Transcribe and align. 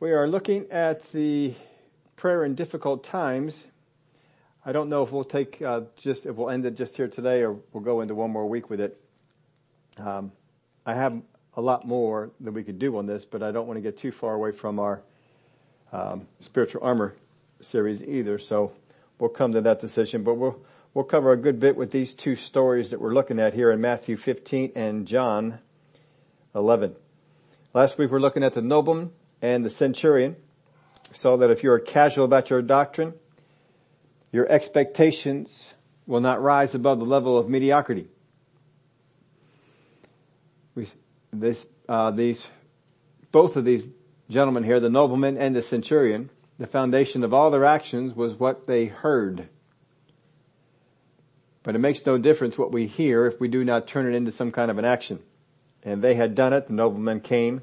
We 0.00 0.12
are 0.12 0.26
looking 0.26 0.64
at 0.70 1.12
the 1.12 1.52
prayer 2.16 2.42
in 2.42 2.54
difficult 2.54 3.04
times. 3.04 3.66
I 4.64 4.72
don't 4.72 4.88
know 4.88 5.02
if 5.02 5.12
we'll 5.12 5.24
take 5.24 5.60
uh, 5.60 5.82
just 5.94 6.24
if 6.24 6.36
we'll 6.36 6.48
end 6.48 6.64
it 6.64 6.74
just 6.74 6.96
here 6.96 7.06
today, 7.06 7.42
or 7.42 7.58
we'll 7.74 7.84
go 7.84 8.00
into 8.00 8.14
one 8.14 8.30
more 8.30 8.46
week 8.46 8.70
with 8.70 8.80
it. 8.80 8.98
Um, 9.98 10.32
I 10.86 10.94
have 10.94 11.20
a 11.52 11.60
lot 11.60 11.86
more 11.86 12.30
that 12.40 12.52
we 12.52 12.64
could 12.64 12.78
do 12.78 12.96
on 12.96 13.04
this, 13.04 13.26
but 13.26 13.42
I 13.42 13.52
don't 13.52 13.66
want 13.66 13.76
to 13.76 13.82
get 13.82 13.98
too 13.98 14.10
far 14.10 14.32
away 14.32 14.52
from 14.52 14.78
our 14.78 15.02
um, 15.92 16.26
spiritual 16.40 16.82
armor 16.82 17.14
series 17.60 18.02
either. 18.02 18.38
So 18.38 18.72
we'll 19.18 19.28
come 19.28 19.52
to 19.52 19.60
that 19.60 19.82
decision, 19.82 20.22
but 20.22 20.36
we'll 20.36 20.58
we'll 20.94 21.04
cover 21.04 21.30
a 21.30 21.36
good 21.36 21.60
bit 21.60 21.76
with 21.76 21.90
these 21.90 22.14
two 22.14 22.36
stories 22.36 22.88
that 22.88 23.02
we're 23.02 23.12
looking 23.12 23.38
at 23.38 23.52
here 23.52 23.70
in 23.70 23.82
Matthew 23.82 24.16
15 24.16 24.72
and 24.74 25.06
John 25.06 25.58
11. 26.54 26.96
Last 27.74 27.98
week 27.98 28.10
we're 28.10 28.18
looking 28.18 28.42
at 28.42 28.54
the 28.54 28.62
nobleman 28.62 29.12
and 29.42 29.64
the 29.64 29.70
centurion. 29.70 30.36
saw 31.12 31.36
that 31.36 31.50
if 31.50 31.62
you're 31.62 31.78
casual 31.78 32.24
about 32.24 32.50
your 32.50 32.62
doctrine, 32.62 33.14
your 34.32 34.48
expectations 34.48 35.72
will 36.06 36.20
not 36.20 36.42
rise 36.42 36.74
above 36.74 36.98
the 36.98 37.04
level 37.04 37.36
of 37.36 37.48
mediocrity. 37.48 38.06
We, 40.74 40.86
this, 41.32 41.66
uh, 41.88 42.10
these, 42.12 42.46
both 43.32 43.56
of 43.56 43.64
these 43.64 43.84
gentlemen 44.28 44.62
here, 44.62 44.78
the 44.78 44.90
nobleman 44.90 45.36
and 45.36 45.54
the 45.54 45.62
centurion, 45.62 46.30
the 46.58 46.66
foundation 46.66 47.24
of 47.24 47.34
all 47.34 47.50
their 47.50 47.64
actions 47.64 48.14
was 48.14 48.34
what 48.34 48.66
they 48.66 48.86
heard. 48.86 49.48
But 51.62 51.74
it 51.74 51.78
makes 51.78 52.06
no 52.06 52.18
difference 52.18 52.56
what 52.56 52.72
we 52.72 52.86
hear 52.86 53.26
if 53.26 53.40
we 53.40 53.48
do 53.48 53.64
not 53.64 53.86
turn 53.86 54.06
it 54.06 54.16
into 54.16 54.32
some 54.32 54.52
kind 54.52 54.70
of 54.70 54.78
an 54.78 54.84
action. 54.84 55.20
And 55.82 56.02
they 56.02 56.14
had 56.14 56.34
done 56.34 56.52
it. 56.52 56.66
The 56.68 56.72
nobleman 56.72 57.20
came 57.20 57.62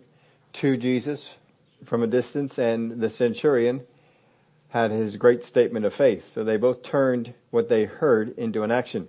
to 0.54 0.78
Jesus 0.78 1.36
from 1.84 2.04
a 2.04 2.08
distance 2.08 2.58
and 2.58 3.00
the 3.02 3.10
centurion 3.10 3.82
had 4.70 4.92
his 4.92 5.18
great 5.18 5.44
statement 5.46 5.86
of 5.86 5.94
faith. 5.94 6.32
So 6.32 6.44
they 6.44 6.58
both 6.58 6.84
turned 6.84 7.34
what 7.52 7.70
they 7.70 7.86
heard 7.86 8.38
into 8.38 8.64
an 8.64 8.72
action. 8.72 9.08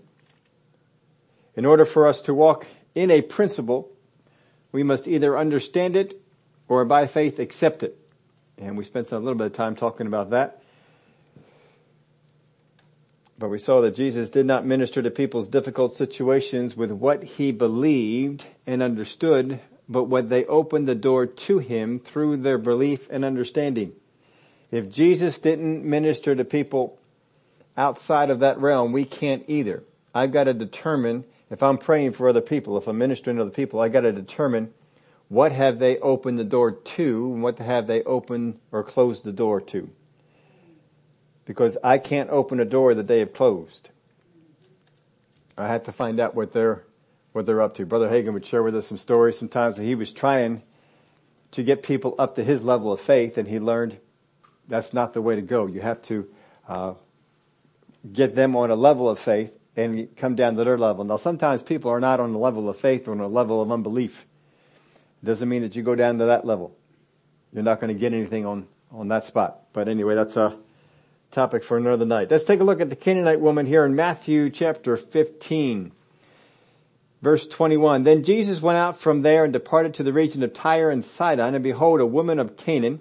In 1.55 1.67
order 1.67 1.85
for 1.85 2.07
us 2.07 2.23
to 2.23 2.35
walk 2.35 2.67
in 2.95 3.11
a 3.11 3.23
principle, 3.23 3.91
we 4.71 4.83
must 4.83 5.09
either 5.09 5.37
understand 5.37 5.97
it 5.97 6.21
or 6.69 6.85
by 6.85 7.07
faith 7.07 7.39
accept 7.39 7.83
it. 7.83 7.99
And 8.57 8.77
we 8.77 8.85
spent 8.85 9.11
a 9.13 9.19
little 9.19 9.35
bit 9.35 9.47
of 9.49 9.53
time 9.53 9.75
talking 9.75 10.07
about 10.07 10.31
that. 10.31 10.63
But 13.39 13.49
we 13.49 13.59
saw 13.59 13.81
that 13.83 13.95
Jesus 13.95 14.31
did 14.31 14.47
not 14.47 14.67
minister 14.67 15.01
to 15.01 15.11
people's 15.11 15.49
difficult 15.49 15.93
situations 15.93 16.77
with 16.77 16.91
what 16.91 17.23
he 17.23 17.53
believed 17.53 18.47
and 18.67 18.83
understood, 18.83 19.61
but 19.89 20.05
what 20.05 20.29
they 20.29 20.45
opened 20.45 20.87
the 20.87 20.95
door 20.95 21.27
to 21.27 21.59
him 21.59 21.99
through 21.99 22.39
their 22.39 22.59
belief 22.59 23.09
and 23.11 23.25
understanding. 23.25 23.93
If 24.71 24.91
Jesus 24.91 25.39
didn't 25.39 25.85
minister 25.85 26.35
to 26.35 26.45
people 26.45 26.99
outside 27.77 28.31
of 28.31 28.41
that 28.41 28.59
realm, 28.59 28.93
we 28.93 29.05
can't 29.05 29.45
either. 29.49 29.83
I've 30.15 30.33
got 30.33 30.45
to 30.45 30.55
determine 30.55 31.25
if 31.51 31.63
I'm 31.63 31.79
praying 31.79 32.13
for 32.13 32.29
other 32.29 32.43
people, 32.43 32.77
if 32.77 32.87
I'm 32.87 32.99
ministering 32.99 33.37
to 33.37 33.43
other 33.43 33.51
people, 33.51 33.81
I've 33.81 33.93
got 33.93 34.03
to 34.03 34.13
determine 34.13 34.75
what 35.29 35.53
have 35.53 35.79
they 35.79 35.99
opened 35.99 36.39
the 36.39 36.45
door 36.45 36.73
to 36.73 37.33
and 37.33 37.43
what 37.43 37.59
have 37.59 37.87
they 37.87 38.03
opened 38.03 38.59
or 38.73 38.83
closed 38.83 39.25
the 39.25 39.33
door 39.33 39.61
to. 39.61 39.89
Because 41.47 41.79
I 41.83 41.97
can't 41.97 42.29
open 42.29 42.61
a 42.61 42.65
door 42.67 42.95
that 42.95 43.07
they 43.07 43.21
have 43.21 43.33
closed. 43.33 43.89
I 45.57 45.69
have 45.69 45.85
to 45.85 45.93
find 45.93 46.21
out 46.21 46.35
what 46.35 46.53
they're 46.53 46.85
what 47.39 47.47
they're 47.47 47.63
up 47.63 47.77
to. 47.77 47.87
Brother 47.87 48.09
Hagin 48.09 48.33
would 48.33 48.45
share 48.45 48.65
with 48.65 48.75
us 48.75 48.89
some 48.89 48.99
stories 48.99 49.39
sometimes 49.39 49.77
that 49.77 49.85
he 49.85 49.95
was 49.95 50.13
trying 50.13 50.61
to 51.53 51.63
get 51.63 51.85
people 51.85 52.17
up 52.19 52.35
to 52.35 52.43
his 52.43 52.65
level 52.65 52.93
of 52.93 53.01
faith 53.01 53.39
and 53.39 53.47
he 53.47 53.61
learned 53.61 53.97
that's 54.67 54.93
not 54.93 55.13
the 55.13 55.23
way 55.23 55.37
to 55.37 55.41
go. 55.41 55.67
You 55.67 55.81
have 55.81 56.03
to, 56.03 56.29
uh, 56.67 56.95
get 58.13 58.35
them 58.35 58.57
on 58.57 58.73
a 58.73 58.75
level 58.75 59.09
of 59.09 59.21
faith 59.21 59.57
and 59.77 60.17
come 60.17 60.35
down 60.35 60.57
to 60.57 60.65
their 60.65 60.77
level. 60.77 61.05
Now 61.05 61.17
sometimes 61.17 61.63
people 61.63 61.93
are 61.93 62.01
not 62.01 62.19
on 62.19 62.35
a 62.35 62.39
level 62.39 62.69
of 62.69 62.77
faith 62.77 63.07
or 63.07 63.13
on 63.13 63.21
a 63.21 63.29
level 63.29 63.63
of 63.63 63.71
unbelief. 63.71 64.25
It 65.23 65.27
doesn't 65.27 65.49
mean 65.49 65.63
that 65.63 65.77
you 65.77 65.85
go 65.85 65.95
down 65.95 66.19
to 66.19 66.27
that 66.27 66.45
level. 66.45 66.77
You're 67.53 67.63
not 67.63 67.81
going 67.81 67.95
to 67.95 67.99
get 67.99 68.13
anything 68.13 68.47
on, 68.47 68.67
on 68.91 69.07
that 69.09 69.27
spot. 69.27 69.61
But 69.73 69.87
anyway, 69.87 70.17
that's 70.17 70.37
a 70.37 70.59
topic 71.31 71.63
for 71.63 71.77
another 71.77 72.05
night. 72.05 72.33
Let's 72.33 72.45
take 72.45 72.59
a 72.59 72.65
look 72.65 72.81
at 72.81 72.91
the 72.91 72.97
Canaanite 72.97 73.41
woman 73.41 73.65
here 73.65 73.85
in 73.85 73.95
Matthew 73.95 74.51
chapter 74.51 74.97
15. 74.97 75.93
Verse 77.21 77.49
21, 77.49 78.05
Then 78.05 78.23
Jesus 78.23 78.63
went 78.63 78.79
out 78.79 79.01
from 79.01 79.23
there 79.23 79.45
and 79.45 79.53
departed 79.53 79.95
to 79.95 80.03
the 80.03 80.13
region 80.13 80.43
of 80.43 80.55
Tyre 80.55 80.91
and 80.91 81.05
Sidon, 81.05 81.55
and 81.55 81.65
behold, 81.65 82.01
a 82.01 82.07
woman 82.07 82.39
of 82.39 82.57
Canaan 82.57 83.01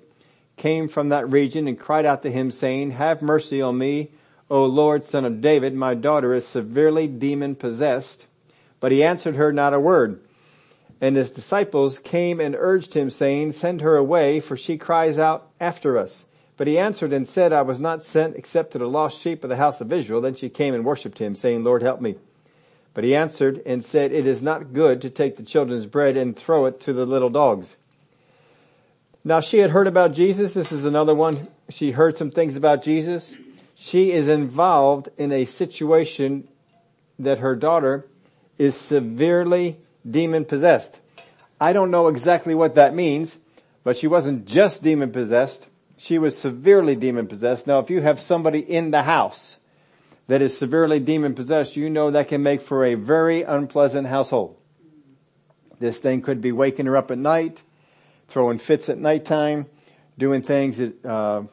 came 0.55 0.87
from 0.87 1.09
that 1.09 1.29
region 1.29 1.67
and 1.67 1.79
cried 1.79 2.05
out 2.05 2.23
to 2.23 2.31
him 2.31 2.49
saying, 2.49 2.91
Have 2.91 3.21
mercy 3.21 3.61
on 3.61 3.77
me, 3.77 4.11
O 4.49 4.65
Lord, 4.65 5.03
son 5.03 5.23
of 5.23 5.41
David, 5.41 5.75
my 5.75 5.93
daughter 5.93 6.33
is 6.33 6.47
severely 6.47 7.07
demon 7.07 7.55
possessed. 7.55 8.25
But 8.79 8.91
he 8.91 9.03
answered 9.03 9.35
her 9.35 9.53
not 9.53 9.73
a 9.73 9.79
word. 9.79 10.21
And 10.99 11.15
his 11.15 11.31
disciples 11.31 11.99
came 11.99 12.39
and 12.39 12.55
urged 12.57 12.95
him 12.95 13.11
saying, 13.11 13.51
Send 13.51 13.81
her 13.81 13.97
away, 13.97 14.39
for 14.39 14.57
she 14.57 14.77
cries 14.77 15.19
out 15.19 15.47
after 15.59 15.97
us. 15.97 16.25
But 16.55 16.65
he 16.65 16.79
answered 16.79 17.13
and 17.13 17.27
said, 17.27 17.53
I 17.53 17.61
was 17.61 17.79
not 17.79 18.01
sent 18.01 18.35
except 18.35 18.71
to 18.71 18.79
the 18.79 18.87
lost 18.87 19.21
sheep 19.21 19.43
of 19.43 19.49
the 19.51 19.57
house 19.57 19.79
of 19.79 19.93
Israel. 19.93 20.21
Then 20.21 20.33
she 20.33 20.49
came 20.49 20.73
and 20.73 20.83
worshipped 20.83 21.19
him, 21.19 21.35
saying, 21.35 21.63
Lord, 21.63 21.83
help 21.83 22.01
me. 22.01 22.15
But 22.97 23.03
he 23.03 23.15
answered 23.15 23.61
and 23.63 23.85
said, 23.85 24.11
It 24.11 24.25
is 24.25 24.41
not 24.41 24.73
good 24.73 25.03
to 25.03 25.11
take 25.11 25.37
the 25.37 25.43
children's 25.43 25.85
bread 25.85 26.17
and 26.17 26.35
throw 26.35 26.65
it 26.65 26.79
to 26.81 26.93
the 26.93 27.05
little 27.05 27.29
dogs. 27.29 27.75
Now 29.23 29.39
she 29.39 29.59
had 29.59 29.69
heard 29.69 29.85
about 29.85 30.13
Jesus. 30.13 30.55
This 30.55 30.71
is 30.71 30.83
another 30.83 31.13
one. 31.13 31.47
She 31.69 31.91
heard 31.91 32.17
some 32.17 32.31
things 32.31 32.55
about 32.55 32.81
Jesus. 32.81 33.35
She 33.75 34.11
is 34.11 34.27
involved 34.27 35.09
in 35.15 35.31
a 35.31 35.45
situation 35.45 36.47
that 37.19 37.37
her 37.37 37.55
daughter 37.55 38.03
is 38.57 38.75
severely 38.75 39.77
demon 40.09 40.43
possessed. 40.43 40.99
I 41.61 41.73
don't 41.73 41.91
know 41.91 42.07
exactly 42.07 42.55
what 42.55 42.73
that 42.73 42.95
means, 42.95 43.35
but 43.83 43.95
she 43.95 44.07
wasn't 44.07 44.47
just 44.47 44.81
demon 44.81 45.11
possessed. 45.11 45.67
She 45.97 46.17
was 46.17 46.35
severely 46.35 46.95
demon 46.95 47.27
possessed. 47.27 47.67
Now 47.67 47.77
if 47.77 47.91
you 47.91 48.01
have 48.01 48.19
somebody 48.19 48.57
in 48.57 48.89
the 48.89 49.03
house 49.03 49.59
that 50.27 50.41
is 50.41 50.57
severely 50.57 50.99
demon 50.99 51.33
possessed, 51.33 51.75
you 51.75 51.89
know 51.89 52.11
that 52.11 52.27
can 52.27 52.43
make 52.43 52.61
for 52.61 52.85
a 52.85 52.95
very 52.95 53.43
unpleasant 53.43 54.07
household. 54.07 54.57
This 55.79 55.99
thing 55.99 56.21
could 56.21 56.41
be 56.41 56.51
waking 56.51 56.85
her 56.85 56.97
up 56.97 57.11
at 57.11 57.17
night, 57.17 57.61
throwing 58.27 58.57
fits 58.57 58.89
at 58.89 58.97
nighttime, 58.97 59.67
doing 60.17 60.41
things 60.41 60.79
at 60.79 60.93
uh, 61.05 61.43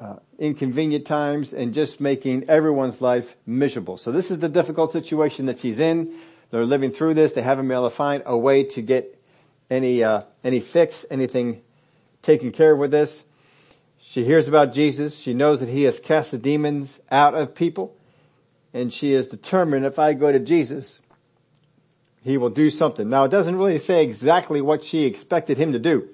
uh, 0.00 0.16
inconvenient 0.38 1.04
times, 1.04 1.52
and 1.52 1.74
just 1.74 2.00
making 2.00 2.48
everyone's 2.48 3.00
life 3.00 3.36
miserable. 3.44 3.96
So 3.98 4.12
this 4.12 4.30
is 4.30 4.38
the 4.38 4.48
difficult 4.48 4.92
situation 4.92 5.46
that 5.46 5.58
she's 5.58 5.78
in. 5.78 6.14
They're 6.50 6.64
living 6.64 6.92
through 6.92 7.14
this. 7.14 7.32
They 7.32 7.42
haven't 7.42 7.68
been 7.68 7.76
able 7.76 7.90
to 7.90 7.96
find 7.96 8.22
a 8.24 8.36
way 8.36 8.64
to 8.64 8.82
get 8.82 9.18
any 9.70 10.04
uh, 10.04 10.22
any 10.44 10.60
fix, 10.60 11.04
anything 11.10 11.62
taken 12.22 12.52
care 12.52 12.72
of 12.72 12.78
with 12.78 12.90
this. 12.90 13.24
She 13.98 14.24
hears 14.24 14.48
about 14.48 14.72
Jesus. 14.72 15.18
She 15.18 15.34
knows 15.34 15.60
that 15.60 15.68
he 15.68 15.84
has 15.84 15.98
cast 15.98 16.30
the 16.30 16.38
demons 16.38 17.00
out 17.10 17.34
of 17.34 17.54
people 17.54 17.96
and 18.74 18.92
she 18.92 19.12
is 19.12 19.28
determined 19.28 19.84
if 19.84 19.98
I 19.98 20.14
go 20.14 20.32
to 20.32 20.38
Jesus, 20.38 21.00
he 22.22 22.38
will 22.38 22.50
do 22.50 22.70
something. 22.70 23.08
Now 23.08 23.24
it 23.24 23.30
doesn't 23.30 23.56
really 23.56 23.78
say 23.78 24.02
exactly 24.02 24.60
what 24.60 24.84
she 24.84 25.04
expected 25.04 25.58
him 25.58 25.72
to 25.72 25.78
do. 25.78 26.08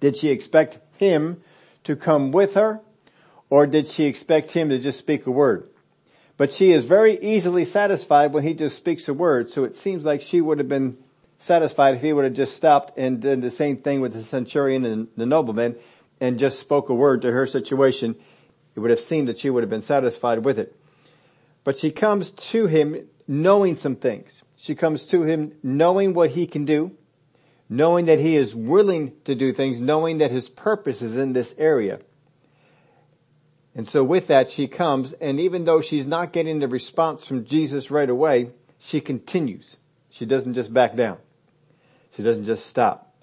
Did 0.00 0.16
she 0.16 0.28
expect 0.28 0.78
him 0.98 1.42
to 1.84 1.96
come 1.96 2.32
with 2.32 2.54
her 2.54 2.80
or 3.48 3.66
did 3.66 3.88
she 3.88 4.04
expect 4.04 4.52
him 4.52 4.68
to 4.68 4.78
just 4.78 4.98
speak 4.98 5.26
a 5.26 5.30
word? 5.30 5.68
But 6.36 6.52
she 6.52 6.72
is 6.72 6.86
very 6.86 7.18
easily 7.18 7.66
satisfied 7.66 8.32
when 8.32 8.44
he 8.44 8.54
just 8.54 8.76
speaks 8.76 9.08
a 9.08 9.14
word, 9.14 9.50
so 9.50 9.64
it 9.64 9.76
seems 9.76 10.06
like 10.06 10.22
she 10.22 10.40
would 10.40 10.58
have 10.58 10.68
been 10.68 10.96
satisfied 11.38 11.96
if 11.96 12.00
he 12.00 12.14
would 12.14 12.24
have 12.24 12.32
just 12.32 12.56
stopped 12.56 12.96
and 12.96 13.20
did 13.20 13.42
the 13.42 13.50
same 13.50 13.76
thing 13.76 14.00
with 14.00 14.14
the 14.14 14.22
centurion 14.22 14.86
and 14.86 15.08
the 15.16 15.26
nobleman 15.26 15.76
and 16.18 16.38
just 16.38 16.58
spoke 16.58 16.88
a 16.88 16.94
word 16.94 17.22
to 17.22 17.32
her 17.32 17.46
situation. 17.46 18.14
It 18.74 18.80
would 18.80 18.90
have 18.90 19.00
seemed 19.00 19.28
that 19.28 19.38
she 19.38 19.50
would 19.50 19.62
have 19.62 19.68
been 19.68 19.82
satisfied 19.82 20.44
with 20.44 20.58
it. 20.58 20.79
But 21.64 21.78
she 21.78 21.90
comes 21.90 22.30
to 22.30 22.66
him 22.66 23.08
knowing 23.26 23.76
some 23.76 23.96
things. 23.96 24.42
She 24.56 24.74
comes 24.74 25.06
to 25.06 25.22
him 25.22 25.52
knowing 25.62 26.14
what 26.14 26.30
he 26.30 26.46
can 26.46 26.64
do, 26.64 26.92
knowing 27.68 28.06
that 28.06 28.18
he 28.18 28.36
is 28.36 28.54
willing 28.54 29.12
to 29.24 29.34
do 29.34 29.52
things, 29.52 29.80
knowing 29.80 30.18
that 30.18 30.30
his 30.30 30.48
purpose 30.48 31.00
is 31.00 31.16
in 31.16 31.32
this 31.32 31.54
area. 31.56 32.00
And 33.74 33.88
so 33.88 34.02
with 34.02 34.26
that 34.26 34.50
she 34.50 34.66
comes 34.66 35.12
and 35.14 35.38
even 35.38 35.64
though 35.64 35.80
she's 35.80 36.06
not 36.06 36.32
getting 36.32 36.58
the 36.58 36.68
response 36.68 37.24
from 37.24 37.44
Jesus 37.44 37.90
right 37.90 38.10
away, 38.10 38.50
she 38.78 39.00
continues. 39.00 39.76
She 40.10 40.26
doesn't 40.26 40.54
just 40.54 40.74
back 40.74 40.96
down. 40.96 41.18
She 42.12 42.22
doesn't 42.22 42.46
just 42.46 42.66
stop. 42.66 43.14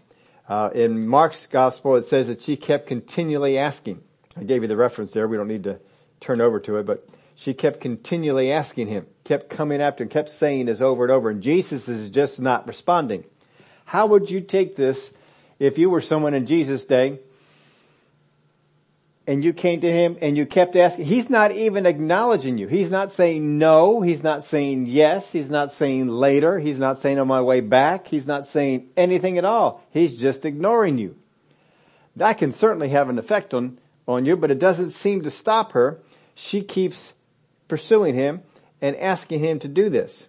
Uh, 0.47 0.69
in 0.73 1.05
Mark's 1.05 1.45
gospel 1.47 1.97
it 1.97 2.05
says 2.05 2.27
that 2.27 2.41
she 2.41 2.55
kept 2.55 2.87
continually 2.87 3.57
asking. 3.57 4.01
I 4.37 4.43
gave 4.43 4.61
you 4.61 4.67
the 4.67 4.77
reference 4.77 5.11
there. 5.11 5.27
We 5.27 5.35
don't 5.35 5.49
need 5.49 5.65
to 5.65 5.79
turn 6.21 6.39
over 6.39 6.59
to 6.61 6.77
it, 6.77 6.85
but 6.85 7.05
she 7.37 7.53
kept 7.53 7.79
continually 7.79 8.51
asking 8.51 8.87
him, 8.87 9.05
kept 9.23 9.47
coming 9.47 9.79
after 9.79 10.03
him, 10.03 10.09
kept 10.09 10.29
saying 10.29 10.65
this 10.65 10.81
over 10.81 11.03
and 11.03 11.11
over, 11.11 11.29
and 11.29 11.43
Jesus 11.43 11.87
is 11.87 12.09
just 12.09 12.41
not 12.41 12.65
responding. 12.65 13.23
How 13.85 14.07
would 14.07 14.31
you 14.31 14.41
take 14.41 14.75
this 14.75 15.11
if 15.59 15.77
you 15.77 15.91
were 15.91 16.01
someone 16.01 16.33
in 16.33 16.47
Jesus' 16.47 16.85
day 16.85 17.19
and 19.27 19.43
you 19.43 19.53
came 19.53 19.81
to 19.81 19.91
him 19.91 20.17
and 20.19 20.35
you 20.35 20.47
kept 20.47 20.75
asking, 20.75 21.05
he's 21.05 21.29
not 21.29 21.51
even 21.51 21.85
acknowledging 21.85 22.57
you. 22.57 22.67
He's 22.67 22.89
not 22.89 23.11
saying 23.11 23.59
no. 23.59 24.01
He's 24.01 24.23
not 24.23 24.43
saying 24.43 24.87
yes. 24.87 25.31
He's 25.31 25.51
not 25.51 25.71
saying 25.71 26.07
later. 26.07 26.57
He's 26.57 26.79
not 26.79 26.97
saying 26.99 27.19
on 27.19 27.27
my 27.27 27.41
way 27.41 27.61
back. 27.61 28.07
He's 28.07 28.25
not 28.25 28.47
saying 28.47 28.89
anything 28.97 29.37
at 29.37 29.45
all. 29.45 29.83
He's 29.91 30.15
just 30.15 30.43
ignoring 30.43 30.97
you. 30.97 31.15
That 32.15 32.39
can 32.39 32.51
certainly 32.51 32.89
have 32.89 33.09
an 33.09 33.19
effect 33.19 33.53
on, 33.53 33.77
on 34.07 34.25
you, 34.25 34.35
but 34.37 34.49
it 34.49 34.57
doesn't 34.57 34.89
seem 34.89 35.21
to 35.21 35.29
stop 35.29 35.73
her. 35.73 35.99
She 36.33 36.63
keeps 36.63 37.13
pursuing 37.67 38.15
him 38.15 38.41
and 38.81 38.95
asking 38.95 39.39
him 39.39 39.59
to 39.59 39.67
do 39.67 39.89
this. 39.89 40.27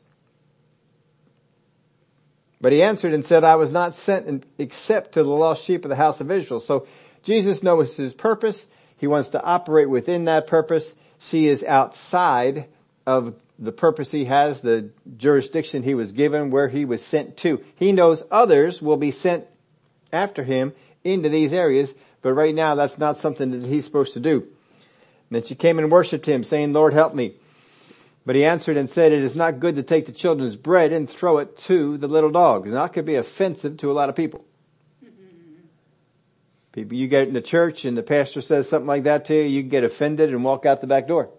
But 2.60 2.72
he 2.72 2.82
answered 2.82 3.14
and 3.14 3.24
said, 3.24 3.44
I 3.44 3.56
was 3.56 3.72
not 3.72 3.94
sent 3.94 4.44
except 4.58 5.12
to 5.12 5.22
the 5.22 5.30
lost 5.30 5.64
sheep 5.64 5.84
of 5.84 5.88
the 5.90 5.96
house 5.96 6.20
of 6.20 6.30
Israel. 6.30 6.60
So 6.60 6.86
Jesus 7.22 7.62
knows 7.62 7.96
his 7.96 8.14
purpose. 8.14 8.66
He 8.96 9.06
wants 9.06 9.28
to 9.30 9.42
operate 9.42 9.88
within 9.88 10.24
that 10.24 10.46
purpose. 10.46 10.94
She 11.20 11.46
is 11.46 11.62
outside 11.62 12.66
of 13.06 13.36
the 13.58 13.72
purpose 13.72 14.10
he 14.10 14.24
has, 14.26 14.60
the 14.60 14.90
jurisdiction 15.16 15.82
he 15.82 15.94
was 15.94 16.12
given, 16.12 16.50
where 16.50 16.68
he 16.68 16.84
was 16.84 17.04
sent 17.04 17.36
to. 17.38 17.64
He 17.76 17.92
knows 17.92 18.22
others 18.30 18.82
will 18.82 18.96
be 18.96 19.10
sent 19.10 19.46
after 20.12 20.44
him 20.44 20.72
into 21.04 21.28
these 21.28 21.52
areas, 21.52 21.94
but 22.22 22.32
right 22.34 22.54
now 22.54 22.74
that's 22.74 22.98
not 22.98 23.18
something 23.18 23.50
that 23.50 23.66
he's 23.66 23.84
supposed 23.84 24.14
to 24.14 24.20
do. 24.20 24.48
Then 25.30 25.42
she 25.42 25.54
came 25.54 25.78
and 25.78 25.90
worshiped 25.90 26.26
him, 26.26 26.44
saying, 26.44 26.72
Lord 26.72 26.92
help 26.92 27.14
me. 27.14 27.34
But 28.24 28.36
he 28.36 28.44
answered 28.44 28.76
and 28.76 28.90
said, 28.90 29.12
it 29.12 29.22
is 29.22 29.34
not 29.34 29.58
good 29.58 29.76
to 29.76 29.82
take 29.82 30.06
the 30.06 30.12
children's 30.12 30.56
bread 30.56 30.92
and 30.92 31.08
throw 31.08 31.38
it 31.38 31.56
to 31.60 31.96
the 31.96 32.08
little 32.08 32.30
dogs. 32.30 32.68
And 32.68 32.76
that 32.76 32.92
could 32.92 33.06
be 33.06 33.14
offensive 33.14 33.78
to 33.78 33.90
a 33.90 33.94
lot 33.94 34.08
of 34.08 34.16
people. 34.16 34.44
People, 36.72 36.96
you 36.96 37.08
get 37.08 37.26
in 37.26 37.34
the 37.34 37.40
church 37.40 37.84
and 37.84 37.96
the 37.96 38.02
pastor 38.02 38.40
says 38.40 38.68
something 38.68 38.86
like 38.86 39.04
that 39.04 39.24
to 39.26 39.34
you, 39.34 39.42
you 39.42 39.62
get 39.62 39.82
offended 39.82 40.30
and 40.30 40.44
walk 40.44 40.66
out 40.66 40.80
the 40.80 40.86
back 40.86 41.08
door. 41.08 41.30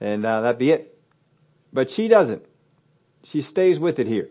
And 0.00 0.24
uh, 0.24 0.42
that'd 0.42 0.58
be 0.58 0.70
it. 0.70 0.96
But 1.72 1.90
she 1.90 2.08
doesn't. 2.08 2.44
She 3.24 3.42
stays 3.42 3.78
with 3.80 3.98
it 3.98 4.06
here. 4.06 4.28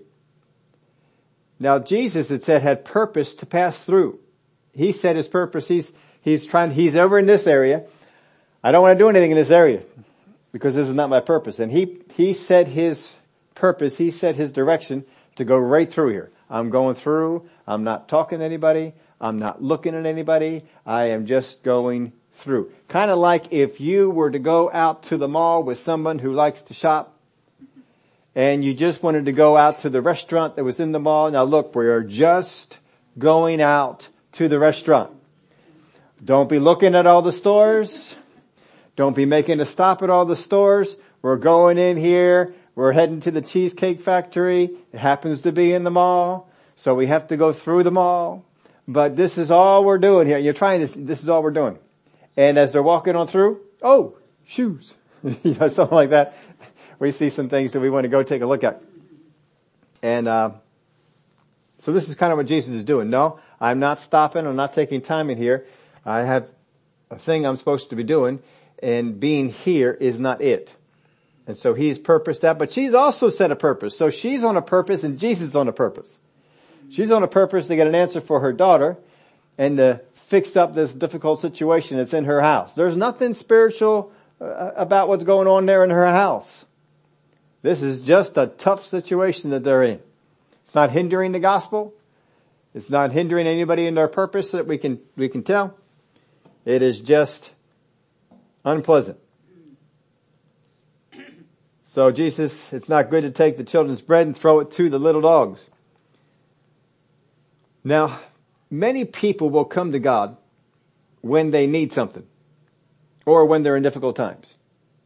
Now 1.60 1.80
Jesus, 1.80 2.32
it 2.32 2.44
said, 2.44 2.62
had 2.62 2.86
purpose 2.86 3.36
to 3.36 3.46
pass 3.46 3.78
through. 3.78 4.20
He 4.74 4.94
said 4.94 5.18
his 5.18 5.28
purpose, 5.28 5.68
he's, 5.68 5.92
he's 6.22 6.46
trying, 6.46 6.72
he's 6.72 6.96
over 6.96 7.20
in 7.20 7.26
this 7.26 7.46
area. 7.46 7.86
I 8.68 8.72
don't 8.72 8.82
want 8.82 9.00
to 9.00 9.02
do 9.02 9.08
anything 9.08 9.32
in 9.32 9.38
this 9.38 9.50
area 9.50 9.82
because 10.52 10.76
this 10.76 10.90
is 10.90 10.94
not 10.94 11.10
my 11.10 11.22
purpose. 11.22 11.60
And 11.60 11.72
he, 11.72 12.00
he 12.16 12.34
set 12.34 12.68
his 12.68 13.16
purpose, 13.56 13.96
he 13.96 14.12
set 14.12 14.36
his 14.36 14.52
direction 14.52 15.06
to 15.38 15.46
go 15.46 15.58
right 15.58 15.90
through 15.90 16.10
here. 16.10 16.32
I'm 16.50 16.70
going 16.70 16.96
through, 16.96 17.48
I'm 17.66 17.86
not 17.86 18.10
talking 18.10 18.40
to 18.40 18.44
anybody, 18.44 18.92
I'm 19.22 19.40
not 19.40 19.64
looking 19.64 19.96
at 19.96 20.06
anybody. 20.06 20.66
I 20.86 21.12
am 21.12 21.28
just 21.28 21.64
going 21.64 22.12
through. 22.34 22.74
Kind 22.90 23.10
of 23.10 23.20
like 23.20 23.54
if 23.54 23.80
you 23.80 24.10
were 24.10 24.32
to 24.32 24.38
go 24.38 24.70
out 24.70 25.04
to 25.04 25.16
the 25.16 25.30
mall 25.30 25.64
with 25.64 25.80
someone 25.80 26.20
who 26.20 26.34
likes 26.34 26.64
to 26.64 26.74
shop 26.74 27.16
and 28.36 28.66
you 28.66 28.74
just 28.74 29.02
wanted 29.02 29.28
to 29.28 29.32
go 29.32 29.56
out 29.56 29.80
to 29.84 29.90
the 29.90 30.02
restaurant 30.02 30.58
that 30.58 30.66
was 30.66 30.82
in 30.82 30.92
the 30.92 31.00
mall. 31.00 31.32
Now 31.32 31.44
look, 31.44 31.74
we 31.74 31.88
are 31.88 32.04
just 32.04 32.80
going 33.18 33.62
out 33.62 34.10
to 34.34 34.50
the 34.50 34.60
restaurant. 34.60 35.12
Don't 36.22 36.50
be 36.50 36.60
looking 36.60 36.96
at 36.96 37.08
all 37.08 37.22
the 37.22 37.32
stores. 37.32 38.14
Don't 38.98 39.16
be 39.16 39.26
making 39.26 39.62
a 39.62 39.66
stop 39.66 40.04
at 40.04 40.10
all 40.10 40.26
the 40.26 40.36
stores. 40.36 40.98
We're 41.22 41.38
going 41.38 41.78
in 41.78 41.96
here. 41.96 42.54
We're 42.76 42.92
heading 42.92 43.22
to 43.22 43.32
the 43.32 43.42
Cheesecake 43.42 44.02
Factory. 44.02 44.72
It 44.92 45.00
happens 45.00 45.42
to 45.42 45.54
be 45.54 45.72
in 45.72 45.86
the 45.86 45.92
mall. 45.92 46.50
So 46.76 46.94
we 46.94 47.08
have 47.08 47.30
to 47.30 47.38
go 47.38 47.54
through 47.54 47.84
the 47.84 47.92
mall 47.92 48.44
but 48.88 49.18
this 49.18 49.38
is 49.38 49.52
all 49.52 49.84
we're 49.84 49.98
doing 49.98 50.28
here. 50.28 50.38
You're 50.38 50.54
trying 50.54 50.88
to, 50.88 51.00
this 51.00 51.22
is 51.22 51.30
all 51.30 51.44
we're 51.44 51.52
doing. 51.52 51.78
And 52.38 52.58
as 52.58 52.72
they're 52.72 52.84
walking 52.84 53.16
on 53.16 53.28
through, 53.28 53.60
oh, 53.82 54.18
shoes. 54.46 54.94
you 55.24 55.56
know, 55.56 55.68
something 55.68 55.96
like 55.96 56.12
that. 56.12 56.36
We 57.00 57.12
see 57.12 57.30
some 57.30 57.50
things 57.50 57.74
that 57.74 57.80
we 57.82 57.90
want 57.90 58.06
to 58.06 58.10
go 58.10 58.24
take 58.24 58.42
a 58.42 58.46
look 58.46 58.64
at. 58.64 58.82
And, 60.02 60.28
uh, 60.28 60.52
so 61.80 61.92
this 61.92 62.10
is 62.10 62.16
kind 62.16 62.32
of 62.32 62.38
what 62.38 62.48
Jesus 62.48 62.74
is 62.74 62.84
doing. 62.84 63.10
No, 63.10 63.40
I'm 63.60 63.80
not 63.80 64.00
stopping. 64.00 64.48
I'm 64.48 64.56
not 64.56 64.74
taking 64.74 65.02
time 65.02 65.30
in 65.30 65.38
here. 65.38 65.68
I 66.06 66.24
have 66.24 66.48
a 67.12 67.20
thing 67.20 67.46
I'm 67.46 67.58
supposed 67.58 67.90
to 67.92 67.96
be 67.96 68.04
doing 68.04 68.40
and 68.82 69.20
being 69.20 69.50
here 69.50 69.92
is 69.92 70.20
not 70.20 70.42
it. 70.42 70.74
And 71.48 71.58
so 71.58 71.74
he's 71.74 71.98
purposed 71.98 72.42
that, 72.42 72.60
but 72.60 72.72
she's 72.74 72.94
also 72.94 73.30
set 73.30 73.52
a 73.52 73.56
purpose. 73.56 73.98
So 73.98 74.10
she's 74.10 74.44
on 74.44 74.58
a 74.58 74.62
purpose 74.62 75.04
and 75.04 75.18
Jesus 75.18 75.50
is 75.50 75.56
on 75.56 75.68
a 75.68 75.74
purpose. 75.74 76.18
She's 76.90 77.12
on 77.12 77.24
a 77.24 77.28
purpose 77.28 77.68
to 77.68 77.76
get 77.76 77.88
an 77.88 77.96
answer 77.96 78.22
for 78.22 78.42
her 78.42 78.54
daughter 78.54 78.98
and 79.58 79.78
to 79.78 80.02
fix 80.28 80.56
up 80.58 80.76
this 80.76 80.94
difficult 80.94 81.40
situation 81.40 81.98
that's 81.98 82.14
in 82.14 82.26
her 82.26 82.42
house. 82.42 82.76
There's 82.76 82.98
nothing 82.98 83.34
spiritual 83.34 84.12
uh, 84.42 84.72
about 84.76 85.08
what's 85.08 85.24
going 85.24 85.48
on 85.48 85.66
there 85.66 85.84
in 85.84 85.90
her 85.90 86.06
house. 86.06 86.66
This 87.62 87.82
is 87.82 88.02
just 88.02 88.38
a 88.38 88.48
tough 88.48 88.86
situation 88.86 89.52
that 89.52 89.64
they're 89.64 89.84
in. 89.84 90.00
It's 90.66 90.76
not 90.76 90.92
hindering 90.92 91.32
the 91.32 91.40
gospel. 91.40 91.94
It's 92.74 92.90
not 92.90 93.12
hindering 93.12 93.48
anybody 93.48 93.88
in 93.88 93.96
their 93.96 94.10
purpose 94.10 94.52
that 94.52 94.68
we 94.68 94.78
can, 94.78 95.00
we 95.16 95.30
can 95.30 95.44
tell. 95.44 95.76
It 96.66 96.82
is 96.82 97.02
just 97.02 97.52
unpleasant. 98.64 99.18
So 101.84 102.12
Jesus, 102.12 102.72
it's 102.74 102.90
not 102.90 103.10
good 103.10 103.24
to 103.24 103.32
take 103.32 103.58
the 103.58 103.64
children's 103.64 104.02
bread 104.02 104.28
and 104.28 104.38
throw 104.38 104.60
it 104.60 104.72
to 104.72 104.90
the 104.90 105.00
little 105.00 105.22
dogs. 105.22 105.66
Now, 107.84 108.20
many 108.70 109.06
people 109.06 109.50
will 109.50 109.66
come 109.66 109.94
to 109.94 110.00
God 110.00 110.38
when 111.22 111.52
they 111.52 111.68
need 111.68 111.94
something 111.94 112.26
or 113.26 113.46
when 113.46 113.64
they're 113.64 113.76
in 113.76 113.84
difficult 113.84 114.16
times. 114.16 114.54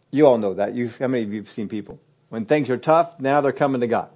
You 0.09 0.27
all 0.27 0.38
know 0.38 0.56
that. 0.56 0.75
You've, 0.75 0.97
how 0.97 1.07
many 1.07 1.24
of 1.24 1.31
you 1.31 1.42
have 1.42 1.50
seen 1.50 1.69
people? 1.69 2.00
When 2.30 2.45
things 2.45 2.69
are 2.69 2.77
tough, 2.77 3.19
now 3.19 3.42
they're 3.42 3.51
coming 3.51 3.81
to 3.81 3.88
God. 3.88 4.09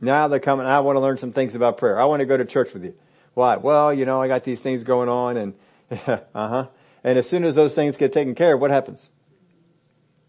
Now 0.00 0.28
they're 0.28 0.40
coming, 0.40 0.66
I 0.66 0.80
want 0.80 0.96
to 0.96 1.00
learn 1.00 1.18
some 1.18 1.32
things 1.32 1.54
about 1.54 1.78
prayer. 1.78 2.00
I 2.00 2.04
want 2.04 2.20
to 2.20 2.26
go 2.26 2.36
to 2.36 2.44
church 2.44 2.72
with 2.72 2.84
you. 2.84 2.94
Why? 3.34 3.56
Well, 3.56 3.92
you 3.92 4.04
know, 4.04 4.20
I 4.20 4.28
got 4.28 4.44
these 4.44 4.60
things 4.60 4.82
going 4.82 5.08
on 5.08 5.36
and, 5.36 5.54
uh-huh. 5.90 6.66
And 7.02 7.18
as 7.18 7.28
soon 7.28 7.44
as 7.44 7.54
those 7.54 7.74
things 7.74 7.96
get 7.96 8.12
taken 8.12 8.34
care 8.34 8.54
of, 8.54 8.60
what 8.60 8.70
happens? 8.70 9.08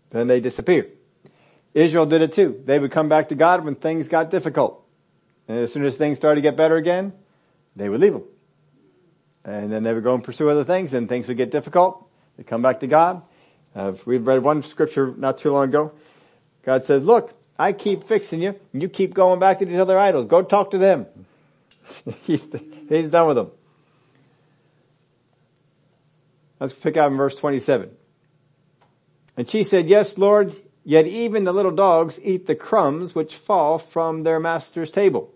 Then 0.10 0.28
they 0.28 0.40
disappear. 0.40 0.88
Israel 1.74 2.06
did 2.06 2.22
it 2.22 2.34
too. 2.34 2.62
They 2.66 2.80
would 2.80 2.92
come 2.92 3.10
back 3.10 3.30
to 3.30 3.36
God 3.36 3.64
when 3.64 3.76
things 3.76 4.08
got 4.08 4.30
difficult. 4.30 4.86
And 5.48 5.60
as 5.60 5.72
soon 5.72 5.86
as 5.86 5.96
things 5.96 6.18
started 6.18 6.36
to 6.36 6.42
get 6.42 6.56
better 6.56 6.76
again, 6.76 7.14
they 7.76 7.90
would 7.90 8.00
leave 8.00 8.14
them. 8.14 8.24
And 9.44 9.72
then 9.72 9.84
they 9.84 9.94
would 9.94 10.04
go 10.04 10.14
and 10.14 10.24
pursue 10.24 10.50
other 10.50 10.64
things 10.64 10.94
and 10.94 11.10
things 11.10 11.28
would 11.28 11.38
get 11.38 11.52
difficult. 11.52 12.08
They 12.38 12.44
come 12.44 12.62
back 12.62 12.82
to 12.82 12.88
God. 12.88 13.22
Uh, 13.76 13.94
we 14.06 14.18
read 14.18 14.44
one 14.44 14.62
scripture 14.64 15.14
not 15.18 15.38
too 15.38 15.52
long 15.52 15.70
ago. 15.70 15.94
God 16.64 16.84
says, 16.84 17.04
look, 17.04 17.34
I 17.58 17.74
keep 17.74 18.04
fixing 18.04 18.42
you 18.42 18.56
and 18.74 18.82
you 18.82 18.90
keep 18.90 19.14
going 19.14 19.40
back 19.40 19.60
to 19.60 19.66
these 19.66 19.80
other 19.80 19.98
idols. 19.98 20.26
Go 20.26 20.42
talk 20.42 20.72
to 20.72 20.78
them. 20.78 21.08
he's, 22.24 22.48
he's 22.90 23.10
done 23.10 23.28
with 23.28 23.38
them. 23.38 23.52
Let's 26.62 26.74
pick 26.74 26.96
out 26.96 27.12
in 27.12 27.18
verse 27.18 27.36
27. 27.36 27.90
And 29.36 29.50
she 29.50 29.64
said, 29.64 29.90
yes, 29.90 30.20
Lord, 30.20 30.56
yet 30.84 31.08
even 31.08 31.44
the 31.44 31.54
little 31.54 31.72
dogs 31.72 32.20
eat 32.22 32.46
the 32.46 32.56
crumbs 32.56 33.16
which 33.16 33.36
fall 33.36 33.80
from 33.80 34.22
their 34.22 34.40
master's 34.40 34.92
table. 34.92 35.34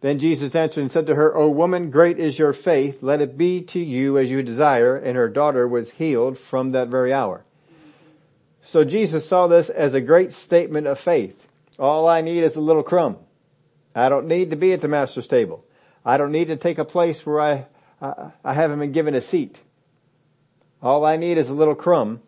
Then 0.00 0.18
Jesus 0.18 0.54
answered 0.54 0.80
and 0.80 0.90
said 0.90 1.06
to 1.08 1.14
her, 1.14 1.36
O 1.36 1.50
woman, 1.50 1.90
great 1.90 2.18
is 2.18 2.38
your 2.38 2.54
faith. 2.54 3.02
Let 3.02 3.20
it 3.20 3.36
be 3.36 3.60
to 3.62 3.78
you 3.78 4.16
as 4.16 4.30
you 4.30 4.42
desire. 4.42 4.96
And 4.96 5.14
her 5.14 5.28
daughter 5.28 5.68
was 5.68 5.90
healed 5.90 6.38
from 6.38 6.70
that 6.70 6.88
very 6.88 7.12
hour. 7.12 7.44
So 8.62 8.82
Jesus 8.82 9.28
saw 9.28 9.46
this 9.46 9.68
as 9.68 9.92
a 9.92 10.00
great 10.00 10.32
statement 10.32 10.86
of 10.86 10.98
faith. 10.98 11.46
All 11.78 12.08
I 12.08 12.22
need 12.22 12.44
is 12.44 12.56
a 12.56 12.62
little 12.62 12.82
crumb. 12.82 13.18
I 13.94 14.08
don't 14.08 14.26
need 14.26 14.50
to 14.50 14.56
be 14.56 14.72
at 14.72 14.80
the 14.80 14.88
master's 14.88 15.26
table. 15.26 15.66
I 16.02 16.16
don't 16.16 16.32
need 16.32 16.48
to 16.48 16.56
take 16.56 16.78
a 16.78 16.84
place 16.84 17.24
where 17.26 17.40
I, 17.40 17.66
I, 18.00 18.52
haven't 18.52 18.78
been 18.78 18.92
given 18.92 19.14
a 19.14 19.20
seat. 19.20 19.58
All 20.82 21.04
I 21.04 21.16
need 21.16 21.38
is 21.38 21.48
a 21.48 21.54
little 21.54 21.74
crumb 21.74 22.20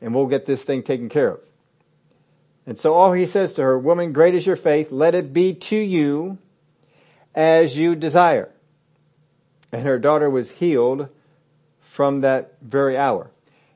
and 0.00 0.14
we'll 0.14 0.26
get 0.26 0.46
this 0.46 0.64
thing 0.64 0.82
taken 0.82 1.08
care 1.08 1.28
of. 1.28 1.40
And 2.66 2.78
so 2.78 2.94
all 2.94 3.12
he 3.12 3.26
says 3.26 3.54
to 3.54 3.62
her, 3.62 3.78
woman, 3.78 4.12
great 4.12 4.34
is 4.34 4.46
your 4.46 4.56
faith. 4.56 4.92
Let 4.92 5.14
it 5.14 5.32
be 5.32 5.54
to 5.54 5.76
you 5.76 6.38
as 7.34 7.76
you 7.76 7.96
desire. 7.96 8.50
And 9.72 9.84
her 9.84 9.98
daughter 9.98 10.28
was 10.28 10.50
healed 10.50 11.08
from 11.80 12.20
that 12.20 12.54
very 12.60 12.96
hour. 12.96 13.30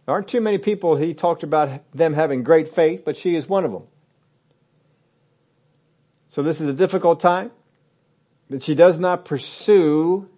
There 0.05 0.15
aren't 0.15 0.29
too 0.29 0.41
many 0.41 0.59
people, 0.59 0.97
he 0.97 1.15
talked 1.15 1.43
about 1.43 1.83
them 1.93 2.15
having 2.15 2.45
great 2.45 2.69
faith, 2.69 3.05
but 3.05 3.17
she 3.17 3.35
is 3.35 3.49
one 3.49 3.65
of 3.65 3.73
them. 3.73 3.85
So 6.29 6.43
this 6.43 6.61
is 6.61 6.69
a 6.69 6.73
difficult 6.73 7.19
time, 7.19 7.51
but 8.49 8.63
she 8.63 8.75
does 8.75 9.01
not 9.01 9.25
pursue 9.25 10.29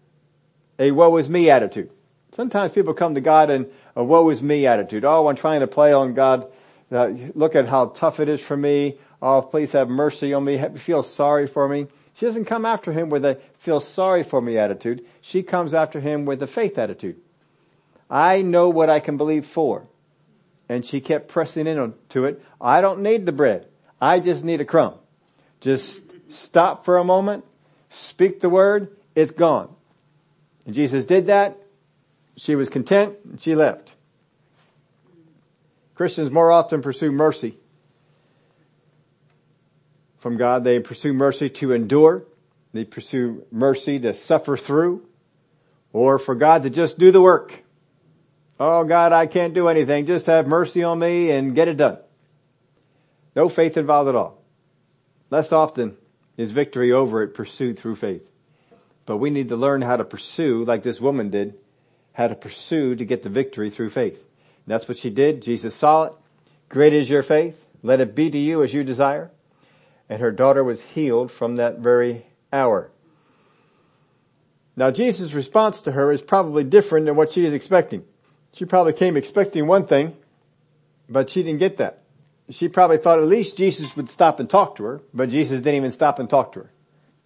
a 0.78 0.90
woe 0.90 1.16
is 1.16 1.28
me 1.28 1.50
attitude. 1.50 1.90
Sometimes 2.32 2.73
people 2.73 2.94
come 2.94 3.14
to 3.14 3.20
God 3.20 3.50
in 3.50 3.66
a 3.97 4.04
woe 4.04 4.28
is 4.30 4.42
me 4.42 4.66
attitude. 4.66 5.04
Oh, 5.04 5.28
I'm 5.28 5.37
trying 5.37 5.61
to 5.61 5.66
play 5.66 5.92
on 5.92 6.14
God. 6.14 6.50
Uh, 6.90 7.11
look 7.35 7.56
at 7.56 7.68
how 7.68 7.87
tough 7.87 8.20
it 8.20 8.28
is 8.28 8.40
for 8.40 8.56
me. 8.56 8.99
Oh, 9.20 9.42
please 9.42 9.73
have 9.73 9.88
mercy 9.88 10.32
on 10.32 10.44
me. 10.44 10.62
Feel 10.76 11.02
sorry 11.02 11.47
for 11.47 11.68
me. 11.68 11.87
She 12.14 12.26
doesn't 12.26 12.47
come 12.47 12.64
after 12.64 12.92
him 12.92 13.11
with 13.11 13.25
a 13.25 13.40
feel 13.58 13.80
sorry 13.80 14.23
for 14.23 14.40
me 14.40 14.58
attitude. 14.58 15.04
She 15.20 15.42
comes 15.42 15.75
after 15.75 16.00
him 16.00 16.25
with 16.25 16.42
a 16.42 16.47
faith 16.47 16.78
attitude. 16.78 17.16
I 18.11 18.42
know 18.42 18.68
what 18.68 18.90
I 18.90 19.00
can 19.00 19.16
believe 19.16 19.47
for. 19.47 19.87
And 20.68 20.85
she 20.85 21.00
kept 21.00 21.28
pressing 21.28 21.66
into 21.66 22.25
it. 22.25 22.42
I 22.61 22.80
don't 22.80 23.00
need 23.00 23.26
the 23.26 23.32
bread. 23.32 23.66
I 24.00 24.20
just 24.20 24.44
need 24.44 24.61
a 24.61 24.64
crumb. 24.64 24.94
Just 25.61 26.02
stop 26.28 26.85
for 26.85 26.99
a 26.99 27.04
moment, 27.04 27.44
speak 27.88 28.40
the 28.40 28.50
word, 28.50 28.97
it's 29.14 29.32
gone. 29.32 29.75
And 30.69 30.75
Jesus 30.75 31.07
did 31.07 31.29
that. 31.29 31.57
She 32.37 32.55
was 32.55 32.69
content 32.69 33.17
and 33.25 33.41
she 33.41 33.55
left. 33.55 33.91
Christians 35.95 36.31
more 36.31 36.53
often 36.53 36.83
pursue 36.83 37.11
mercy 37.11 37.57
from 40.19 40.37
God. 40.37 40.65
They 40.65 40.79
pursue 40.79 41.15
mercy 41.15 41.49
to 41.49 41.73
endure. 41.73 42.25
They 42.75 42.85
pursue 42.85 43.47
mercy 43.51 43.99
to 44.01 44.13
suffer 44.13 44.59
through 44.59 45.07
or 45.95 46.19
for 46.19 46.35
God 46.35 46.65
to 46.65 46.71
just 46.71 46.99
do 46.99 47.13
the 47.13 47.23
work. 47.23 47.65
Oh 48.61 48.85
God, 48.85 49.15
I 49.15 49.27
can't 49.27 49.55
do 49.55 49.69
anything. 49.69 50.05
Just 50.05 50.27
have 50.27 50.47
mercy 50.47 50.83
on 50.83 50.99
me 50.99 51.31
and 51.31 51.55
get 51.55 51.69
it 51.69 51.79
done. 51.79 51.97
No 53.35 53.49
faith 53.49 53.79
involved 53.79 54.11
at 54.11 54.15
all. 54.15 54.43
Less 55.31 55.51
often 55.51 55.97
is 56.37 56.51
victory 56.51 56.93
over 56.93 57.23
it 57.23 57.33
pursued 57.33 57.79
through 57.79 57.97
faith. 57.97 58.31
But 59.09 59.17
we 59.17 59.31
need 59.31 59.49
to 59.49 59.57
learn 59.57 59.81
how 59.81 59.97
to 59.97 60.05
pursue, 60.05 60.67
like 60.67 60.83
this 60.83 61.00
woman 61.00 61.31
did, 61.31 61.55
how 62.12 62.27
to 62.27 62.35
pursue 62.35 62.95
to 62.95 63.07
get 63.07 63.23
the 63.23 63.31
victory 63.31 63.71
through 63.71 63.88
faith. 63.88 64.17
And 64.17 64.67
that's 64.67 64.87
what 64.87 64.99
she 64.99 65.09
did. 65.09 65.41
Jesus 65.41 65.75
saw 65.75 66.05
it. 66.05 66.12
Great 66.69 66.93
is 66.93 67.09
your 67.09 67.23
faith. 67.23 67.65
Let 67.83 68.00
it 68.00 68.15
be 68.15 68.31
to 68.31 68.37
you 68.37 68.62
as 68.62 68.75
you 68.75 68.85
desire. 68.85 69.31
And 70.11 70.21
her 70.21 70.31
daughter 70.31 70.62
was 70.62 70.83
healed 70.83 71.33
from 71.33 71.57
that 71.57 71.79
very 71.79 72.27
hour. 72.53 72.91
Now 74.77 74.91
Jesus' 74.91 75.33
response 75.33 75.81
to 75.83 75.93
her 75.93 76.12
is 76.12 76.21
probably 76.21 76.65
different 76.65 77.07
than 77.07 77.17
what 77.17 77.33
she 77.33 77.47
is 77.47 77.55
expecting. 77.55 78.05
She 78.53 78.67
probably 78.67 78.93
came 78.93 79.17
expecting 79.17 79.67
one 79.67 79.87
thing, 79.87 80.19
but 81.09 81.31
she 81.31 81.43
didn't 81.43 81.61
get 81.61 81.79
that. 81.79 82.03
She 82.50 82.69
probably 82.69 82.99
thought 82.99 83.21
at 83.21 83.25
least 83.25 83.57
Jesus 83.57 83.97
would 83.97 84.11
stop 84.11 84.38
and 84.38 84.50
talk 84.50 84.77
to 84.77 84.85
her, 84.85 85.00
but 85.15 85.31
Jesus 85.31 85.62
didn't 85.62 85.77
even 85.77 85.93
stop 85.93 86.19
and 86.19 86.29
talk 86.29 86.53
to 86.53 86.59
her. 86.61 86.73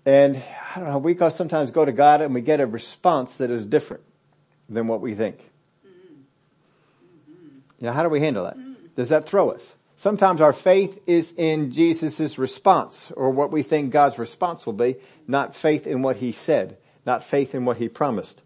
And 0.05 0.43
I 0.75 0.81
don't 0.81 0.89
know, 0.89 0.99
we 0.99 1.17
sometimes 1.31 1.71
go 1.71 1.85
to 1.85 1.93
God 1.93 2.21
and 2.21 2.35
we 2.35 2.41
get 2.41 2.61
a 2.61 2.67
response 2.67 3.37
that 3.37 3.51
is 3.51 3.65
different 3.65 4.03
than 4.69 4.87
what 4.87 5.01
we 5.01 5.15
think. 5.15 5.39
You 7.79 7.89
know, 7.89 7.93
how 7.93 8.03
do 8.03 8.09
we 8.09 8.21
handle 8.21 8.45
that? 8.45 8.57
Does 8.97 9.11
that 9.11 9.27
throw 9.27 9.51
us? 9.51 9.63
Sometimes 9.97 10.41
our 10.41 10.53
faith 10.53 10.99
is 11.07 11.33
in 11.37 11.71
Jesus' 11.71 12.37
response 12.37 13.13
or 13.17 13.31
what 13.31 13.53
we 13.53 13.63
think 13.63 13.93
God's 13.93 14.19
response 14.19 14.67
will 14.67 14.73
be, 14.73 14.97
not 15.29 15.55
faith 15.55 15.87
in 15.87 16.03
what 16.03 16.17
he 16.17 16.33
said, 16.33 16.77
not 17.07 17.23
faith 17.23 17.55
in 17.55 17.65
what 17.65 17.77
he 17.77 17.89
promised. 17.89 18.43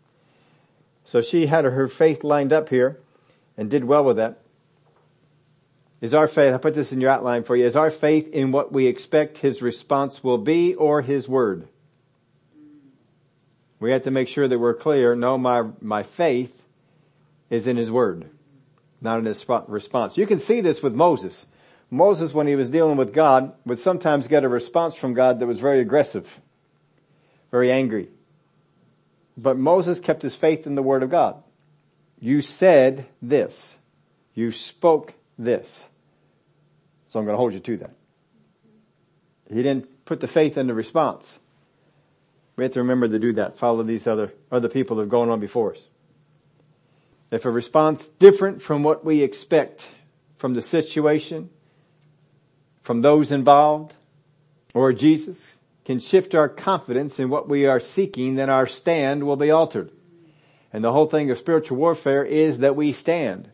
So 1.04 1.22
she 1.22 1.46
had 1.46 1.64
her 1.64 1.88
faith 1.88 2.24
lined 2.24 2.52
up 2.52 2.68
here 2.68 2.98
and 3.56 3.70
did 3.70 3.84
well 3.84 4.04
with 4.04 4.16
that. 4.16 4.38
Is 6.00 6.12
our 6.12 6.28
faith, 6.28 6.52
I 6.52 6.58
put 6.58 6.74
this 6.74 6.92
in 6.92 7.00
your 7.00 7.10
outline 7.10 7.42
for 7.42 7.56
you, 7.56 7.64
is 7.64 7.76
our 7.76 7.90
faith 7.90 8.28
in 8.28 8.52
what 8.52 8.72
we 8.72 8.86
expect 8.86 9.38
his 9.38 9.62
response 9.62 10.22
will 10.22 10.38
be 10.38 10.74
or 10.74 11.02
his 11.02 11.28
word? 11.28 11.68
We 13.80 13.92
have 13.92 14.02
to 14.02 14.10
make 14.10 14.28
sure 14.28 14.46
that 14.46 14.58
we're 14.58 14.74
clear. 14.74 15.14
No, 15.14 15.38
my, 15.38 15.64
my 15.80 16.02
faith 16.02 16.62
is 17.50 17.66
in 17.66 17.76
his 17.76 17.90
word, 17.90 18.28
not 19.00 19.18
in 19.18 19.24
his 19.24 19.44
response. 19.68 20.16
You 20.16 20.26
can 20.26 20.38
see 20.38 20.60
this 20.60 20.82
with 20.82 20.94
Moses. 20.94 21.46
Moses, 21.90 22.34
when 22.34 22.46
he 22.46 22.56
was 22.56 22.70
dealing 22.70 22.96
with 22.96 23.14
God, 23.14 23.52
would 23.64 23.78
sometimes 23.78 24.26
get 24.26 24.44
a 24.44 24.48
response 24.48 24.94
from 24.94 25.14
God 25.14 25.38
that 25.38 25.46
was 25.46 25.60
very 25.60 25.80
aggressive, 25.80 26.40
very 27.50 27.70
angry. 27.70 28.08
But 29.36 29.58
Moses 29.58 30.00
kept 30.00 30.22
his 30.22 30.34
faith 30.34 30.66
in 30.66 30.74
the 30.74 30.82
word 30.82 31.02
of 31.02 31.10
God. 31.10 31.42
You 32.18 32.40
said 32.40 33.06
this. 33.20 33.76
You 34.34 34.52
spoke 34.52 35.14
this. 35.38 35.88
So 37.08 37.18
I'm 37.18 37.24
going 37.24 37.34
to 37.34 37.38
hold 37.38 37.54
you 37.54 37.60
to 37.60 37.76
that. 37.78 37.90
He 39.48 39.62
didn't 39.62 40.04
put 40.04 40.20
the 40.20 40.28
faith 40.28 40.58
in 40.58 40.66
the 40.66 40.74
response. 40.74 41.38
We 42.56 42.64
have 42.64 42.72
to 42.72 42.80
remember 42.80 43.06
to 43.08 43.18
do 43.18 43.34
that. 43.34 43.58
Follow 43.58 43.82
these 43.82 44.06
other, 44.06 44.32
other 44.50 44.68
people 44.68 44.96
that 44.96 45.02
have 45.02 45.10
gone 45.10 45.28
on 45.28 45.40
before 45.40 45.74
us. 45.74 45.84
If 47.30 47.44
a 47.44 47.50
response 47.50 48.08
different 48.08 48.62
from 48.62 48.82
what 48.82 49.04
we 49.04 49.22
expect 49.22 49.86
from 50.36 50.54
the 50.54 50.62
situation, 50.62 51.50
from 52.82 53.00
those 53.00 53.32
involved, 53.32 53.94
or 54.74 54.92
Jesus, 54.92 55.56
can 55.84 55.98
shift 55.98 56.34
our 56.34 56.48
confidence 56.48 57.18
in 57.18 57.30
what 57.30 57.48
we 57.48 57.66
are 57.66 57.80
seeking, 57.80 58.36
then 58.36 58.50
our 58.50 58.66
stand 58.66 59.24
will 59.24 59.36
be 59.36 59.50
altered. 59.50 59.90
And 60.72 60.84
the 60.84 60.92
whole 60.92 61.06
thing 61.06 61.30
of 61.30 61.38
spiritual 61.38 61.78
warfare 61.78 62.24
is 62.24 62.58
that 62.58 62.76
we 62.76 62.92
stand. 62.92 63.50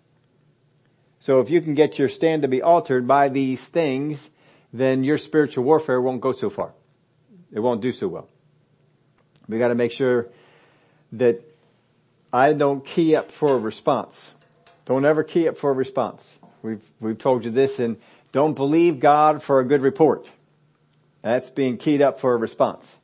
So 1.23 1.39
if 1.39 1.51
you 1.51 1.61
can 1.61 1.75
get 1.75 2.01
your 2.01 2.09
stand 2.09 2.43
to 2.43 2.49
be 2.49 2.63
altered 2.63 3.07
by 3.07 3.29
these 3.29 3.65
things, 3.65 4.29
then 4.73 5.05
your 5.05 5.19
spiritual 5.19 5.63
warfare 5.63 6.01
won't 6.01 6.21
go 6.21 6.33
so 6.33 6.51
far. 6.51 6.73
It 7.53 7.61
won't 7.61 7.81
do 7.81 7.93
so 7.93 8.09
well. 8.09 8.29
We 9.49 9.61
gotta 9.61 9.77
make 9.77 9.93
sure 9.93 10.27
that 11.13 11.41
I 12.33 12.55
don't 12.55 12.85
key 12.85 13.15
up 13.15 13.31
for 13.31 13.55
a 13.55 13.59
response. 13.59 14.33
Don't 14.85 15.05
ever 15.05 15.23
key 15.23 15.47
up 15.47 15.57
for 15.59 15.71
a 15.71 15.75
response. 15.75 16.29
We've, 16.61 16.83
we've 16.99 17.19
told 17.19 17.45
you 17.45 17.53
this 17.53 17.79
and 17.79 17.99
don't 18.33 18.55
believe 18.55 18.99
God 18.99 19.45
for 19.45 19.61
a 19.61 19.65
good 19.65 19.83
report. 19.83 20.29
That's 21.23 21.51
being 21.51 21.77
keyed 21.77 22.03
up 22.03 22.19
for 22.19 22.35
a 22.35 22.37
response. 22.37 22.97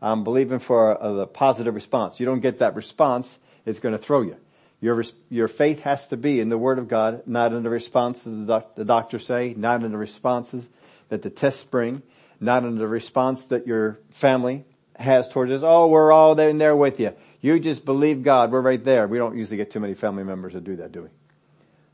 I'm 0.00 0.24
believing 0.24 0.60
for 0.60 0.92
a, 0.92 1.14
a 1.14 1.26
positive 1.26 1.74
response. 1.74 2.20
You 2.20 2.24
don't 2.24 2.40
get 2.40 2.60
that 2.60 2.74
response, 2.74 3.36
it's 3.66 3.80
to 3.80 3.98
throw 3.98 4.22
you. 4.22 4.38
Your, 4.80 5.04
your 5.28 5.48
faith 5.48 5.80
has 5.80 6.08
to 6.08 6.16
be 6.16 6.40
in 6.40 6.48
the 6.48 6.56
Word 6.56 6.78
of 6.78 6.88
God, 6.88 7.22
not 7.26 7.52
in 7.52 7.62
the 7.62 7.70
response 7.70 8.22
that 8.22 8.30
the, 8.30 8.46
doc, 8.46 8.74
the 8.76 8.84
doctors 8.84 9.26
say, 9.26 9.54
not 9.56 9.84
in 9.84 9.92
the 9.92 9.98
responses 9.98 10.66
that 11.10 11.22
the 11.22 11.30
tests 11.30 11.64
bring, 11.64 12.02
not 12.40 12.64
in 12.64 12.78
the 12.78 12.88
response 12.88 13.46
that 13.46 13.66
your 13.66 13.98
family 14.10 14.64
has 14.96 15.28
towards 15.28 15.52
us. 15.52 15.62
Oh, 15.62 15.88
we're 15.88 16.12
all 16.12 16.34
there 16.34 16.52
there 16.52 16.76
with 16.76 16.98
you. 16.98 17.12
You 17.42 17.58
just 17.60 17.84
believe 17.84 18.22
God. 18.22 18.52
We're 18.52 18.60
right 18.60 18.82
there. 18.82 19.06
We 19.06 19.18
don't 19.18 19.36
usually 19.36 19.56
get 19.56 19.70
too 19.70 19.80
many 19.80 19.94
family 19.94 20.24
members 20.24 20.54
that 20.54 20.64
do 20.64 20.76
that, 20.76 20.92
do 20.92 21.02
we? 21.02 21.08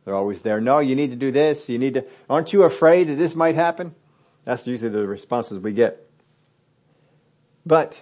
They're 0.04 0.14
always 0.14 0.42
there. 0.42 0.60
No, 0.60 0.78
you 0.78 0.94
need 0.94 1.10
to 1.10 1.16
do 1.16 1.32
this. 1.32 1.68
You 1.68 1.78
need 1.78 1.94
to, 1.94 2.06
aren't 2.30 2.52
you 2.52 2.62
afraid 2.62 3.08
that 3.08 3.16
this 3.16 3.34
might 3.34 3.56
happen? 3.56 3.94
That's 4.44 4.64
usually 4.66 4.90
the 4.90 5.06
responses 5.06 5.58
we 5.58 5.72
get. 5.72 6.08
But 7.64 8.00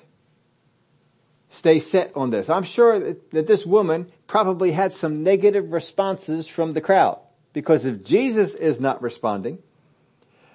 stay 1.55 1.81
set 1.81 2.13
on 2.17 2.31
this. 2.31 2.51
I'm 2.51 2.65
sure 2.65 2.99
that, 2.99 3.47
this 3.47 3.65
woman 3.65 4.11
probably 4.27 4.73
had 4.73 4.93
some 4.93 5.23
negative 5.23 5.73
responses 5.73 6.49
from 6.49 6.73
the 6.73 6.81
crowd 6.81 7.19
because 7.53 7.85
if 7.85 8.05
Jesus 8.05 8.55
is 8.55 8.81
not 8.81 9.03
responding 9.03 9.59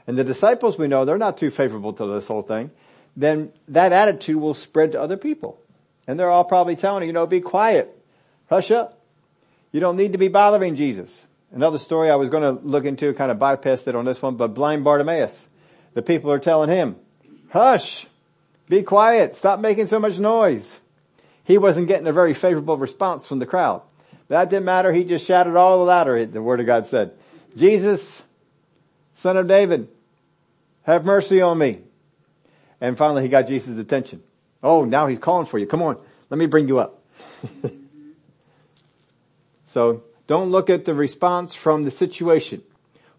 and 0.06 0.18
the 0.18 0.24
disciples 0.24 0.77
we 0.77 0.88
know 0.88 1.06
they're 1.06 1.18
not 1.18 1.38
too 1.38 1.51
favorable 1.51 1.94
to 1.94 2.06
this 2.06 2.27
whole 2.27 2.41
thing, 2.41 2.72
then 3.15 3.51
that 3.70 3.94
attitude 3.94 4.36
will 4.36 4.53
spread 4.53 4.91
to 4.91 5.01
other 5.01 5.18
people. 5.18 5.60
And 6.06 6.20
they're 6.20 6.29
all 6.29 6.44
probably 6.44 6.75
telling 6.75 7.01
her, 7.01 7.08
you 7.08 7.13
know, 7.13 7.27
be 7.27 7.41
quiet. 7.41 7.96
Hush 8.50 8.72
up. 8.72 9.00
You 9.72 9.79
don't 9.79 9.96
need 9.96 10.13
to 10.13 10.18
be 10.18 10.27
bothering 10.27 10.75
Jesus. 10.75 11.25
Another 11.51 11.77
story 11.77 12.10
I 12.10 12.15
was 12.15 12.29
going 12.29 12.44
to 12.44 12.62
look 12.63 12.86
into, 12.86 13.13
kind 13.13 13.32
of 13.32 13.38
bypassed 13.38 13.88
it 13.88 13.96
on 13.96 14.06
this 14.06 14.22
one, 14.22 14.36
but 14.36 14.50
blind 14.50 14.84
Bartimaeus. 14.84 15.46
The 15.94 16.01
people 16.01 16.32
are 16.32 16.39
telling 16.39 16.70
him, 16.70 16.96
hush, 17.50 18.08
be 18.68 18.84
quiet, 18.84 19.36
stop 19.36 19.60
making 19.60 19.88
so 19.88 20.00
much 20.00 20.20
noise. 20.20 20.79
He 21.50 21.58
wasn't 21.58 21.88
getting 21.88 22.06
a 22.06 22.12
very 22.12 22.36
favorable 22.36 22.77
response 22.77 23.25
from 23.25 23.39
the 23.39 23.48
crowd. 23.48 23.82
That 24.27 24.51
didn't 24.51 24.65
matter. 24.65 24.94
He 24.94 25.03
just 25.03 25.25
shouted 25.25 25.56
all 25.56 25.79
the 25.79 25.84
louder, 25.84 26.24
the 26.27 26.44
word 26.44 26.60
of 26.60 26.68
God 26.68 26.86
said, 26.86 27.13
Jesus, 27.58 28.22
son 29.15 29.36
of 29.36 29.48
David, 29.48 29.88
have 30.84 31.06
mercy 31.06 31.41
on 31.41 31.58
me. 31.58 31.79
And 32.79 32.96
finally 32.96 33.24
he 33.24 33.29
got 33.29 33.48
Jesus' 33.48 33.79
attention. 33.79 34.22
Oh, 34.62 34.86
now 34.86 35.08
he's 35.08 35.18
calling 35.18 35.48
for 35.48 35.58
you. 35.58 35.65
Come 35.65 35.82
on. 35.82 35.98
Let 36.29 36.38
me 36.38 36.46
bring 36.46 36.68
you 36.68 36.77
up. 36.77 37.01
so 39.70 40.03
don't 40.27 40.51
look 40.51 40.70
at 40.70 40.86
the 40.86 40.94
response 40.94 41.56
from 41.56 41.82
the 41.82 41.89
situation. 41.89 42.62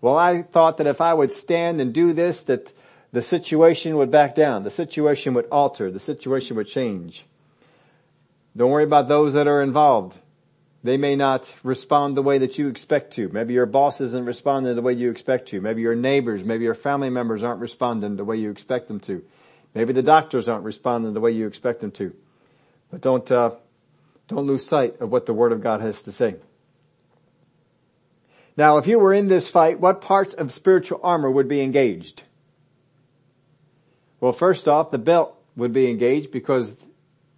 Well, 0.00 0.16
I 0.16 0.42
thought 0.42 0.76
that 0.76 0.87
if 0.87 1.00
I 1.00 1.14
would 1.14 1.32
stand 1.32 1.80
and 1.80 1.92
do 1.92 2.12
this, 2.12 2.44
that 2.44 2.72
the 3.10 3.22
situation 3.22 3.96
would 3.96 4.12
back 4.12 4.37
down. 4.37 4.62
The 4.62 4.70
situation 4.70 5.34
would 5.34 5.46
alter. 5.46 5.90
The 5.90 5.99
situation 5.99 6.56
would 6.56 6.68
change. 6.68 7.26
Don't 8.57 8.71
worry 8.71 8.85
about 8.85 9.09
those 9.09 9.35
that 9.35 9.47
are 9.47 9.62
involved. 9.62 10.19
They 10.83 10.97
may 10.97 11.14
not 11.14 11.52
respond 11.62 12.16
the 12.16 12.23
way 12.23 12.38
that 12.38 12.59
you 12.59 12.69
expect 12.69 13.14
to. 13.14 13.28
Maybe 13.28 13.52
your 13.52 13.66
boss 13.66 14.00
isn't 14.00 14.25
responding 14.25 14.75
the 14.75 14.83
way 14.83 14.95
you 14.95 15.11
expect 15.11 15.49
to. 15.50 15.61
Maybe 15.61 15.83
your 15.83 15.95
neighbors, 15.95 16.42
maybe 16.42 16.64
your 16.64 16.75
family 16.75 17.11
members 17.11 17.45
aren't 17.45 17.61
responding 17.61 18.16
the 18.16 18.25
way 18.25 18.37
you 18.37 18.50
expect 18.50 18.88
them 18.88 18.99
to. 19.00 19.23
Maybe 19.75 19.92
the 19.92 20.02
doctors 20.02 20.49
aren't 20.49 20.64
responding 20.64 21.12
the 21.12 21.21
way 21.21 21.33
you 21.33 21.47
expect 21.47 21.80
them 21.80 21.90
to. 21.92 22.14
But 22.90 23.02
don't, 23.02 23.30
uh, 23.30 23.57
don't 24.26 24.47
lose 24.47 24.66
sight 24.66 25.00
of 25.00 25.12
what 25.12 25.26
the 25.26 25.35
Word 25.35 25.52
of 25.52 25.62
God 25.62 25.80
has 25.80 26.02
to 26.04 26.12
say. 26.12 26.37
Now, 28.57 28.78
if 28.78 28.87
you 28.87 28.99
were 28.99 29.14
in 29.14 29.28
this 29.28 29.49
fight, 29.49 29.80
what 29.80 30.00
parts 30.00 30.35
of 30.35 30.50
spiritual 30.50 31.00
armor 31.02 31.30
would 31.30 31.49
be 31.49 31.62
engaged? 31.62 32.23
Well, 34.19 34.33
first 34.33 34.66
off, 34.66 34.90
the 34.90 34.99
belt 34.99 35.35
would 35.57 35.73
be 35.73 35.90
engaged 35.90 36.30
because 36.30 36.76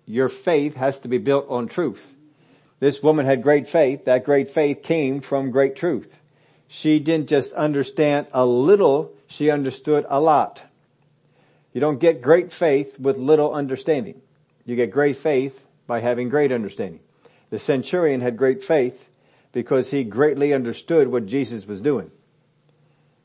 your 0.06 0.28
faith 0.28 0.74
has 0.76 1.00
to 1.00 1.08
be 1.08 1.18
built 1.18 1.46
on 1.48 1.68
truth. 1.68 2.14
This 2.80 3.02
woman 3.02 3.26
had 3.26 3.42
great 3.42 3.68
faith. 3.68 4.06
That 4.06 4.24
great 4.24 4.50
faith 4.50 4.82
came 4.82 5.20
from 5.20 5.50
great 5.50 5.76
truth. 5.76 6.18
She 6.66 6.98
didn't 6.98 7.28
just 7.28 7.52
understand 7.52 8.26
a 8.32 8.44
little, 8.44 9.12
she 9.28 9.50
understood 9.50 10.04
a 10.08 10.20
lot. 10.20 10.62
You 11.72 11.80
don't 11.80 12.00
get 12.00 12.22
great 12.22 12.52
faith 12.52 12.98
with 12.98 13.16
little 13.16 13.52
understanding. 13.54 14.20
You 14.64 14.76
get 14.76 14.90
great 14.90 15.16
faith 15.16 15.60
by 15.86 16.00
having 16.00 16.28
great 16.28 16.50
understanding. 16.50 17.00
The 17.50 17.58
centurion 17.58 18.20
had 18.20 18.36
great 18.36 18.64
faith 18.64 19.08
because 19.52 19.90
he 19.90 20.04
greatly 20.04 20.54
understood 20.54 21.08
what 21.08 21.26
Jesus 21.26 21.66
was 21.66 21.80
doing. 21.80 22.10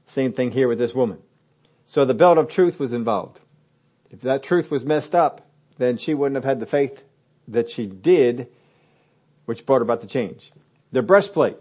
Same 0.05 0.33
thing 0.33 0.51
here 0.51 0.67
with 0.67 0.77
this 0.77 0.93
woman. 0.93 1.19
So 1.85 2.05
the 2.05 2.13
belt 2.13 2.37
of 2.37 2.49
truth 2.49 2.79
was 2.79 2.93
involved. 2.93 3.39
If 4.11 4.21
that 4.21 4.43
truth 4.43 4.69
was 4.69 4.85
messed 4.85 5.15
up, 5.15 5.46
then 5.77 5.97
she 5.97 6.13
wouldn't 6.13 6.35
have 6.35 6.43
had 6.43 6.59
the 6.59 6.65
faith 6.65 7.03
that 7.47 7.69
she 7.69 7.85
did, 7.85 8.47
which 9.45 9.65
brought 9.65 9.81
about 9.81 10.01
the 10.01 10.07
change. 10.07 10.51
The 10.91 11.01
breastplate. 11.01 11.57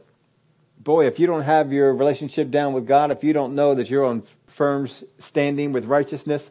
Boy, 0.78 1.06
if 1.06 1.18
you 1.18 1.26
don't 1.26 1.42
have 1.42 1.72
your 1.72 1.92
relationship 1.94 2.50
down 2.50 2.72
with 2.72 2.86
God, 2.86 3.10
if 3.10 3.24
you 3.24 3.32
don't 3.32 3.54
know 3.54 3.74
that 3.74 3.90
you're 3.90 4.04
on 4.04 4.22
firm 4.46 4.88
standing 5.18 5.72
with 5.72 5.86
righteousness, 5.86 6.50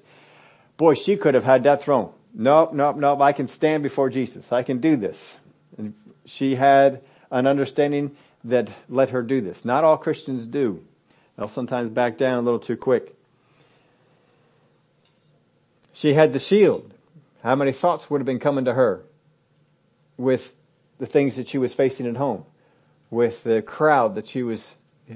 boy, 0.78 0.94
she 0.94 1.16
could 1.18 1.34
have 1.34 1.44
had 1.44 1.64
that 1.64 1.82
thrown. 1.82 2.12
Nope, 2.34 2.74
nope, 2.74 2.98
nope, 2.98 3.22
I 3.22 3.32
can 3.32 3.48
stand 3.48 3.84
before 3.84 4.10
Jesus. 4.10 4.52
I 4.52 4.64
can 4.64 4.80
do 4.80 4.98
this. 4.98 5.34
And 5.78 5.94
she 6.26 6.56
had 6.56 7.02
an 7.32 7.48
understanding 7.48 8.16
that 8.44 8.70
let 8.90 9.10
her 9.10 9.22
do 9.22 9.42
this. 9.42 9.64
Not 9.64 9.84
all 9.84 9.98
Christians 9.98 10.46
do. 10.46 10.84
They'll 11.38 11.48
sometimes 11.48 11.90
back 11.90 12.18
down 12.18 12.40
a 12.40 12.42
little 12.42 12.60
too 12.60 12.78
quick. 12.78 13.16
She 15.94 16.14
had 16.14 16.34
the 16.34 16.40
shield. 16.40 16.94
How 17.46 17.56
many 17.56 17.74
thoughts 17.74 18.10
would 18.10 18.22
have 18.22 18.26
been 18.26 18.40
coming 18.40 18.66
to 18.66 18.74
her 18.74 19.04
with 20.18 20.56
the 20.98 21.06
things 21.06 21.36
that 21.36 21.48
she 21.48 21.60
was 21.60 21.76
facing 21.76 22.08
at 22.08 22.18
home, 22.18 22.44
with 23.12 23.44
the 23.44 23.62
crowd 23.62 24.16
that 24.16 24.28
she 24.28 24.42
was 24.42 24.74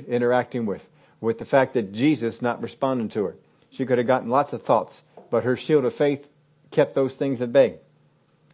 interacting 0.07 0.67
with, 0.67 0.87
with 1.19 1.39
the 1.39 1.45
fact 1.45 1.73
that 1.73 1.91
Jesus 1.91 2.39
not 2.39 2.61
responding 2.61 3.09
to 3.09 3.23
her. 3.23 3.35
She 3.71 3.83
could 3.83 3.97
have 3.97 4.05
gotten 4.05 4.29
lots 4.29 4.53
of 4.53 4.61
thoughts, 4.61 5.01
but 5.31 5.43
her 5.43 5.57
shield 5.57 5.85
of 5.85 5.95
faith 5.95 6.29
kept 6.69 6.93
those 6.93 7.15
things 7.15 7.41
at 7.41 7.51
bay. 7.51 7.79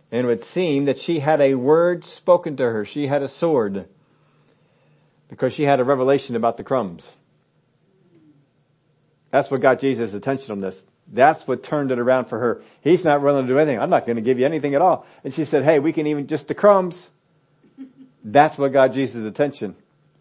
And 0.09 0.23
it 0.23 0.27
would 0.27 0.41
seem 0.41 0.85
that 0.85 0.97
she 0.97 1.19
had 1.19 1.41
a 1.41 1.55
word 1.55 2.05
spoken 2.05 2.55
to 2.55 2.63
her. 2.63 2.85
She 2.85 3.07
had 3.07 3.23
a 3.23 3.27
sword 3.27 3.89
because 5.27 5.51
she 5.51 5.63
had 5.63 5.81
a 5.81 5.83
revelation 5.83 6.37
about 6.37 6.55
the 6.55 6.63
crumbs. 6.63 7.11
That's 9.31 9.51
what 9.51 9.59
got 9.59 9.81
Jesus' 9.81 10.13
attention 10.13 10.53
on 10.53 10.59
this. 10.59 10.85
That's 11.07 11.47
what 11.47 11.63
turned 11.63 11.91
it 11.91 11.99
around 11.99 12.25
for 12.25 12.39
her. 12.39 12.63
He's 12.81 13.03
not 13.03 13.21
willing 13.21 13.45
to 13.45 13.53
do 13.53 13.59
anything. 13.59 13.79
I'm 13.79 13.89
not 13.89 14.05
going 14.05 14.15
to 14.15 14.21
give 14.21 14.39
you 14.39 14.45
anything 14.45 14.73
at 14.75 14.81
all. 14.81 15.05
And 15.23 15.33
she 15.33 15.45
said, 15.45 15.63
hey, 15.63 15.79
we 15.79 15.93
can 15.93 16.07
even 16.07 16.27
just 16.27 16.47
the 16.47 16.55
crumbs. 16.55 17.09
That's 18.23 18.57
what 18.57 18.73
got 18.73 18.93
Jesus' 18.93 19.25
attention. 19.25 19.75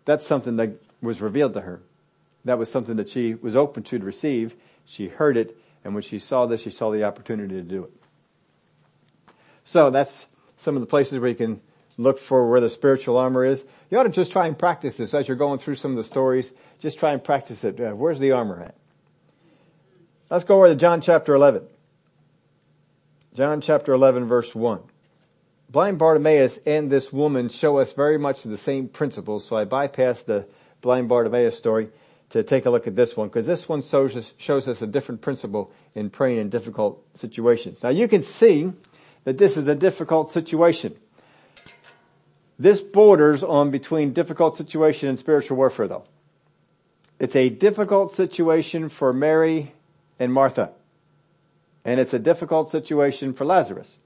That's 0.04 0.26
something 0.26 0.56
that 0.56 0.82
was 1.00 1.22
revealed 1.22 1.54
to 1.54 1.62
her. 1.62 1.80
That 2.44 2.58
was 2.58 2.70
something 2.70 2.96
that 2.96 3.08
she 3.08 3.34
was 3.34 3.56
open 3.56 3.82
to 3.84 3.98
to 3.98 4.04
receive. 4.04 4.54
She 4.84 5.08
heard 5.08 5.38
it. 5.38 5.56
And 5.84 5.94
when 5.94 6.02
she 6.02 6.18
saw 6.18 6.46
this, 6.46 6.60
she 6.60 6.70
saw 6.70 6.90
the 6.90 7.04
opportunity 7.04 7.54
to 7.54 7.62
do 7.62 7.84
it. 7.84 7.92
So 9.64 9.90
that's 9.90 10.26
some 10.58 10.76
of 10.76 10.82
the 10.82 10.86
places 10.86 11.18
where 11.18 11.30
you 11.30 11.34
can 11.34 11.60
look 11.96 12.18
for 12.18 12.50
where 12.50 12.60
the 12.60 12.68
spiritual 12.68 13.16
armor 13.16 13.44
is. 13.44 13.64
You 13.90 13.98
ought 13.98 14.04
to 14.04 14.10
just 14.10 14.32
try 14.32 14.46
and 14.46 14.58
practice 14.58 14.98
this 14.98 15.14
as 15.14 15.28
you're 15.28 15.36
going 15.36 15.58
through 15.58 15.76
some 15.76 15.92
of 15.92 15.96
the 15.96 16.04
stories. 16.04 16.52
Just 16.80 16.98
try 16.98 17.12
and 17.12 17.24
practice 17.24 17.64
it. 17.64 17.80
Uh, 17.80 17.92
where's 17.92 18.18
the 18.18 18.32
armor 18.32 18.62
at? 18.62 18.74
Let's 20.34 20.42
go 20.42 20.56
over 20.56 20.66
to 20.66 20.74
John 20.74 21.00
chapter 21.00 21.32
11. 21.32 21.62
John 23.34 23.60
chapter 23.60 23.92
11 23.92 24.26
verse 24.26 24.52
1. 24.52 24.80
Blind 25.70 25.96
Bartimaeus 25.96 26.58
and 26.66 26.90
this 26.90 27.12
woman 27.12 27.48
show 27.48 27.78
us 27.78 27.92
very 27.92 28.18
much 28.18 28.42
the 28.42 28.56
same 28.56 28.88
principles, 28.88 29.44
so 29.44 29.56
I 29.56 29.64
bypassed 29.64 30.24
the 30.24 30.48
blind 30.80 31.08
Bartimaeus 31.08 31.56
story 31.56 31.88
to 32.30 32.42
take 32.42 32.66
a 32.66 32.70
look 32.70 32.88
at 32.88 32.96
this 32.96 33.16
one, 33.16 33.28
because 33.28 33.46
this 33.46 33.68
one 33.68 33.80
shows 33.80 34.16
us, 34.16 34.32
shows 34.36 34.66
us 34.66 34.82
a 34.82 34.88
different 34.88 35.20
principle 35.20 35.70
in 35.94 36.10
praying 36.10 36.38
in 36.38 36.48
difficult 36.48 37.00
situations. 37.14 37.84
Now 37.84 37.90
you 37.90 38.08
can 38.08 38.22
see 38.22 38.72
that 39.22 39.38
this 39.38 39.56
is 39.56 39.68
a 39.68 39.76
difficult 39.76 40.32
situation. 40.32 40.96
This 42.58 42.80
borders 42.80 43.44
on 43.44 43.70
between 43.70 44.12
difficult 44.12 44.56
situation 44.56 45.08
and 45.08 45.16
spiritual 45.16 45.58
warfare 45.58 45.86
though. 45.86 46.06
It's 47.20 47.36
a 47.36 47.50
difficult 47.50 48.10
situation 48.10 48.88
for 48.88 49.12
Mary 49.12 49.74
and 50.24 50.32
Martha. 50.32 50.70
And 51.84 52.00
it's 52.00 52.14
a 52.14 52.18
difficult 52.18 52.70
situation 52.70 53.34
for 53.34 53.44
Lazarus. 53.44 53.96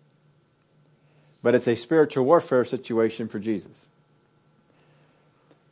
But 1.42 1.54
it's 1.54 1.68
a 1.68 1.76
spiritual 1.76 2.24
warfare 2.24 2.64
situation 2.64 3.28
for 3.28 3.38
Jesus. 3.38 3.86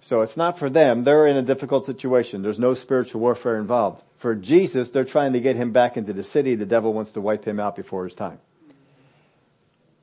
So 0.00 0.22
it's 0.22 0.36
not 0.36 0.56
for 0.56 0.70
them. 0.70 1.02
They're 1.02 1.26
in 1.26 1.36
a 1.36 1.42
difficult 1.42 1.84
situation. 1.84 2.42
There's 2.42 2.60
no 2.60 2.74
spiritual 2.74 3.20
warfare 3.20 3.58
involved. 3.58 4.02
For 4.18 4.36
Jesus, 4.36 4.92
they're 4.92 5.04
trying 5.04 5.32
to 5.32 5.40
get 5.40 5.56
him 5.56 5.72
back 5.72 5.96
into 5.96 6.12
the 6.12 6.22
city. 6.22 6.54
The 6.54 6.64
devil 6.64 6.92
wants 6.92 7.10
to 7.12 7.20
wipe 7.20 7.44
him 7.44 7.58
out 7.58 7.74
before 7.74 8.04
his 8.04 8.14
time. 8.14 8.38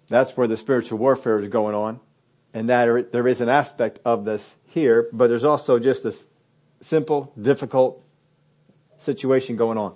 That's 0.10 0.36
where 0.36 0.48
the 0.48 0.58
spiritual 0.58 1.00
warfare 1.00 1.40
is 1.40 1.48
going 1.48 1.74
on. 1.74 2.02
And 2.54 2.70
that 2.70 3.12
there 3.14 3.28
is 3.28 3.40
an 3.40 3.50
aspect 3.50 4.00
of 4.04 4.26
this 4.26 4.54
here, 4.68 5.08
but 5.14 5.28
there's 5.28 5.46
also 5.46 5.80
just 5.80 6.04
this 6.04 6.28
simple, 6.82 7.32
difficult 7.42 8.04
situation 8.98 9.56
going 9.56 9.78
on. 9.78 9.96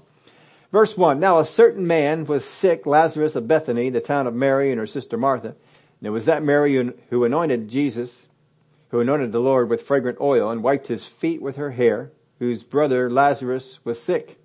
Verse 0.71 0.97
1, 0.97 1.19
Now 1.19 1.39
a 1.39 1.45
certain 1.45 1.87
man 1.87 2.25
was 2.25 2.43
sick, 2.43 2.85
Lazarus 2.85 3.35
of 3.35 3.47
Bethany, 3.47 3.89
the 3.89 4.01
town 4.01 4.27
of 4.27 4.33
Mary 4.33 4.71
and 4.71 4.79
her 4.79 4.87
sister 4.87 5.17
Martha. 5.17 5.55
And 5.99 6.07
it 6.07 6.09
was 6.11 6.25
that 6.25 6.43
Mary 6.43 6.93
who 7.09 7.23
anointed 7.23 7.69
Jesus, 7.69 8.27
who 8.89 8.99
anointed 8.99 9.31
the 9.31 9.39
Lord 9.39 9.69
with 9.69 9.81
fragrant 9.81 10.19
oil 10.19 10.51
and 10.51 10.63
wiped 10.63 10.87
his 10.87 11.05
feet 11.05 11.41
with 11.41 11.55
her 11.55 11.71
hair, 11.71 12.11
whose 12.39 12.63
brother 12.63 13.09
Lazarus 13.09 13.79
was 13.83 14.01
sick. 14.01 14.37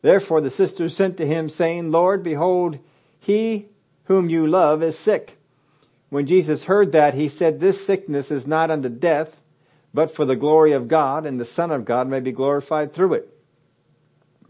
Therefore 0.00 0.40
the 0.40 0.50
sisters 0.50 0.96
sent 0.96 1.16
to 1.18 1.26
him 1.26 1.48
saying, 1.48 1.90
Lord, 1.90 2.22
behold, 2.22 2.78
he 3.20 3.68
whom 4.04 4.28
you 4.28 4.46
love 4.46 4.82
is 4.82 4.98
sick. 4.98 5.38
When 6.08 6.26
Jesus 6.26 6.64
heard 6.64 6.92
that, 6.92 7.14
he 7.14 7.28
said, 7.28 7.60
this 7.60 7.86
sickness 7.86 8.30
is 8.30 8.46
not 8.46 8.70
unto 8.70 8.88
death, 8.88 9.40
but 9.94 10.14
for 10.14 10.24
the 10.24 10.36
glory 10.36 10.72
of 10.72 10.88
God, 10.88 11.24
and 11.24 11.38
the 11.38 11.44
Son 11.44 11.70
of 11.70 11.84
God 11.84 12.08
may 12.08 12.20
be 12.20 12.32
glorified 12.32 12.92
through 12.92 13.14
it. 13.14 13.41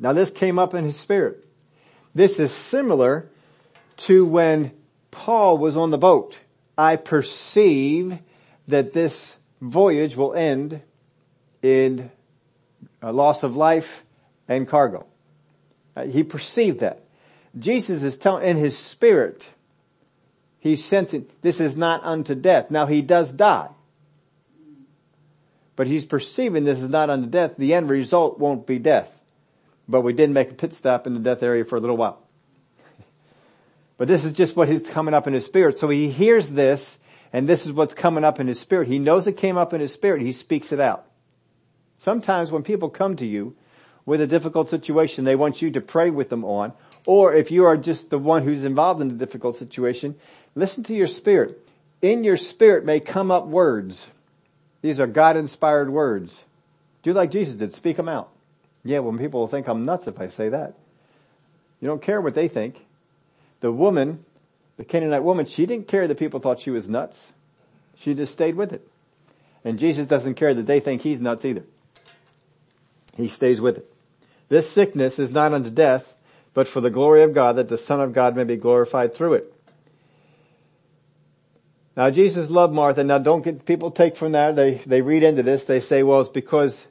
Now 0.03 0.13
this 0.13 0.31
came 0.31 0.59
up 0.59 0.75
in 0.75 0.85
his 0.85 0.99
spirit. 0.99 1.47
This 2.15 2.41
is 2.41 2.53
similar 2.53 3.31
to 3.99 4.27
when 4.27 4.73
Paul 5.13 5.59
was 5.59 5.77
on 5.77 5.91
the 5.91 5.99
boat. 5.99 6.37
I 6.77 6.97
perceive 6.97 8.19
that 8.67 8.93
this 8.93 9.37
voyage 9.61 10.17
will 10.17 10.35
end 10.35 10.83
in 11.63 12.11
a 13.01 13.13
loss 13.13 13.45
of 13.45 13.57
life 13.57 14.05
and 14.49 14.67
cargo. 14.67 15.07
Uh, 15.95 16.07
he 16.07 16.25
perceived 16.25 16.81
that. 16.81 17.05
Jesus 17.57 18.03
is 18.03 18.17
telling, 18.17 18.49
in 18.49 18.57
his 18.57 18.77
spirit, 18.77 19.45
he's 20.59 20.85
sensing 20.85 21.29
this 21.43 21.61
is 21.61 21.77
not 21.77 22.03
unto 22.03 22.35
death. 22.35 22.71
Now 22.71 22.87
he 22.87 23.03
does 23.03 23.33
die. 23.33 23.69
But 25.77 25.87
he's 25.87 26.05
perceiving 26.05 26.65
this 26.65 26.81
is 26.81 26.91
not 26.91 27.09
unto 27.09 27.29
death. 27.29 27.53
The 27.57 27.75
end 27.75 27.89
result 27.89 28.39
won't 28.39 28.67
be 28.67 28.79
death. 28.79 29.22
But 29.89 30.03
we 30.03 30.13
did 30.13 30.31
make 30.31 30.51
a 30.51 30.55
pit 30.55 30.75
stop 30.75 31.07
in 31.07 31.15
the 31.15 31.21
death 31.21 31.43
area 31.43 31.65
for 31.65 31.77
a 31.77 31.81
little 31.81 31.97
while. 31.97 32.23
but 33.99 34.09
this 34.09 34.25
is 34.25 34.33
just 34.33 34.57
what 34.57 34.69
is 34.69 34.89
coming 34.89 35.15
up 35.15 35.27
in 35.27 35.35
his 35.35 35.45
spirit. 35.45 35.79
So 35.79 35.89
he 35.89 36.11
hears 36.11 36.49
this 36.49 36.99
and 37.33 37.49
this 37.49 37.67
is 37.67 37.73
what's 37.73 37.95
coming 37.95 38.25
up 38.25 38.41
in 38.41 38.47
his 38.47 38.61
spirit. 38.61 38.89
He 38.89 38.99
knows 38.99 39.27
it 39.27 39.37
came 39.37 39.57
up 39.57 39.73
in 39.73 39.81
his 39.81 39.93
spirit. 39.93 40.23
He 40.23 40.33
speaks 40.33 40.71
it 40.73 40.81
out. 40.81 41.07
Sometimes 41.99 42.51
when 42.51 42.63
people 42.63 42.91
come 42.91 43.17
to 43.17 43.27
you 43.27 43.57
with 44.05 44.21
a 44.21 44.27
difficult 44.27 44.69
situation 44.69 45.25
they 45.25 45.37
want 45.37 45.63
you 45.63 45.71
to 45.71 45.81
pray 45.81 46.11
with 46.11 46.29
them 46.29 46.45
on, 46.45 46.73
or 47.07 47.35
if 47.35 47.51
you 47.51 47.65
are 47.65 47.77
just 47.77 48.11
the 48.11 48.19
one 48.19 48.43
who's 48.43 48.65
involved 48.65 49.01
in 49.01 49.09
the 49.09 49.15
difficult 49.15 49.57
situation, 49.57 50.17
listen 50.55 50.83
to 50.85 50.95
your 50.95 51.07
spirit. 51.07 51.65
In 52.01 52.25
your 52.25 52.37
spirit 52.37 52.85
may 52.85 52.99
come 52.99 53.31
up 53.31 53.47
words. 53.47 54.09
These 54.83 54.99
are 54.99 55.07
God 55.07 55.37
inspired 55.37 55.91
words. 55.91 56.43
Do 57.05 57.13
like 57.13 57.31
Jesus 57.31 57.55
did. 57.55 57.73
Speak 57.73 57.97
them 57.97 58.09
out. 58.09 58.32
Yeah, 58.85 58.99
when 59.01 59.19
people 59.19 59.41
will 59.41 59.47
think 59.47 59.69
I'm 59.69 59.85
nuts 59.85 60.07
if 60.07 60.21
I 60.21 60.29
say 60.29 60.49
that. 60.49 60.75
You 61.81 61.89
don't 61.89 62.03
care 62.03 62.21
what 62.21 62.35
they 62.35 62.49
think. 62.49 62.85
The 63.61 63.73
woman, 63.73 64.25
the 64.77 64.85
Canaanite 64.85 65.23
woman, 65.23 65.47
she 65.47 65.67
didn't 65.67 65.89
care 65.89 66.09
that 66.09 66.19
people 66.19 66.41
thought 66.41 66.61
she 66.61 66.71
was 66.71 66.89
nuts. 66.89 67.33
She 67.97 68.15
just 68.15 68.33
stayed 68.33 68.57
with 68.57 68.73
it. 68.73 68.89
And 69.65 69.79
Jesus 69.79 70.07
doesn't 70.07 70.35
care 70.35 70.55
that 70.55 70.67
they 70.67 70.81
think 70.81 71.03
he's 71.03 71.21
nuts 71.21 71.45
either. 71.45 71.65
He 73.17 73.29
stays 73.29 73.61
with 73.61 73.79
it. 73.79 73.93
This 74.49 74.69
sickness 74.69 75.19
is 75.19 75.31
not 75.31 75.53
unto 75.53 75.71
death, 75.71 76.15
but 76.55 76.67
for 76.67 76.81
the 76.81 76.91
glory 76.91 77.23
of 77.23 77.35
God, 77.35 77.57
that 77.57 77.69
the 77.69 77.79
Son 77.79 78.01
of 78.01 78.13
God 78.13 78.37
may 78.37 78.45
be 78.45 78.57
glorified 78.57 79.15
through 79.15 79.35
it. 79.35 79.55
Now 81.97 82.11
Jesus 82.11 82.51
loved 82.51 82.75
Martha. 82.75 83.05
Now 83.05 83.19
don't 83.19 83.43
get 83.43 83.65
people 83.65 83.91
take 83.91 84.17
from 84.17 84.33
that. 84.33 84.57
They, 84.57 84.83
they 84.87 85.03
read 85.03 85.23
into 85.23 85.43
this. 85.43 85.65
They 85.65 85.81
say, 85.81 86.03
well, 86.03 86.23
it's 86.23 86.31
because 86.31 86.87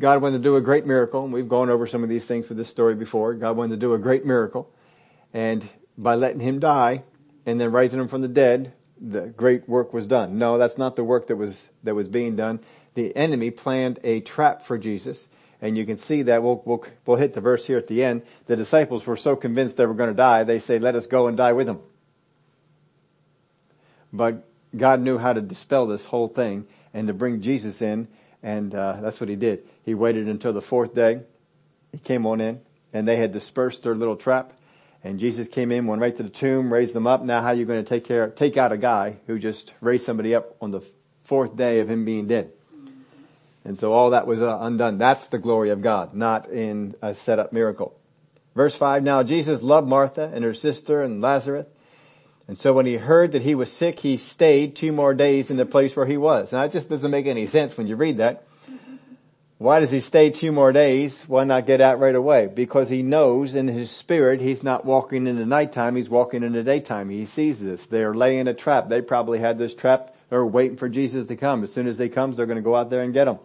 God 0.00 0.22
wanted 0.22 0.38
to 0.38 0.42
do 0.42 0.56
a 0.56 0.60
great 0.60 0.86
miracle. 0.86 1.24
And 1.24 1.32
we've 1.32 1.48
gone 1.48 1.70
over 1.70 1.86
some 1.86 2.02
of 2.02 2.08
these 2.08 2.26
things 2.26 2.46
for 2.46 2.54
this 2.54 2.68
story 2.68 2.94
before. 2.94 3.34
God 3.34 3.56
wanted 3.56 3.74
to 3.74 3.80
do 3.80 3.94
a 3.94 3.98
great 3.98 4.24
miracle. 4.24 4.70
And 5.32 5.68
by 5.96 6.14
letting 6.14 6.40
him 6.40 6.60
die 6.60 7.04
and 7.46 7.60
then 7.60 7.72
raising 7.72 8.00
him 8.00 8.08
from 8.08 8.22
the 8.22 8.28
dead, 8.28 8.72
the 9.00 9.26
great 9.26 9.68
work 9.68 9.92
was 9.92 10.06
done. 10.06 10.38
No, 10.38 10.58
that's 10.58 10.78
not 10.78 10.96
the 10.96 11.04
work 11.04 11.28
that 11.28 11.36
was, 11.36 11.62
that 11.82 11.94
was 11.94 12.08
being 12.08 12.36
done. 12.36 12.60
The 12.94 13.14
enemy 13.16 13.50
planned 13.50 13.98
a 14.04 14.20
trap 14.20 14.62
for 14.62 14.78
Jesus. 14.78 15.26
And 15.60 15.78
you 15.78 15.86
can 15.86 15.96
see 15.96 16.22
that 16.22 16.42
we'll, 16.42 16.62
we'll, 16.64 16.84
we'll 17.06 17.16
hit 17.16 17.32
the 17.32 17.40
verse 17.40 17.66
here 17.66 17.78
at 17.78 17.86
the 17.86 18.04
end. 18.04 18.22
The 18.46 18.56
disciples 18.56 19.06
were 19.06 19.16
so 19.16 19.36
convinced 19.36 19.76
they 19.76 19.86
were 19.86 19.94
going 19.94 20.10
to 20.10 20.14
die, 20.14 20.44
they 20.44 20.60
say, 20.60 20.78
let 20.78 20.94
us 20.94 21.06
go 21.06 21.26
and 21.26 21.36
die 21.36 21.52
with 21.52 21.68
him. 21.68 21.80
But 24.12 24.46
God 24.76 25.00
knew 25.00 25.18
how 25.18 25.32
to 25.32 25.40
dispel 25.40 25.86
this 25.86 26.04
whole 26.04 26.28
thing 26.28 26.66
and 26.92 27.08
to 27.08 27.14
bring 27.14 27.40
Jesus 27.40 27.80
in, 27.82 28.08
and 28.44 28.72
uh, 28.72 28.98
that's 29.00 29.18
what 29.18 29.28
he 29.28 29.34
did. 29.34 29.64
He 29.82 29.94
waited 29.94 30.28
until 30.28 30.52
the 30.52 30.62
fourth 30.62 30.94
day. 30.94 31.22
He 31.90 31.98
came 31.98 32.26
on 32.26 32.40
in, 32.40 32.60
and 32.92 33.08
they 33.08 33.16
had 33.16 33.32
dispersed 33.32 33.82
their 33.82 33.96
little 33.96 34.16
trap, 34.16 34.52
and 35.02 35.18
Jesus 35.18 35.48
came 35.48 35.72
in, 35.72 35.86
went 35.86 36.00
right 36.00 36.16
to 36.16 36.22
the 36.22 36.28
tomb, 36.28 36.72
raised 36.72 36.94
them 36.94 37.06
up. 37.06 37.22
Now 37.22 37.40
how 37.40 37.48
are 37.48 37.54
you 37.54 37.64
going 37.64 37.82
to 37.82 37.88
take 37.88 38.04
care, 38.04 38.30
take 38.30 38.56
out 38.56 38.70
a 38.70 38.76
guy 38.76 39.16
who 39.26 39.38
just 39.38 39.72
raised 39.80 40.06
somebody 40.06 40.34
up 40.34 40.56
on 40.60 40.70
the 40.70 40.82
fourth 41.24 41.56
day 41.56 41.80
of 41.80 41.90
him 41.90 42.04
being 42.04 42.28
dead? 42.28 42.52
And 43.64 43.78
so 43.78 43.92
all 43.92 44.10
that 44.10 44.26
was 44.26 44.42
uh, 44.42 44.58
undone. 44.60 44.98
That's 44.98 45.26
the 45.28 45.38
glory 45.38 45.70
of 45.70 45.80
God, 45.80 46.14
not 46.14 46.50
in 46.50 46.94
a 47.00 47.14
set 47.14 47.38
up 47.38 47.50
miracle. 47.52 47.98
Verse 48.54 48.76
five, 48.76 49.02
now 49.02 49.22
Jesus 49.22 49.62
loved 49.62 49.88
Martha 49.88 50.30
and 50.32 50.44
her 50.44 50.54
sister 50.54 51.02
and 51.02 51.20
Lazarus. 51.20 51.66
And 52.46 52.58
so 52.58 52.72
when 52.74 52.86
he 52.86 52.96
heard 52.96 53.32
that 53.32 53.42
he 53.42 53.54
was 53.54 53.72
sick, 53.72 54.00
he 54.00 54.16
stayed 54.16 54.76
two 54.76 54.92
more 54.92 55.14
days 55.14 55.50
in 55.50 55.56
the 55.56 55.64
place 55.64 55.96
where 55.96 56.06
he 56.06 56.16
was. 56.16 56.52
Now 56.52 56.64
it 56.64 56.72
just 56.72 56.90
doesn't 56.90 57.10
make 57.10 57.26
any 57.26 57.46
sense 57.46 57.76
when 57.76 57.86
you 57.86 57.96
read 57.96 58.18
that. 58.18 58.46
Why 59.56 59.80
does 59.80 59.92
he 59.92 60.00
stay 60.00 60.30
two 60.30 60.52
more 60.52 60.72
days? 60.72 61.24
Why 61.26 61.44
not 61.44 61.66
get 61.66 61.80
out 61.80 62.00
right 62.00 62.14
away? 62.14 62.48
Because 62.52 62.88
he 62.88 63.02
knows 63.02 63.54
in 63.54 63.68
his 63.68 63.90
spirit 63.90 64.40
he's 64.40 64.62
not 64.62 64.84
walking 64.84 65.26
in 65.26 65.36
the 65.36 65.46
nighttime, 65.46 65.96
he's 65.96 66.10
walking 66.10 66.42
in 66.42 66.52
the 66.52 66.62
daytime. 66.62 67.08
He 67.08 67.24
sees 67.24 67.60
this. 67.60 67.86
They're 67.86 68.14
laying 68.14 68.48
a 68.48 68.52
trap. 68.52 68.88
They 68.88 69.00
probably 69.00 69.38
had 69.38 69.58
this 69.58 69.72
trap. 69.72 70.14
They're 70.28 70.44
waiting 70.44 70.76
for 70.76 70.88
Jesus 70.88 71.26
to 71.28 71.36
come. 71.36 71.62
As 71.62 71.72
soon 71.72 71.86
as 71.86 71.98
he 71.98 72.08
comes, 72.08 72.36
they're 72.36 72.46
going 72.46 72.56
to 72.56 72.62
go 72.62 72.74
out 72.74 72.90
there 72.90 73.02
and 73.02 73.14
get 73.14 73.28
him. 73.28 73.38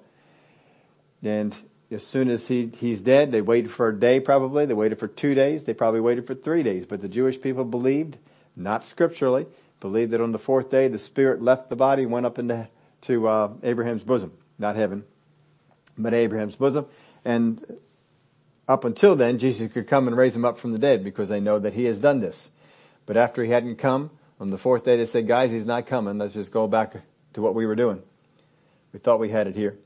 And 1.24 1.56
as 1.92 2.06
soon 2.06 2.30
as 2.30 2.48
he, 2.48 2.72
he's 2.78 3.02
dead, 3.02 3.32
they 3.32 3.42
waited 3.42 3.72
for 3.72 3.90
a 3.90 3.98
day 3.98 4.20
probably. 4.20 4.66
They 4.66 4.74
waited 4.74 5.00
for 5.00 5.08
two 5.08 5.36
days. 5.36 5.64
They 5.64 5.74
probably 5.74 6.02
waited 6.02 6.26
for 6.26 6.34
three 6.34 6.64
days. 6.64 6.86
But 6.86 7.02
the 7.02 7.08
Jewish 7.08 7.40
people 7.40 7.66
believed 7.66 8.18
not 8.60 8.86
scripturally, 8.86 9.48
believed 9.80 10.12
that 10.12 10.22
on 10.22 10.32
the 10.32 10.40
fourth 10.40 10.70
day 10.70 10.88
the 10.88 11.00
spirit 11.00 11.42
left 11.42 11.70
the 11.70 11.76
body, 11.76 12.04
and 12.04 12.12
went 12.12 12.26
up 12.26 12.38
into 12.38 12.68
to 13.02 13.28
uh, 13.28 13.54
Abraham's 13.64 14.04
bosom, 14.04 14.34
not 14.58 14.76
heaven, 14.76 15.06
but 15.98 16.14
Abraham's 16.14 16.56
bosom, 16.56 16.86
and 17.24 17.78
up 18.68 18.84
until 18.84 19.16
then 19.16 19.40
Jesus 19.40 19.72
could 19.72 19.88
come 19.88 20.08
and 20.08 20.16
raise 20.16 20.36
him 20.36 20.46
up 20.46 20.58
from 20.58 20.74
the 20.74 20.78
dead 20.78 21.04
because 21.04 21.30
they 21.30 21.40
know 21.40 21.60
that 21.60 21.74
he 21.74 21.86
has 21.86 22.00
done 22.00 22.20
this. 22.20 22.52
But 23.06 23.18
after 23.18 23.44
he 23.44 23.52
hadn't 23.52 23.78
come, 23.78 24.12
on 24.40 24.52
the 24.52 24.58
fourth 24.58 24.84
day 24.84 24.98
they 24.98 25.06
said, 25.06 25.28
guys, 25.28 25.50
he's 25.50 25.66
not 25.66 25.88
coming. 25.88 26.18
Let's 26.18 26.34
just 26.34 26.52
go 26.52 26.68
back 26.68 26.96
to 27.34 27.42
what 27.42 27.56
we 27.56 27.66
were 27.66 27.76
doing. 27.76 28.04
We 28.94 29.00
thought 29.00 29.20
we 29.20 29.30
had 29.30 29.48
it 29.48 29.56
here. 29.56 29.78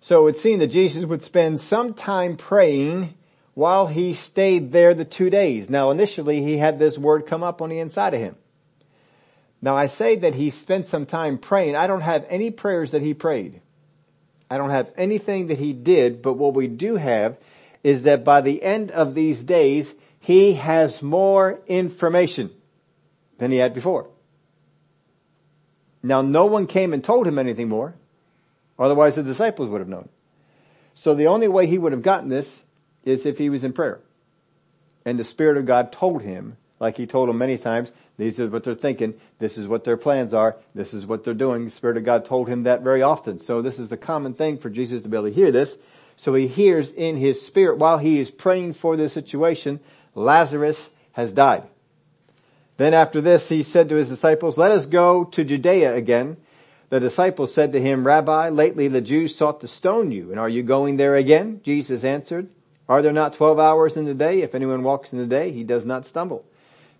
So 0.00 0.26
it 0.26 0.36
seemed 0.36 0.60
that 0.60 0.68
Jesus 0.68 1.04
would 1.04 1.22
spend 1.22 1.60
some 1.60 1.94
time 1.94 2.36
praying 2.36 3.14
while 3.60 3.88
he 3.88 4.14
stayed 4.14 4.72
there 4.72 4.94
the 4.94 5.04
two 5.04 5.28
days. 5.28 5.68
Now 5.68 5.90
initially 5.90 6.42
he 6.42 6.56
had 6.56 6.78
this 6.78 6.96
word 6.96 7.26
come 7.26 7.42
up 7.42 7.60
on 7.60 7.68
the 7.68 7.78
inside 7.78 8.14
of 8.14 8.20
him. 8.20 8.34
Now 9.60 9.76
I 9.76 9.86
say 9.86 10.16
that 10.16 10.34
he 10.34 10.48
spent 10.48 10.86
some 10.86 11.04
time 11.04 11.36
praying. 11.36 11.76
I 11.76 11.86
don't 11.86 12.00
have 12.00 12.24
any 12.30 12.50
prayers 12.50 12.92
that 12.92 13.02
he 13.02 13.12
prayed. 13.12 13.60
I 14.48 14.56
don't 14.56 14.70
have 14.70 14.90
anything 14.96 15.48
that 15.48 15.58
he 15.58 15.74
did, 15.74 16.22
but 16.22 16.38
what 16.38 16.54
we 16.54 16.68
do 16.68 16.96
have 16.96 17.36
is 17.84 18.04
that 18.04 18.24
by 18.24 18.40
the 18.40 18.62
end 18.62 18.92
of 18.92 19.14
these 19.14 19.44
days, 19.44 19.94
he 20.20 20.54
has 20.54 21.02
more 21.02 21.60
information 21.66 22.50
than 23.36 23.52
he 23.52 23.58
had 23.58 23.74
before. 23.74 24.08
Now 26.02 26.22
no 26.22 26.46
one 26.46 26.66
came 26.66 26.94
and 26.94 27.04
told 27.04 27.26
him 27.26 27.38
anything 27.38 27.68
more. 27.68 27.94
Otherwise 28.78 29.16
the 29.16 29.22
disciples 29.22 29.68
would 29.68 29.82
have 29.82 29.88
known. 29.88 30.08
So 30.94 31.14
the 31.14 31.26
only 31.26 31.46
way 31.46 31.66
he 31.66 31.76
would 31.76 31.92
have 31.92 32.00
gotten 32.00 32.30
this 32.30 32.60
is 33.04 33.26
if 33.26 33.38
he 33.38 33.50
was 33.50 33.64
in 33.64 33.72
prayer. 33.72 34.00
And 35.04 35.18
the 35.18 35.24
Spirit 35.24 35.56
of 35.56 35.66
God 35.66 35.92
told 35.92 36.22
him, 36.22 36.56
like 36.78 36.96
he 36.96 37.06
told 37.06 37.28
him 37.28 37.38
many 37.38 37.58
times, 37.58 37.92
these 38.16 38.38
are 38.40 38.48
what 38.48 38.64
they're 38.64 38.74
thinking, 38.74 39.14
this 39.38 39.56
is 39.56 39.66
what 39.66 39.84
their 39.84 39.96
plans 39.96 40.34
are, 40.34 40.56
this 40.74 40.92
is 40.92 41.06
what 41.06 41.24
they're 41.24 41.34
doing. 41.34 41.64
The 41.64 41.70
Spirit 41.70 41.96
of 41.96 42.04
God 42.04 42.24
told 42.24 42.48
him 42.48 42.64
that 42.64 42.82
very 42.82 43.02
often. 43.02 43.38
So 43.38 43.62
this 43.62 43.78
is 43.78 43.88
the 43.88 43.96
common 43.96 44.34
thing 44.34 44.58
for 44.58 44.68
Jesus 44.68 45.02
to 45.02 45.08
be 45.08 45.16
able 45.16 45.28
to 45.28 45.34
hear 45.34 45.50
this. 45.50 45.78
So 46.16 46.34
he 46.34 46.48
hears 46.48 46.92
in 46.92 47.16
his 47.16 47.40
spirit 47.40 47.78
while 47.78 47.96
he 47.96 48.18
is 48.18 48.30
praying 48.30 48.74
for 48.74 48.94
this 48.94 49.14
situation, 49.14 49.80
Lazarus 50.14 50.90
has 51.12 51.32
died. 51.32 51.62
Then 52.76 52.92
after 52.92 53.22
this 53.22 53.48
he 53.48 53.62
said 53.62 53.88
to 53.88 53.94
his 53.94 54.10
disciples, 54.10 54.58
let 54.58 54.70
us 54.70 54.84
go 54.84 55.24
to 55.24 55.44
Judea 55.44 55.94
again. 55.94 56.36
The 56.90 57.00
disciples 57.00 57.54
said 57.54 57.72
to 57.72 57.80
him, 57.80 58.06
Rabbi, 58.06 58.50
lately 58.50 58.88
the 58.88 59.00
Jews 59.00 59.34
sought 59.34 59.60
to 59.62 59.68
stone 59.68 60.12
you, 60.12 60.30
and 60.30 60.38
are 60.38 60.48
you 60.48 60.62
going 60.62 60.98
there 60.98 61.16
again? 61.16 61.60
Jesus 61.62 62.04
answered, 62.04 62.50
are 62.90 63.02
there 63.02 63.12
not 63.12 63.34
12 63.34 63.60
hours 63.60 63.96
in 63.96 64.04
the 64.04 64.14
day? 64.14 64.42
If 64.42 64.52
anyone 64.52 64.82
walks 64.82 65.12
in 65.12 65.18
the 65.20 65.26
day, 65.26 65.52
he 65.52 65.62
does 65.62 65.86
not 65.86 66.04
stumble 66.04 66.44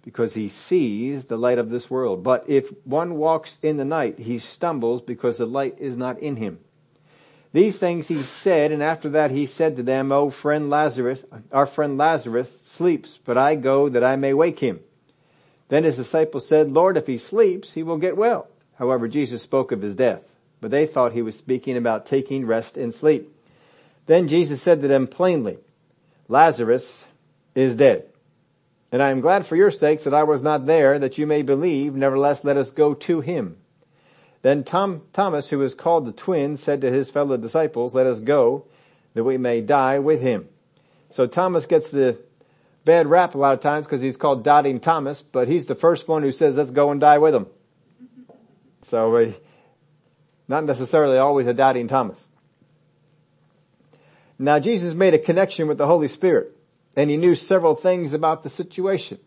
because 0.04 0.34
he 0.34 0.48
sees 0.48 1.26
the 1.26 1.36
light 1.36 1.58
of 1.58 1.68
this 1.68 1.90
world. 1.90 2.22
But 2.22 2.44
if 2.46 2.68
one 2.84 3.16
walks 3.16 3.58
in 3.60 3.76
the 3.76 3.84
night, 3.84 4.20
he 4.20 4.38
stumbles 4.38 5.02
because 5.02 5.38
the 5.38 5.46
light 5.46 5.74
is 5.78 5.96
not 5.96 6.20
in 6.20 6.36
him. 6.36 6.60
These 7.52 7.76
things 7.78 8.06
he 8.06 8.22
said, 8.22 8.70
and 8.70 8.84
after 8.84 9.08
that 9.08 9.32
he 9.32 9.46
said 9.46 9.76
to 9.76 9.82
them, 9.82 10.12
O 10.12 10.30
friend 10.30 10.70
Lazarus, 10.70 11.24
our 11.50 11.66
friend 11.66 11.98
Lazarus 11.98 12.62
sleeps, 12.64 13.18
but 13.24 13.36
I 13.36 13.56
go 13.56 13.88
that 13.88 14.04
I 14.04 14.14
may 14.14 14.32
wake 14.32 14.60
him. 14.60 14.78
Then 15.70 15.82
his 15.82 15.96
disciples 15.96 16.46
said, 16.46 16.70
Lord, 16.70 16.98
if 16.98 17.08
he 17.08 17.18
sleeps, 17.18 17.72
he 17.72 17.82
will 17.82 17.98
get 17.98 18.16
well. 18.16 18.46
However, 18.78 19.08
Jesus 19.08 19.42
spoke 19.42 19.72
of 19.72 19.82
his 19.82 19.96
death, 19.96 20.32
but 20.60 20.70
they 20.70 20.86
thought 20.86 21.14
he 21.14 21.22
was 21.22 21.36
speaking 21.36 21.76
about 21.76 22.06
taking 22.06 22.46
rest 22.46 22.78
in 22.78 22.92
sleep. 22.92 23.28
Then 24.06 24.28
Jesus 24.28 24.62
said 24.62 24.82
to 24.82 24.88
them 24.88 25.08
plainly, 25.08 25.58
Lazarus 26.30 27.04
is 27.56 27.74
dead. 27.74 28.06
And 28.92 29.02
I 29.02 29.10
am 29.10 29.20
glad 29.20 29.46
for 29.46 29.56
your 29.56 29.72
sakes 29.72 30.04
that 30.04 30.14
I 30.14 30.22
was 30.22 30.42
not 30.42 30.66
there, 30.66 30.98
that 30.98 31.18
you 31.18 31.26
may 31.26 31.42
believe. 31.42 31.94
Nevertheless, 31.94 32.44
let 32.44 32.56
us 32.56 32.70
go 32.70 32.94
to 32.94 33.20
him. 33.20 33.56
Then 34.42 34.62
Tom, 34.62 35.02
Thomas, 35.12 35.50
who 35.50 35.58
was 35.58 35.74
called 35.74 36.06
the 36.06 36.12
twin, 36.12 36.56
said 36.56 36.80
to 36.80 36.90
his 36.90 37.10
fellow 37.10 37.36
disciples, 37.36 37.94
let 37.94 38.06
us 38.06 38.20
go, 38.20 38.64
that 39.14 39.24
we 39.24 39.38
may 39.38 39.60
die 39.60 39.98
with 39.98 40.22
him. 40.22 40.48
So 41.10 41.26
Thomas 41.26 41.66
gets 41.66 41.90
the 41.90 42.20
bad 42.84 43.08
rap 43.08 43.34
a 43.34 43.38
lot 43.38 43.54
of 43.54 43.60
times 43.60 43.86
because 43.86 44.00
he's 44.00 44.16
called 44.16 44.44
Doubting 44.44 44.78
Thomas, 44.78 45.22
but 45.22 45.48
he's 45.48 45.66
the 45.66 45.74
first 45.74 46.06
one 46.06 46.22
who 46.22 46.32
says, 46.32 46.56
let's 46.56 46.70
go 46.70 46.90
and 46.90 47.00
die 47.00 47.18
with 47.18 47.34
him. 47.34 47.46
So, 48.82 49.16
uh, 49.16 49.32
not 50.46 50.64
necessarily 50.64 51.18
always 51.18 51.46
a 51.48 51.54
doubting 51.54 51.88
Thomas. 51.88 52.26
Now 54.42 54.58
Jesus 54.58 54.94
made 54.94 55.12
a 55.12 55.18
connection 55.18 55.68
with 55.68 55.76
the 55.76 55.86
Holy 55.86 56.08
Spirit 56.08 56.56
and 56.96 57.10
he 57.10 57.18
knew 57.18 57.34
several 57.34 57.74
things 57.74 58.14
about 58.14 58.42
the 58.42 58.48
situation. 58.48 59.18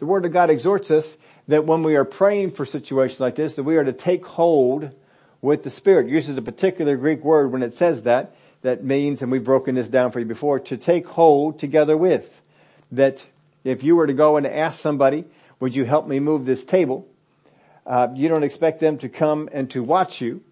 The 0.00 0.06
Word 0.06 0.24
of 0.24 0.32
God 0.32 0.50
exhorts 0.50 0.90
us 0.90 1.16
that 1.46 1.64
when 1.64 1.84
we 1.84 1.94
are 1.94 2.04
praying 2.04 2.50
for 2.50 2.66
situations 2.66 3.20
like 3.20 3.36
this, 3.36 3.54
that 3.54 3.62
we 3.62 3.76
are 3.76 3.84
to 3.84 3.92
take 3.92 4.26
hold 4.26 4.92
with 5.40 5.62
the 5.62 5.70
Spirit. 5.70 6.08
It 6.08 6.12
uses 6.12 6.36
a 6.36 6.42
particular 6.42 6.96
Greek 6.96 7.22
word 7.22 7.52
when 7.52 7.62
it 7.62 7.74
says 7.74 8.02
that, 8.02 8.34
that 8.62 8.82
means, 8.82 9.22
and 9.22 9.30
we've 9.30 9.44
broken 9.44 9.76
this 9.76 9.86
down 9.86 10.10
for 10.10 10.18
you 10.18 10.26
before, 10.26 10.58
to 10.58 10.76
take 10.76 11.06
hold 11.06 11.60
together 11.60 11.96
with. 11.96 12.40
That 12.90 13.24
if 13.62 13.84
you 13.84 13.94
were 13.94 14.08
to 14.08 14.14
go 14.14 14.36
and 14.36 14.48
ask 14.48 14.80
somebody, 14.80 15.26
would 15.60 15.76
you 15.76 15.84
help 15.84 16.08
me 16.08 16.18
move 16.18 16.44
this 16.44 16.64
table? 16.64 17.06
Uh, 17.86 18.08
you 18.16 18.28
don't 18.28 18.42
expect 18.42 18.80
them 18.80 18.98
to 18.98 19.08
come 19.08 19.48
and 19.52 19.70
to 19.70 19.84
watch 19.84 20.20
you, 20.20 20.42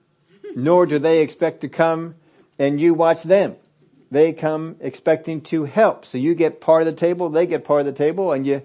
nor 0.55 0.87
do 0.87 1.01
they 1.01 1.21
expect 1.21 1.63
to 1.63 1.69
come 1.69 2.15
and 2.61 2.81
you 2.81 2.95
watch 2.95 3.25
them 3.25 3.57
they 4.15 4.33
come 4.33 4.77
expecting 4.81 5.41
to 5.43 5.65
help. 5.65 6.05
So 6.05 6.19
you 6.19 6.35
get 6.35 6.61
part 6.61 6.83
of 6.83 6.87
the 6.87 6.93
table, 6.93 7.31
they 7.31 7.47
get 7.47 7.65
part 7.65 7.81
of 7.81 7.87
the 7.87 7.93
table, 7.93 8.33
and 8.33 8.47
you, 8.47 8.63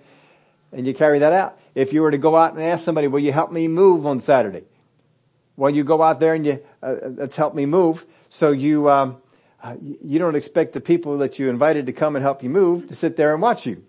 and 0.71 0.85
you 0.85 0.93
carry 0.93 1.19
that 1.19 1.33
out. 1.33 1.57
If 1.75 1.93
you 1.93 2.01
were 2.01 2.11
to 2.11 2.17
go 2.17 2.35
out 2.35 2.53
and 2.53 2.61
ask 2.61 2.83
somebody, 2.83 3.07
will 3.07 3.19
you 3.19 3.31
help 3.31 3.51
me 3.51 3.67
move 3.67 4.05
on 4.05 4.19
Saturday? 4.19 4.63
Well, 5.55 5.71
you 5.71 5.83
go 5.83 6.01
out 6.01 6.19
there 6.19 6.33
and 6.33 6.45
you, 6.45 6.63
uh, 6.81 6.95
let's 7.03 7.35
help 7.35 7.53
me 7.53 7.65
move. 7.65 8.05
So 8.29 8.51
you, 8.51 8.89
um, 8.89 9.17
uh, 9.61 9.75
you 9.81 10.19
don't 10.19 10.35
expect 10.35 10.73
the 10.73 10.81
people 10.81 11.17
that 11.17 11.37
you 11.37 11.49
invited 11.49 11.87
to 11.87 11.93
come 11.93 12.15
and 12.15 12.23
help 12.23 12.43
you 12.43 12.49
move 12.49 12.87
to 12.87 12.95
sit 12.95 13.17
there 13.17 13.33
and 13.33 13.41
watch 13.41 13.65
you. 13.65 13.83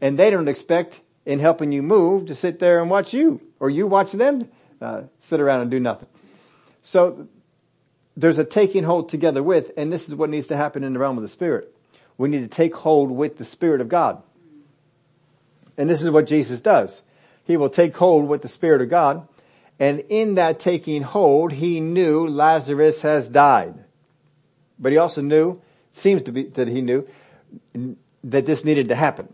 And 0.00 0.18
they 0.18 0.30
don't 0.30 0.48
expect 0.48 1.00
in 1.26 1.38
helping 1.38 1.72
you 1.72 1.82
move 1.82 2.26
to 2.26 2.34
sit 2.34 2.58
there 2.58 2.80
and 2.80 2.90
watch 2.90 3.12
you, 3.12 3.40
or 3.58 3.70
you 3.70 3.86
watch 3.86 4.12
them, 4.12 4.48
uh, 4.80 5.02
sit 5.20 5.40
around 5.40 5.62
and 5.62 5.70
do 5.70 5.80
nothing. 5.80 6.08
So 6.82 7.28
there's 8.20 8.38
a 8.38 8.44
taking 8.44 8.84
hold 8.84 9.08
together 9.08 9.42
with, 9.42 9.70
and 9.76 9.92
this 9.92 10.08
is 10.08 10.14
what 10.14 10.30
needs 10.30 10.48
to 10.48 10.56
happen 10.56 10.84
in 10.84 10.92
the 10.92 10.98
realm 10.98 11.16
of 11.16 11.22
the 11.22 11.28
Spirit. 11.28 11.74
We 12.18 12.28
need 12.28 12.40
to 12.40 12.48
take 12.48 12.74
hold 12.74 13.10
with 13.10 13.38
the 13.38 13.44
Spirit 13.44 13.80
of 13.80 13.88
God. 13.88 14.22
And 15.78 15.88
this 15.88 16.02
is 16.02 16.10
what 16.10 16.26
Jesus 16.26 16.60
does. 16.60 17.00
He 17.44 17.56
will 17.56 17.70
take 17.70 17.96
hold 17.96 18.28
with 18.28 18.42
the 18.42 18.48
Spirit 18.48 18.82
of 18.82 18.90
God, 18.90 19.26
and 19.78 20.00
in 20.10 20.34
that 20.34 20.60
taking 20.60 21.02
hold, 21.02 21.52
he 21.52 21.80
knew 21.80 22.28
Lazarus 22.28 23.00
has 23.00 23.30
died. 23.30 23.74
But 24.78 24.92
he 24.92 24.98
also 24.98 25.22
knew, 25.22 25.62
seems 25.90 26.22
to 26.24 26.32
be 26.32 26.44
that 26.44 26.68
he 26.68 26.82
knew, 26.82 27.08
that 28.24 28.44
this 28.44 28.64
needed 28.64 28.88
to 28.88 28.94
happen. 28.94 29.32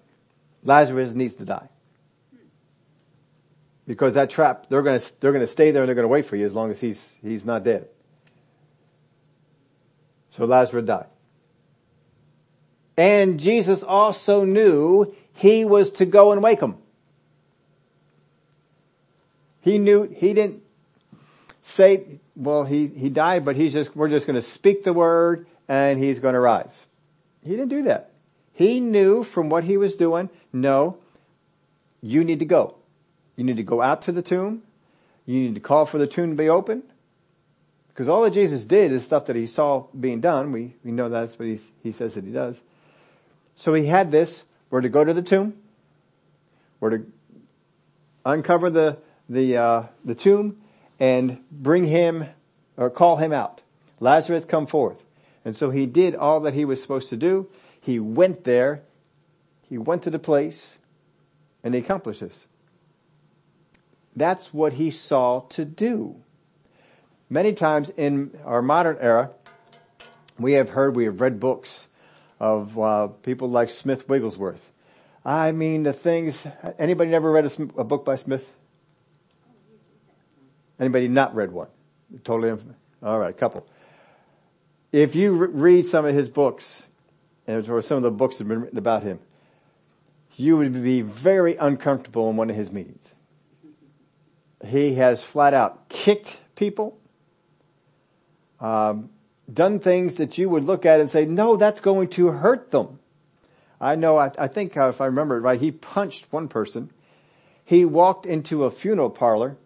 Lazarus 0.62 1.12
needs 1.12 1.34
to 1.36 1.44
die. 1.44 1.68
Because 3.86 4.14
that 4.14 4.30
trap, 4.30 4.66
they're 4.68 4.82
gonna, 4.82 5.02
they're 5.20 5.32
gonna 5.32 5.46
stay 5.48 5.72
there 5.72 5.82
and 5.82 5.88
they're 5.88 5.96
gonna 5.96 6.08
wait 6.08 6.26
for 6.26 6.36
you 6.36 6.46
as 6.46 6.54
long 6.54 6.70
as 6.70 6.80
he's, 6.80 7.14
he's 7.22 7.44
not 7.44 7.64
dead. 7.64 7.88
So 10.36 10.44
Lazarus 10.44 10.84
died. 10.84 11.06
And 12.96 13.40
Jesus 13.40 13.82
also 13.82 14.44
knew 14.44 15.14
he 15.34 15.64
was 15.64 15.92
to 15.92 16.06
go 16.06 16.32
and 16.32 16.42
wake 16.42 16.60
him. 16.60 16.76
He 19.60 19.78
knew, 19.78 20.04
he 20.04 20.32
didn't 20.32 20.62
say, 21.62 22.20
well, 22.34 22.64
he, 22.64 22.86
he 22.86 23.10
died, 23.10 23.44
but 23.44 23.56
he's 23.56 23.72
just, 23.72 23.96
we're 23.96 24.08
just 24.08 24.26
going 24.26 24.36
to 24.36 24.42
speak 24.42 24.84
the 24.84 24.92
word 24.92 25.46
and 25.68 25.98
he's 25.98 26.20
going 26.20 26.34
to 26.34 26.40
rise. 26.40 26.78
He 27.42 27.50
didn't 27.50 27.68
do 27.68 27.82
that. 27.84 28.12
He 28.52 28.80
knew 28.80 29.24
from 29.24 29.48
what 29.48 29.64
he 29.64 29.76
was 29.76 29.96
doing, 29.96 30.30
no, 30.52 30.98
you 32.00 32.24
need 32.24 32.38
to 32.38 32.44
go. 32.44 32.76
You 33.36 33.44
need 33.44 33.56
to 33.56 33.62
go 33.62 33.82
out 33.82 34.02
to 34.02 34.12
the 34.12 34.22
tomb. 34.22 34.62
You 35.26 35.40
need 35.40 35.54
to 35.54 35.60
call 35.60 35.84
for 35.86 35.98
the 35.98 36.06
tomb 36.06 36.30
to 36.30 36.36
be 36.36 36.48
open. 36.48 36.82
Because 37.96 38.10
all 38.10 38.20
that 38.24 38.32
Jesus 38.32 38.66
did 38.66 38.92
is 38.92 39.04
stuff 39.04 39.24
that 39.24 39.36
he 39.36 39.46
saw 39.46 39.86
being 39.98 40.20
done. 40.20 40.52
We, 40.52 40.74
we 40.84 40.92
know 40.92 41.08
that's 41.08 41.38
what 41.38 41.48
he 41.82 41.92
says 41.92 42.12
that 42.12 42.24
he 42.24 42.30
does. 42.30 42.60
So 43.54 43.72
he 43.72 43.86
had 43.86 44.10
this. 44.10 44.44
We're 44.68 44.82
to 44.82 44.90
go 44.90 45.02
to 45.02 45.14
the 45.14 45.22
tomb. 45.22 45.54
We're 46.78 46.98
to 46.98 47.06
uncover 48.26 48.68
the, 48.68 48.98
the, 49.30 49.56
uh, 49.56 49.82
the 50.04 50.14
tomb 50.14 50.58
and 51.00 51.38
bring 51.50 51.86
him 51.86 52.26
or 52.76 52.90
call 52.90 53.16
him 53.16 53.32
out. 53.32 53.62
Lazarus 53.98 54.44
come 54.44 54.66
forth. 54.66 55.02
And 55.46 55.56
so 55.56 55.70
he 55.70 55.86
did 55.86 56.14
all 56.14 56.40
that 56.40 56.52
he 56.52 56.66
was 56.66 56.82
supposed 56.82 57.08
to 57.08 57.16
do. 57.16 57.48
He 57.80 57.98
went 57.98 58.44
there. 58.44 58.82
He 59.70 59.78
went 59.78 60.02
to 60.02 60.10
the 60.10 60.18
place 60.18 60.74
and 61.64 61.72
he 61.72 61.80
accomplished 61.80 62.20
this. 62.20 62.46
That's 64.14 64.52
what 64.52 64.74
he 64.74 64.90
saw 64.90 65.40
to 65.48 65.64
do. 65.64 66.20
Many 67.28 67.52
times 67.54 67.90
in 67.96 68.38
our 68.44 68.62
modern 68.62 68.98
era, 69.00 69.30
we 70.38 70.52
have 70.52 70.70
heard, 70.70 70.94
we 70.94 71.04
have 71.04 71.20
read 71.20 71.40
books 71.40 71.86
of 72.38 72.78
uh, 72.78 73.08
people 73.08 73.50
like 73.50 73.68
Smith 73.68 74.08
Wigglesworth. 74.08 74.70
I 75.24 75.50
mean, 75.50 75.82
the 75.82 75.92
things. 75.92 76.46
Anybody 76.78 77.10
never 77.10 77.32
read 77.32 77.46
a, 77.46 77.62
a 77.80 77.84
book 77.84 78.04
by 78.04 78.14
Smith? 78.14 78.48
Anybody 80.78 81.08
not 81.08 81.34
read 81.34 81.50
one? 81.50 81.68
Totally. 82.22 82.62
All 83.02 83.18
right, 83.18 83.30
a 83.30 83.32
couple. 83.32 83.66
If 84.92 85.16
you 85.16 85.34
re- 85.34 85.48
read 85.48 85.86
some 85.86 86.04
of 86.04 86.14
his 86.14 86.28
books, 86.28 86.82
or 87.48 87.82
some 87.82 87.96
of 87.96 88.02
the 88.02 88.10
books 88.10 88.36
that 88.36 88.44
have 88.44 88.48
been 88.48 88.60
written 88.60 88.78
about 88.78 89.02
him, 89.02 89.18
you 90.36 90.56
would 90.58 90.82
be 90.82 91.02
very 91.02 91.56
uncomfortable 91.56 92.30
in 92.30 92.36
one 92.36 92.50
of 92.50 92.56
his 92.56 92.70
meetings. 92.70 93.04
He 94.64 94.94
has 94.94 95.22
flat 95.24 95.54
out 95.54 95.88
kicked 95.88 96.36
people, 96.54 96.98
um, 98.60 99.10
done 99.52 99.80
things 99.80 100.16
that 100.16 100.38
you 100.38 100.48
would 100.48 100.64
look 100.64 100.86
at 100.86 101.00
and 101.00 101.10
say, 101.10 101.24
no, 101.24 101.56
that's 101.56 101.80
going 101.80 102.08
to 102.10 102.28
hurt 102.28 102.70
them. 102.70 102.98
I 103.80 103.94
know, 103.94 104.16
I, 104.16 104.30
I 104.38 104.48
think 104.48 104.76
uh, 104.76 104.88
if 104.88 105.00
I 105.00 105.06
remember 105.06 105.36
it 105.36 105.40
right, 105.40 105.60
he 105.60 105.70
punched 105.70 106.26
one 106.32 106.48
person. 106.48 106.90
He 107.64 107.84
walked 107.84 108.26
into 108.26 108.64
a 108.64 108.70
funeral 108.70 109.10
parlor 109.10 109.56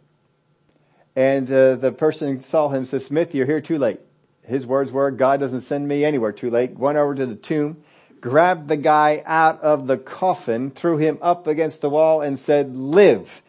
and 1.17 1.51
uh, 1.51 1.77
the 1.77 1.93
person 1.93 2.41
saw 2.41 2.69
him 2.69 2.85
said, 2.85 3.03
Smith, 3.03 3.35
you're 3.35 3.47
here 3.47 3.61
too 3.61 3.79
late. 3.79 4.01
His 4.43 4.67
words 4.67 4.91
were, 4.91 5.11
God 5.11 5.41
doesn't 5.41 5.63
send 5.63 5.87
me 5.87 6.05
anywhere 6.05 6.33
too 6.33 6.51
late. 6.51 6.77
Went 6.77 6.99
over 6.99 7.15
to 7.15 7.27
the 7.27 7.37
tomb, 7.37 7.83
grabbed 8.21 8.69
the 8.69 8.77
guy 8.77 9.23
out 9.27 9.61
of 9.61 9.87
the 9.87 9.99
coffin, 9.99 10.71
threw 10.71 10.97
him 10.97 11.19
up 11.21 11.47
against 11.47 11.81
the 11.81 11.91
wall 11.91 12.21
and 12.21 12.39
said, 12.39 12.75
live. 12.77 13.43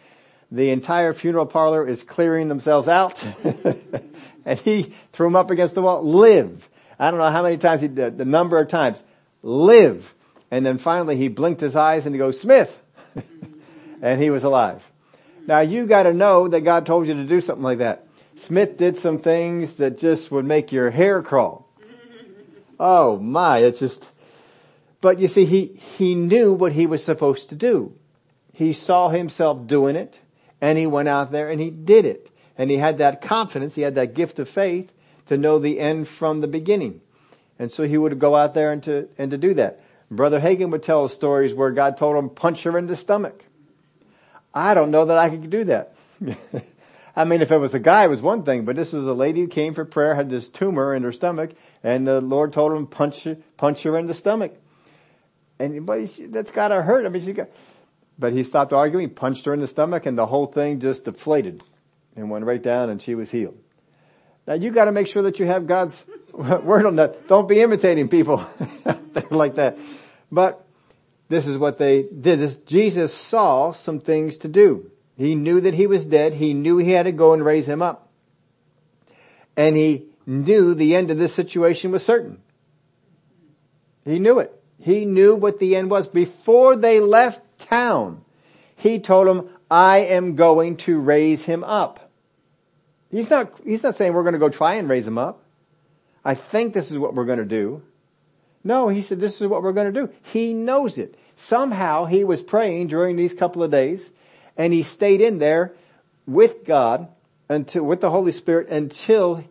The 0.52 0.70
entire 0.72 1.14
funeral 1.14 1.46
parlor 1.46 1.88
is 1.88 2.04
clearing 2.04 2.50
themselves 2.50 2.88
out. 2.88 3.24
and 4.46 4.60
he 4.60 4.94
threw 5.14 5.28
him 5.28 5.36
up 5.36 5.52
against 5.52 5.76
the 5.76 5.82
wall, 5.82 6.04
live. 6.04 6.70
I 7.00 7.10
don't 7.10 7.20
know 7.20 7.32
how 7.32 7.44
many 7.44 7.58
times 7.58 7.82
he 7.82 7.88
did, 7.88 8.18
the 8.18 8.26
number 8.26 8.60
of 8.60 8.68
times, 8.68 9.02
live. 9.44 10.14
And 10.50 10.66
then 10.66 10.78
finally 10.78 11.18
he 11.18 11.28
blinked 11.28 11.62
his 11.62 11.76
eyes 11.76 12.06
and 12.06 12.14
he 12.14 12.20
goes, 12.20 12.40
Smith. 12.40 12.78
and 14.02 14.22
he 14.22 14.30
was 14.30 14.44
alive. 14.44 14.84
Now 15.48 15.62
you 15.62 15.86
gotta 15.86 16.14
know 16.14 16.48
that 16.48 16.62
God 16.62 16.86
told 16.86 17.08
you 17.08 17.14
to 17.16 17.26
do 17.26 17.42
something 17.42 17.64
like 17.64 17.80
that. 17.80 18.08
Smith 18.36 18.78
did 18.78 18.98
some 18.98 19.20
things 19.20 19.76
that 19.76 19.98
just 19.98 20.32
would 20.32 20.46
make 20.46 20.72
your 20.72 20.90
hair 20.90 21.22
crawl. 21.22 21.68
Oh 22.80 23.20
my, 23.20 23.60
it's 23.60 23.80
just, 23.80 24.10
but 25.02 25.20
you 25.20 25.28
see, 25.28 25.46
he, 25.46 25.68
he 25.98 26.16
knew 26.16 26.52
what 26.54 26.72
he 26.72 26.88
was 26.88 27.04
supposed 27.04 27.50
to 27.50 27.56
do. 27.56 27.94
He 28.54 28.74
saw 28.74 29.10
himself 29.10 29.68
doing 29.68 29.96
it 29.96 30.18
and 30.60 30.78
he 30.78 30.88
went 30.88 31.08
out 31.08 31.32
there 31.32 31.50
and 31.50 31.62
he 31.62 31.70
did 31.70 32.06
it. 32.06 32.31
And 32.62 32.69
he 32.69 32.78
had 32.78 33.00
that 33.00 33.24
confidence, 33.24 33.74
he 33.74 33.82
had 33.82 33.95
that 33.95 34.13
gift 34.13 34.38
of 34.38 34.47
faith 34.47 34.91
to 35.26 35.36
know 35.36 35.58
the 35.58 35.80
end 35.80 36.08
from 36.08 36.41
the 36.41 36.47
beginning. 36.47 37.02
And 37.58 37.71
so 37.71 37.88
he 37.88 37.97
would 37.97 38.19
go 38.19 38.36
out 38.36 38.54
there 38.54 38.71
and 38.71 38.84
to, 38.84 39.10
and 39.17 39.32
to 39.32 39.38
do 39.39 39.56
that. 39.56 39.82
Brother 40.12 40.39
Hagin 40.39 40.69
would 40.69 40.84
tell 40.84 41.10
stories 41.10 41.56
where 41.56 41.71
God 41.71 41.97
told 41.97 42.17
him, 42.17 42.30
punch 42.30 42.62
her 42.62 42.78
in 42.78 42.86
the 42.86 42.95
stomach. 42.95 43.43
I 44.54 44.76
don't 44.76 44.91
know 44.91 45.06
that 45.06 45.17
I 45.17 45.32
could 45.32 45.50
do 45.50 45.63
that. 45.63 45.95
I 47.15 47.24
mean, 47.24 47.41
if 47.41 47.52
it 47.52 47.58
was 47.58 47.74
a 47.74 47.80
guy, 47.80 48.04
it 48.04 48.12
was 48.12 48.21
one 48.21 48.43
thing, 48.43 48.63
but 48.63 48.76
this 48.76 48.93
was 48.93 49.08
a 49.08 49.13
lady 49.13 49.41
who 49.41 49.47
came 49.47 49.74
for 49.74 49.84
prayer, 49.84 50.13
had 50.13 50.30
this 50.30 50.47
tumor 50.47 50.93
in 50.93 51.02
her 51.02 51.12
stomach, 51.12 51.54
and 51.82 52.08
the 52.08 52.21
Lord 52.21 52.54
told 52.54 52.74
him 52.74 52.86
punch 52.86 53.28
punch 53.58 53.82
her 53.82 53.97
in 53.97 54.06
the 54.06 54.13
stomach. 54.13 54.56
And 55.58 55.84
but 55.88 56.12
she, 56.12 56.28
that's 56.28 56.52
gotta 56.52 56.84
hurt. 56.84 57.08
I 57.08 57.10
mean, 57.10 57.26
she 57.26 57.34
got. 57.34 57.50
But 58.19 58.34
he 58.34 58.43
stopped 58.43 58.71
arguing, 58.71 59.10
punched 59.10 59.45
her 59.45 59.54
in 59.56 59.62
the 59.62 59.67
stomach, 59.67 60.06
and 60.06 60.15
the 60.15 60.28
whole 60.28 60.45
thing 60.45 60.80
just 60.80 61.06
deflated 61.06 61.63
and 62.15 62.30
went 62.30 62.45
right 62.45 62.62
down, 62.62 62.89
and 62.89 63.02
she 63.02 63.15
was 63.15 63.30
healed. 63.30 63.58
Now 64.47 64.56
you 64.56 64.71
got 64.71 64.86
to 64.86 64.91
make 64.91 65.08
sure 65.08 65.24
that 65.24 65.39
you 65.39 65.45
have 65.45 65.67
God's 65.67 66.04
word 66.34 66.86
on 66.86 66.97
that. 66.97 67.28
Don't 67.28 67.47
be 67.47 67.62
imitating 67.62 68.10
people 68.10 68.47
like 69.32 69.56
that. 69.56 69.78
But 70.32 70.65
this 71.30 71.47
is 71.47 71.58
what 71.58 71.78
they 71.78 72.04
did. 72.04 72.39
This, 72.39 72.56
Jesus 72.58 73.13
saw 73.13 73.71
some 73.71 74.00
things 74.00 74.38
to 74.39 74.47
do. 74.47 74.91
He 75.17 75.36
knew 75.36 75.62
that 75.62 75.74
he 75.74 75.88
was 75.88 76.06
dead. 76.06 76.34
He 76.34 76.54
knew 76.54 76.78
he 76.78 76.91
had 76.91 77.04
to 77.04 77.12
go 77.12 77.34
and 77.34 77.45
raise 77.45 77.67
him 77.67 77.82
up. 77.82 78.10
And 79.56 79.76
he 79.76 80.08
knew 80.26 80.74
the 80.74 80.95
end 80.95 81.12
of 81.12 81.17
this 81.17 81.34
situation 81.34 81.91
was 81.91 82.04
certain. 82.04 82.41
He 84.06 84.19
knew 84.19 84.39
it. 84.39 84.52
He 84.80 85.06
knew 85.06 85.36
what 85.36 85.60
the 85.60 85.76
end 85.76 85.91
was. 85.91 86.08
Before 86.08 86.76
they 86.76 87.00
left 87.00 87.41
town, 87.60 88.26
he 88.76 89.00
told 89.00 89.28
them, 89.28 89.50
I 89.69 90.00
am 90.00 90.36
going 90.36 90.78
to 90.78 91.00
raise 91.00 91.43
him 91.43 91.63
up. 91.63 92.01
He's 93.12 93.30
not, 93.30 93.52
he's 93.65 93.84
not 93.84 93.95
saying 93.95 94.13
we're 94.13 94.24
going 94.24 94.34
to 94.34 94.39
go 94.39 94.50
try 94.50 94.76
and 94.76 94.89
raise 94.89 95.06
him 95.06 95.17
up. 95.17 95.43
I 96.24 96.36
think 96.36 96.74
this 96.74 96.91
is 96.91 96.97
what 96.97 97.13
we're 97.13 97.26
going 97.26 97.39
to 97.39 97.45
do. 97.45 97.84
No, 98.63 98.88
he 98.88 99.02
said 99.02 99.19
this 99.19 99.41
is 99.41 99.47
what 99.47 99.63
we're 99.63 99.74
going 99.74 99.91
to 99.91 100.02
do. 100.08 100.13
He 100.24 100.54
knows 100.54 100.97
it. 100.97 101.15
Somehow 101.36 102.06
he 102.06 102.24
was 102.24 102.41
praying 102.41 102.88
during 102.88 103.15
these 103.15 103.34
couple 103.34 103.63
of 103.63 103.71
days 103.71 104.10
and 104.56 104.71
he 104.71 104.84
stayed 104.84 105.21
in 105.21 105.39
there 105.39 105.74
with 106.26 106.63
God 106.63 107.08
until, 107.50 107.84
with 107.84 108.02
the 108.02 108.12
Holy 108.12 108.32
Spirit 108.32 108.69
until 108.69 109.43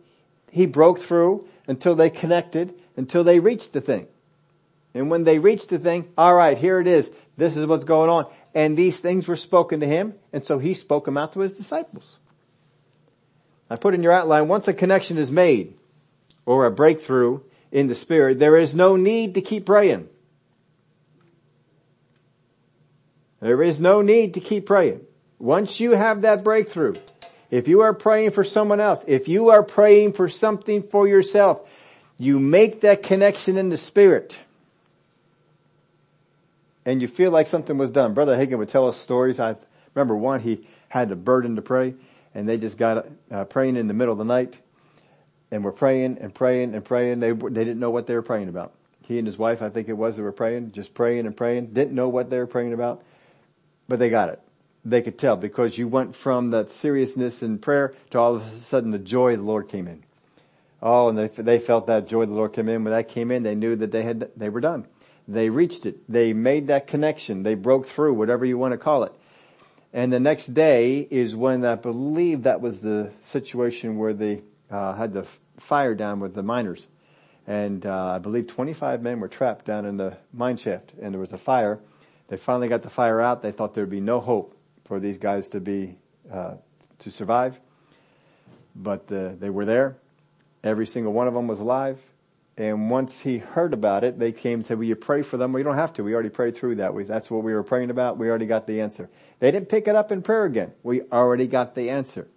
he 0.49 0.65
broke 0.65 0.99
through, 0.99 1.47
until 1.67 1.95
they 1.95 2.09
connected, 2.09 2.73
until 2.95 3.23
they 3.23 3.39
reached 3.39 3.73
the 3.73 3.81
thing. 3.81 4.07
And 4.93 5.09
when 5.09 5.23
they 5.23 5.39
reached 5.39 5.69
the 5.69 5.79
thing, 5.79 6.09
alright, 6.17 6.57
here 6.57 6.79
it 6.79 6.87
is. 6.87 7.11
This 7.37 7.55
is 7.55 7.65
what's 7.65 7.83
going 7.83 8.09
on. 8.09 8.25
And 8.53 8.75
these 8.75 8.97
things 8.97 9.27
were 9.27 9.37
spoken 9.37 9.79
to 9.79 9.85
him, 9.85 10.15
and 10.33 10.43
so 10.43 10.59
he 10.59 10.73
spoke 10.73 11.05
them 11.05 11.17
out 11.17 11.33
to 11.33 11.39
his 11.39 11.53
disciples. 11.53 12.17
I 13.71 13.77
put 13.77 13.93
in 13.93 14.03
your 14.03 14.11
outline, 14.11 14.49
once 14.49 14.67
a 14.67 14.73
connection 14.73 15.17
is 15.17 15.31
made, 15.31 15.75
or 16.45 16.65
a 16.65 16.71
breakthrough 16.71 17.39
in 17.71 17.87
the 17.87 17.95
Spirit, 17.95 18.37
there 18.37 18.57
is 18.57 18.75
no 18.75 18.97
need 18.97 19.35
to 19.35 19.41
keep 19.41 19.65
praying. 19.65 20.09
There 23.39 23.63
is 23.63 23.79
no 23.79 24.01
need 24.01 24.33
to 24.33 24.41
keep 24.41 24.65
praying. 24.65 24.99
Once 25.39 25.79
you 25.79 25.91
have 25.91 26.23
that 26.23 26.43
breakthrough, 26.43 26.95
if 27.49 27.69
you 27.69 27.79
are 27.79 27.93
praying 27.93 28.31
for 28.31 28.43
someone 28.43 28.81
else, 28.81 29.05
if 29.07 29.29
you 29.29 29.51
are 29.51 29.63
praying 29.63 30.13
for 30.13 30.27
something 30.27 30.83
for 30.83 31.07
yourself, 31.07 31.61
you 32.17 32.41
make 32.41 32.81
that 32.81 33.03
connection 33.03 33.55
in 33.55 33.69
the 33.69 33.77
spirit 33.77 34.35
and 36.85 37.01
you 37.01 37.07
feel 37.07 37.31
like 37.31 37.47
something 37.47 37.77
was 37.77 37.91
done. 37.91 38.13
Brother 38.13 38.35
Hagin 38.35 38.57
would 38.57 38.69
tell 38.69 38.89
us 38.89 38.97
stories. 38.97 39.39
I 39.39 39.55
remember 39.95 40.15
one, 40.15 40.41
he 40.41 40.67
had 40.89 41.09
a 41.09 41.15
burden 41.15 41.55
to 41.55 41.61
pray 41.61 41.93
and 42.33 42.47
they 42.47 42.57
just 42.57 42.77
got 42.77 43.07
uh, 43.31 43.45
praying 43.45 43.75
in 43.75 43.87
the 43.87 43.93
middle 43.93 44.11
of 44.11 44.17
the 44.17 44.25
night 44.25 44.57
and 45.51 45.63
were 45.63 45.71
praying 45.71 46.17
and 46.19 46.33
praying 46.33 46.73
and 46.75 46.83
praying. 46.83 47.19
They, 47.19 47.31
they 47.31 47.63
didn't 47.63 47.79
know 47.79 47.91
what 47.91 48.07
they 48.07 48.15
were 48.15 48.21
praying 48.21 48.49
about. 48.49 48.73
He 49.01 49.17
and 49.17 49.27
his 49.27 49.37
wife, 49.37 49.61
I 49.61 49.69
think 49.69 49.89
it 49.89 49.93
was, 49.93 50.15
they 50.15 50.23
were 50.23 50.31
praying, 50.31 50.71
just 50.71 50.93
praying 50.93 51.25
and 51.25 51.35
praying, 51.35 51.67
didn't 51.67 51.93
know 51.93 52.07
what 52.07 52.29
they 52.29 52.37
were 52.37 52.47
praying 52.47 52.73
about 52.73 53.03
but 53.91 53.99
they 53.99 54.09
got 54.09 54.29
it. 54.29 54.41
They 54.85 55.01
could 55.01 55.19
tell 55.19 55.35
because 55.35 55.77
you 55.77 55.85
went 55.85 56.15
from 56.15 56.51
that 56.51 56.71
seriousness 56.71 57.43
in 57.43 57.59
prayer 57.59 57.93
to 58.11 58.19
all 58.19 58.35
of 58.35 58.41
a 58.41 58.63
sudden 58.63 58.91
the 58.91 58.99
joy 58.99 59.33
of 59.33 59.39
the 59.39 59.45
Lord 59.45 59.67
came 59.67 59.85
in. 59.85 60.03
Oh, 60.81 61.09
and 61.09 61.17
they, 61.17 61.27
they 61.27 61.59
felt 61.59 61.87
that 61.87 62.07
joy 62.07 62.21
of 62.21 62.29
the 62.29 62.35
Lord 62.35 62.53
came 62.53 62.69
in. 62.69 62.85
When 62.85 62.93
that 62.93 63.09
came 63.09 63.31
in, 63.31 63.43
they 63.43 63.53
knew 63.53 63.75
that 63.75 63.91
they 63.91 64.01
had, 64.01 64.31
they 64.37 64.47
were 64.47 64.61
done. 64.61 64.87
They 65.27 65.49
reached 65.49 65.85
it. 65.85 65.97
They 66.09 66.31
made 66.31 66.67
that 66.67 66.87
connection. 66.87 67.43
They 67.43 67.53
broke 67.53 67.85
through, 67.85 68.13
whatever 68.13 68.45
you 68.45 68.57
want 68.57 68.71
to 68.71 68.77
call 68.77 69.03
it. 69.03 69.13
And 69.93 70.13
the 70.13 70.19
next 70.19 70.53
day 70.53 70.99
is 71.09 71.35
when 71.35 71.65
I 71.65 71.75
believe 71.75 72.43
that 72.43 72.61
was 72.61 72.79
the 72.79 73.11
situation 73.23 73.97
where 73.97 74.13
they 74.13 74.41
uh, 74.69 74.93
had 74.93 75.13
the 75.13 75.25
fire 75.57 75.95
down 75.95 76.19
with 76.21 76.33
the 76.33 76.43
miners. 76.43 76.87
And 77.45 77.85
uh, 77.85 78.13
I 78.15 78.19
believe 78.19 78.47
25 78.47 79.01
men 79.01 79.19
were 79.19 79.27
trapped 79.27 79.65
down 79.65 79.85
in 79.85 79.97
the 79.97 80.17
mine 80.31 80.57
shaft 80.57 80.93
and 81.01 81.13
there 81.13 81.19
was 81.19 81.33
a 81.33 81.37
fire. 81.37 81.79
They 82.29 82.37
finally 82.37 82.69
got 82.69 82.83
the 82.83 82.89
fire 82.89 83.19
out. 83.19 83.41
They 83.41 83.51
thought 83.51 83.73
there'd 83.73 83.89
be 83.89 83.99
no 83.99 84.21
hope 84.21 84.55
for 84.85 84.99
these 84.99 85.17
guys 85.17 85.49
to 85.49 85.59
be, 85.59 85.97
uh, 86.31 86.55
to 86.99 87.11
survive. 87.11 87.59
But 88.73 89.11
uh, 89.11 89.31
they 89.37 89.49
were 89.49 89.65
there. 89.65 89.97
Every 90.63 90.87
single 90.87 91.11
one 91.11 91.27
of 91.27 91.33
them 91.33 91.47
was 91.47 91.59
alive. 91.59 91.99
And 92.61 92.91
once 92.91 93.19
he 93.19 93.39
heard 93.39 93.73
about 93.73 94.03
it, 94.03 94.19
they 94.19 94.31
came 94.31 94.59
and 94.59 94.65
said, 94.65 94.77
will 94.77 94.85
you 94.85 94.95
pray 94.95 95.23
for 95.23 95.35
them? 95.35 95.51
Well, 95.51 95.63
don't 95.63 95.73
have 95.73 95.93
to. 95.93 96.03
We 96.03 96.13
already 96.13 96.29
prayed 96.29 96.55
through 96.55 96.75
that. 96.75 96.93
We, 96.93 97.05
that's 97.05 97.31
what 97.31 97.43
we 97.43 97.55
were 97.55 97.63
praying 97.63 97.89
about. 97.89 98.19
We 98.19 98.29
already 98.29 98.45
got 98.45 98.67
the 98.67 98.81
answer. 98.81 99.09
They 99.39 99.49
didn't 99.49 99.67
pick 99.67 99.87
it 99.87 99.95
up 99.95 100.11
in 100.11 100.21
prayer 100.21 100.45
again. 100.45 100.71
We 100.83 101.01
already 101.11 101.47
got 101.47 101.73
the 101.73 101.89
answer. 101.89 102.27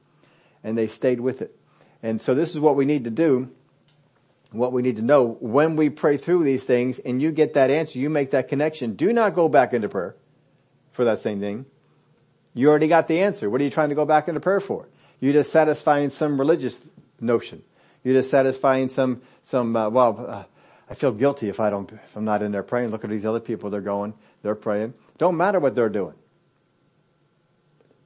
And 0.62 0.78
they 0.78 0.88
stayed 0.88 1.20
with 1.20 1.42
it. 1.42 1.54
And 2.02 2.22
so 2.22 2.34
this 2.34 2.52
is 2.52 2.58
what 2.58 2.74
we 2.74 2.86
need 2.86 3.04
to 3.04 3.10
do. 3.10 3.50
What 4.50 4.72
we 4.72 4.80
need 4.80 4.96
to 4.96 5.02
know 5.02 5.36
when 5.40 5.76
we 5.76 5.90
pray 5.90 6.16
through 6.16 6.44
these 6.44 6.64
things 6.64 6.98
and 7.00 7.20
you 7.20 7.30
get 7.30 7.52
that 7.52 7.70
answer, 7.70 7.98
you 7.98 8.08
make 8.08 8.30
that 8.30 8.48
connection. 8.48 8.94
Do 8.94 9.12
not 9.12 9.34
go 9.34 9.50
back 9.50 9.74
into 9.74 9.90
prayer 9.90 10.16
for 10.92 11.04
that 11.04 11.20
same 11.20 11.40
thing. 11.40 11.66
You 12.54 12.70
already 12.70 12.88
got 12.88 13.08
the 13.08 13.20
answer. 13.20 13.50
What 13.50 13.60
are 13.60 13.64
you 13.64 13.70
trying 13.70 13.90
to 13.90 13.94
go 13.94 14.06
back 14.06 14.26
into 14.28 14.40
prayer 14.40 14.60
for? 14.60 14.88
You're 15.20 15.34
just 15.34 15.52
satisfying 15.52 16.08
some 16.08 16.38
religious 16.38 16.82
notion. 17.20 17.62
You're 18.04 18.14
just 18.14 18.30
satisfying 18.30 18.88
some, 18.88 19.22
some, 19.42 19.74
uh, 19.74 19.88
well, 19.88 20.26
uh, 20.28 20.44
I 20.88 20.94
feel 20.94 21.12
guilty 21.12 21.48
if 21.48 21.58
I 21.58 21.70
don't, 21.70 21.90
if 21.90 22.16
I'm 22.16 22.24
not 22.24 22.42
in 22.42 22.52
there 22.52 22.62
praying. 22.62 22.90
Look 22.90 23.02
at 23.02 23.10
these 23.10 23.24
other 23.24 23.40
people. 23.40 23.70
They're 23.70 23.80
going, 23.80 24.14
they're 24.42 24.54
praying. 24.54 24.94
Don't 25.18 25.36
matter 25.36 25.58
what 25.58 25.74
they're 25.74 25.88
doing. 25.88 26.14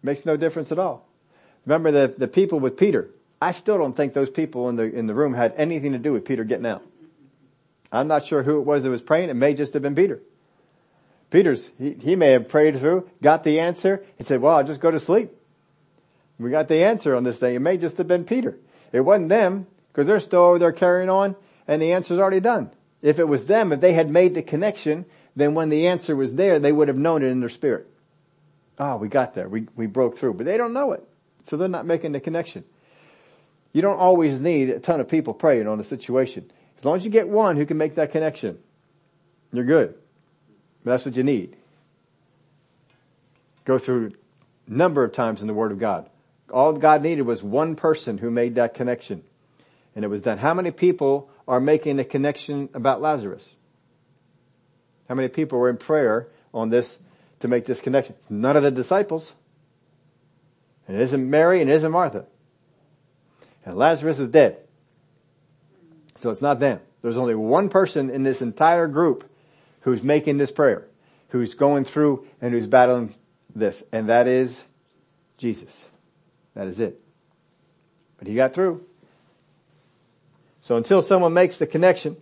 Makes 0.02 0.24
no 0.24 0.36
difference 0.36 0.70
at 0.70 0.78
all. 0.78 1.06
Remember 1.66 1.90
the, 1.90 2.14
the 2.16 2.28
people 2.28 2.60
with 2.60 2.76
Peter. 2.76 3.10
I 3.42 3.52
still 3.52 3.76
don't 3.76 3.96
think 3.96 4.14
those 4.14 4.30
people 4.30 4.68
in 4.68 4.76
the, 4.76 4.84
in 4.84 5.06
the 5.06 5.14
room 5.14 5.34
had 5.34 5.54
anything 5.56 5.92
to 5.92 5.98
do 5.98 6.12
with 6.12 6.24
Peter 6.24 6.44
getting 6.44 6.66
out. 6.66 6.82
I'm 7.90 8.06
not 8.06 8.24
sure 8.24 8.42
who 8.42 8.58
it 8.58 8.64
was 8.64 8.84
that 8.84 8.90
was 8.90 9.02
praying. 9.02 9.30
It 9.30 9.34
may 9.34 9.54
just 9.54 9.72
have 9.72 9.82
been 9.82 9.94
Peter. 9.94 10.20
Peter's, 11.30 11.70
he, 11.78 11.94
he 11.94 12.16
may 12.16 12.30
have 12.30 12.48
prayed 12.48 12.78
through, 12.78 13.08
got 13.20 13.44
the 13.44 13.60
answer, 13.60 14.04
and 14.18 14.26
said, 14.26 14.40
well, 14.40 14.56
I'll 14.56 14.64
just 14.64 14.80
go 14.80 14.90
to 14.90 15.00
sleep. 15.00 15.30
We 16.38 16.50
got 16.50 16.68
the 16.68 16.84
answer 16.84 17.16
on 17.16 17.24
this 17.24 17.38
thing. 17.38 17.56
It 17.56 17.60
may 17.60 17.76
just 17.76 17.98
have 17.98 18.06
been 18.06 18.24
Peter. 18.24 18.56
It 18.92 19.00
wasn't 19.00 19.28
them 19.28 19.66
because 19.98 20.06
they're 20.06 20.20
still 20.20 20.42
over 20.42 20.60
there 20.60 20.70
carrying 20.70 21.10
on 21.10 21.34
and 21.66 21.82
the 21.82 21.94
answer's 21.94 22.20
already 22.20 22.38
done. 22.38 22.70
If 23.02 23.18
it 23.18 23.26
was 23.26 23.46
them, 23.46 23.72
if 23.72 23.80
they 23.80 23.94
had 23.94 24.08
made 24.08 24.32
the 24.32 24.44
connection, 24.44 25.06
then 25.34 25.54
when 25.54 25.70
the 25.70 25.88
answer 25.88 26.14
was 26.14 26.36
there, 26.36 26.60
they 26.60 26.70
would 26.70 26.86
have 26.86 26.96
known 26.96 27.24
it 27.24 27.30
in 27.30 27.40
their 27.40 27.48
spirit. 27.48 27.88
Oh, 28.78 28.98
we 28.98 29.08
got 29.08 29.34
there. 29.34 29.48
We, 29.48 29.66
we 29.74 29.88
broke 29.88 30.16
through, 30.16 30.34
but 30.34 30.46
they 30.46 30.56
don't 30.56 30.72
know 30.72 30.92
it. 30.92 31.02
So 31.46 31.56
they're 31.56 31.68
not 31.68 31.84
making 31.84 32.12
the 32.12 32.20
connection. 32.20 32.62
You 33.72 33.82
don't 33.82 33.98
always 33.98 34.40
need 34.40 34.70
a 34.70 34.78
ton 34.78 35.00
of 35.00 35.08
people 35.08 35.34
praying 35.34 35.66
on 35.66 35.80
a 35.80 35.84
situation. 35.84 36.48
As 36.78 36.84
long 36.84 36.94
as 36.94 37.04
you 37.04 37.10
get 37.10 37.28
one 37.28 37.56
who 37.56 37.66
can 37.66 37.76
make 37.76 37.96
that 37.96 38.12
connection, 38.12 38.60
you're 39.52 39.64
good. 39.64 39.96
That's 40.84 41.06
what 41.06 41.16
you 41.16 41.24
need. 41.24 41.56
Go 43.64 43.80
through 43.80 44.12
a 44.68 44.72
number 44.72 45.02
of 45.02 45.10
times 45.10 45.40
in 45.40 45.48
the 45.48 45.54
Word 45.54 45.72
of 45.72 45.80
God. 45.80 46.08
All 46.52 46.72
God 46.72 47.02
needed 47.02 47.22
was 47.22 47.42
one 47.42 47.74
person 47.74 48.16
who 48.16 48.30
made 48.30 48.54
that 48.54 48.74
connection. 48.74 49.24
And 49.98 50.04
it 50.04 50.08
was 50.08 50.22
done. 50.22 50.38
How 50.38 50.54
many 50.54 50.70
people 50.70 51.28
are 51.48 51.58
making 51.58 51.98
a 51.98 52.04
connection 52.04 52.68
about 52.72 53.02
Lazarus? 53.02 53.50
How 55.08 55.16
many 55.16 55.26
people 55.26 55.58
were 55.58 55.68
in 55.68 55.76
prayer 55.76 56.28
on 56.54 56.68
this 56.68 56.98
to 57.40 57.48
make 57.48 57.66
this 57.66 57.80
connection? 57.80 58.14
None 58.30 58.56
of 58.56 58.62
the 58.62 58.70
disciples. 58.70 59.34
And 60.86 60.96
it 60.96 61.02
isn't 61.02 61.28
Mary 61.28 61.60
and 61.60 61.68
it 61.68 61.72
isn't 61.72 61.90
Martha. 61.90 62.26
And 63.64 63.76
Lazarus 63.76 64.20
is 64.20 64.28
dead. 64.28 64.58
So 66.20 66.30
it's 66.30 66.42
not 66.42 66.60
them. 66.60 66.78
There's 67.02 67.16
only 67.16 67.34
one 67.34 67.68
person 67.68 68.08
in 68.08 68.22
this 68.22 68.40
entire 68.40 68.86
group 68.86 69.28
who's 69.80 70.04
making 70.04 70.38
this 70.38 70.52
prayer, 70.52 70.86
who's 71.30 71.54
going 71.54 71.84
through 71.84 72.24
and 72.40 72.54
who's 72.54 72.68
battling 72.68 73.16
this, 73.52 73.82
and 73.90 74.10
that 74.10 74.28
is 74.28 74.62
Jesus. 75.38 75.76
That 76.54 76.68
is 76.68 76.78
it. 76.78 77.00
But 78.16 78.28
he 78.28 78.36
got 78.36 78.54
through. 78.54 78.84
So 80.68 80.76
until 80.76 81.00
someone 81.00 81.32
makes 81.32 81.56
the 81.56 81.66
connection, 81.66 82.18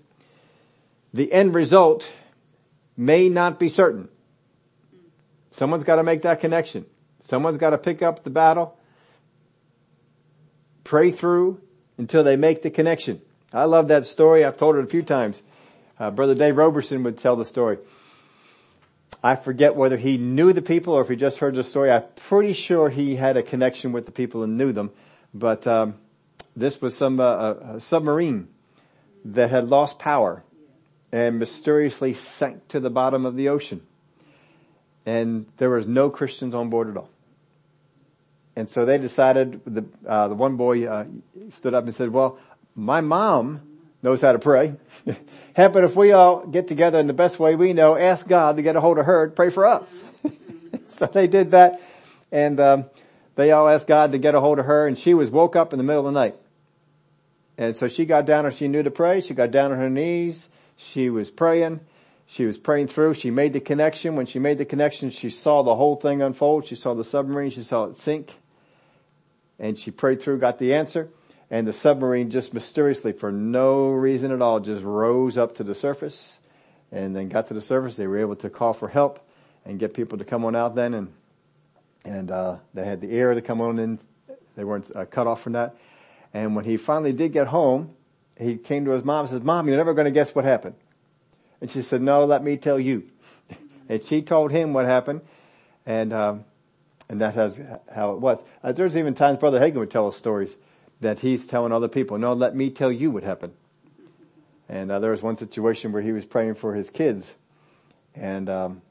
the 1.12 1.32
end 1.32 1.52
result 1.52 2.08
may 2.96 3.28
not 3.28 3.58
be 3.58 3.68
certain. 3.68 4.08
Someone's 5.50 5.82
got 5.82 5.96
to 5.96 6.04
make 6.04 6.22
that 6.22 6.38
connection. 6.38 6.86
Someone's 7.22 7.58
got 7.58 7.70
to 7.70 7.78
pick 7.78 8.02
up 8.02 8.22
the 8.22 8.30
battle, 8.30 8.78
pray 10.84 11.10
through 11.10 11.60
until 11.98 12.22
they 12.22 12.36
make 12.36 12.62
the 12.62 12.70
connection. 12.70 13.20
I 13.52 13.64
love 13.64 13.88
that 13.88 14.06
story. 14.06 14.44
I've 14.44 14.56
told 14.56 14.76
it 14.76 14.84
a 14.84 14.86
few 14.86 15.02
times. 15.02 15.42
Uh, 15.98 16.12
Brother 16.12 16.36
Dave 16.36 16.56
Roberson 16.56 17.02
would 17.02 17.18
tell 17.18 17.34
the 17.34 17.44
story. 17.44 17.78
I 19.24 19.34
forget 19.34 19.74
whether 19.74 19.96
he 19.96 20.18
knew 20.18 20.52
the 20.52 20.62
people 20.62 20.94
or 20.94 21.00
if 21.00 21.08
he 21.08 21.16
just 21.16 21.38
heard 21.38 21.56
the 21.56 21.64
story. 21.64 21.90
I'm 21.90 22.04
pretty 22.14 22.52
sure 22.52 22.90
he 22.90 23.16
had 23.16 23.36
a 23.36 23.42
connection 23.42 23.90
with 23.90 24.06
the 24.06 24.12
people 24.12 24.44
and 24.44 24.56
knew 24.56 24.70
them. 24.70 24.92
But 25.34 25.66
um, 25.66 25.96
this 26.56 26.80
was 26.80 26.96
some 26.96 27.20
uh, 27.20 27.54
a 27.74 27.80
submarine 27.80 28.48
that 29.24 29.50
had 29.50 29.68
lost 29.68 29.98
power 29.98 30.42
and 31.12 31.38
mysteriously 31.38 32.14
sank 32.14 32.66
to 32.68 32.80
the 32.80 32.90
bottom 32.90 33.26
of 33.26 33.36
the 33.36 33.48
ocean. 33.48 33.82
And 35.04 35.46
there 35.58 35.70
was 35.70 35.86
no 35.86 36.10
Christians 36.10 36.54
on 36.54 36.68
board 36.70 36.88
at 36.88 36.96
all. 36.96 37.10
And 38.56 38.68
so 38.68 38.84
they 38.84 38.98
decided, 38.98 39.60
the, 39.66 39.84
uh, 40.06 40.28
the 40.28 40.34
one 40.34 40.56
boy 40.56 40.86
uh, 40.86 41.04
stood 41.50 41.74
up 41.74 41.84
and 41.84 41.94
said, 41.94 42.10
well, 42.10 42.38
my 42.74 43.02
mom 43.02 43.60
knows 44.02 44.20
how 44.20 44.32
to 44.32 44.38
pray. 44.38 44.74
About 45.56 45.84
if 45.84 45.94
we 45.94 46.12
all 46.12 46.46
get 46.46 46.68
together 46.68 46.98
in 46.98 47.06
the 47.06 47.12
best 47.12 47.38
way 47.38 47.54
we 47.54 47.72
know, 47.72 47.96
ask 47.96 48.26
God 48.26 48.56
to 48.56 48.62
get 48.62 48.76
a 48.76 48.80
hold 48.80 48.98
of 48.98 49.06
her, 49.06 49.28
pray 49.30 49.50
for 49.50 49.66
us. 49.66 49.88
so 50.88 51.06
they 51.06 51.26
did 51.26 51.52
that 51.52 51.80
and 52.32 52.58
um, 52.60 52.84
they 53.36 53.52
all 53.52 53.68
asked 53.68 53.86
God 53.86 54.12
to 54.12 54.18
get 54.18 54.34
a 54.34 54.40
hold 54.40 54.58
of 54.58 54.66
her 54.66 54.86
and 54.86 54.98
she 54.98 55.14
was 55.14 55.30
woke 55.30 55.56
up 55.56 55.72
in 55.72 55.78
the 55.78 55.84
middle 55.84 56.06
of 56.06 56.12
the 56.12 56.18
night. 56.18 56.34
And 57.58 57.76
so 57.76 57.88
she 57.88 58.04
got 58.04 58.26
down 58.26 58.46
and 58.46 58.54
she 58.54 58.68
knew 58.68 58.82
to 58.82 58.90
pray. 58.90 59.20
She 59.20 59.34
got 59.34 59.50
down 59.50 59.72
on 59.72 59.78
her 59.78 59.90
knees. 59.90 60.48
She 60.76 61.08
was 61.10 61.30
praying. 61.30 61.80
She 62.26 62.44
was 62.44 62.58
praying 62.58 62.88
through. 62.88 63.14
She 63.14 63.30
made 63.30 63.52
the 63.52 63.60
connection. 63.60 64.16
When 64.16 64.26
she 64.26 64.38
made 64.38 64.58
the 64.58 64.64
connection, 64.64 65.10
she 65.10 65.30
saw 65.30 65.62
the 65.62 65.74
whole 65.74 65.96
thing 65.96 66.20
unfold. 66.22 66.66
She 66.66 66.74
saw 66.74 66.94
the 66.94 67.04
submarine. 67.04 67.50
She 67.50 67.62
saw 67.62 67.84
it 67.84 67.96
sink. 67.96 68.34
And 69.58 69.78
she 69.78 69.90
prayed 69.90 70.20
through, 70.20 70.38
got 70.38 70.58
the 70.58 70.74
answer 70.74 71.08
and 71.50 71.66
the 71.66 71.72
submarine 71.72 72.30
just 72.30 72.52
mysteriously 72.52 73.12
for 73.12 73.30
no 73.30 73.90
reason 73.90 74.32
at 74.32 74.42
all 74.42 74.60
just 74.60 74.82
rose 74.82 75.38
up 75.38 75.56
to 75.56 75.64
the 75.64 75.74
surface 75.74 76.38
and 76.90 77.14
then 77.14 77.28
got 77.28 77.48
to 77.48 77.54
the 77.54 77.60
surface. 77.60 77.96
They 77.96 78.06
were 78.06 78.18
able 78.18 78.36
to 78.36 78.50
call 78.50 78.72
for 78.72 78.88
help 78.88 79.20
and 79.64 79.78
get 79.78 79.94
people 79.94 80.18
to 80.18 80.24
come 80.24 80.44
on 80.44 80.56
out 80.56 80.74
then 80.74 80.94
and, 80.94 81.12
and, 82.04 82.30
uh, 82.30 82.56
they 82.74 82.84
had 82.84 83.00
the 83.00 83.10
air 83.10 83.34
to 83.34 83.42
come 83.42 83.60
on 83.60 83.78
in. 83.78 83.98
They 84.56 84.64
weren't 84.64 84.90
uh, 84.94 85.04
cut 85.04 85.26
off 85.26 85.42
from 85.42 85.52
that. 85.52 85.76
And 86.36 86.54
when 86.54 86.66
he 86.66 86.76
finally 86.76 87.14
did 87.14 87.32
get 87.32 87.46
home, 87.46 87.94
he 88.38 88.58
came 88.58 88.84
to 88.84 88.90
his 88.90 89.02
mom 89.02 89.20
and 89.20 89.30
says, 89.30 89.40
mom, 89.40 89.68
you're 89.68 89.78
never 89.78 89.94
going 89.94 90.04
to 90.04 90.10
guess 90.10 90.34
what 90.34 90.44
happened. 90.44 90.74
And 91.62 91.70
she 91.70 91.80
said, 91.80 92.02
no, 92.02 92.26
let 92.26 92.44
me 92.44 92.58
tell 92.58 92.78
you. 92.78 93.04
and 93.88 94.02
she 94.02 94.20
told 94.20 94.50
him 94.50 94.74
what 94.74 94.84
happened. 94.84 95.22
And, 95.86 96.12
um, 96.12 96.44
and 97.08 97.22
that 97.22 97.36
has 97.36 97.58
how 97.90 98.12
it 98.12 98.20
was. 98.20 98.42
Uh, 98.62 98.72
there's 98.72 98.98
even 98.98 99.14
times 99.14 99.38
Brother 99.38 99.58
Hagin 99.58 99.76
would 99.76 99.90
tell 99.90 100.08
us 100.08 100.16
stories 100.18 100.54
that 101.00 101.20
he's 101.20 101.46
telling 101.46 101.72
other 101.72 101.88
people, 101.88 102.18
no, 102.18 102.34
let 102.34 102.54
me 102.54 102.68
tell 102.68 102.92
you 102.92 103.10
what 103.10 103.22
happened. 103.22 103.54
And 104.68 104.92
uh, 104.92 104.98
there 104.98 105.12
was 105.12 105.22
one 105.22 105.38
situation 105.38 105.90
where 105.90 106.02
he 106.02 106.12
was 106.12 106.26
praying 106.26 106.56
for 106.56 106.74
his 106.74 106.90
kids, 106.90 107.32
and 108.14 108.50
um, 108.50 108.82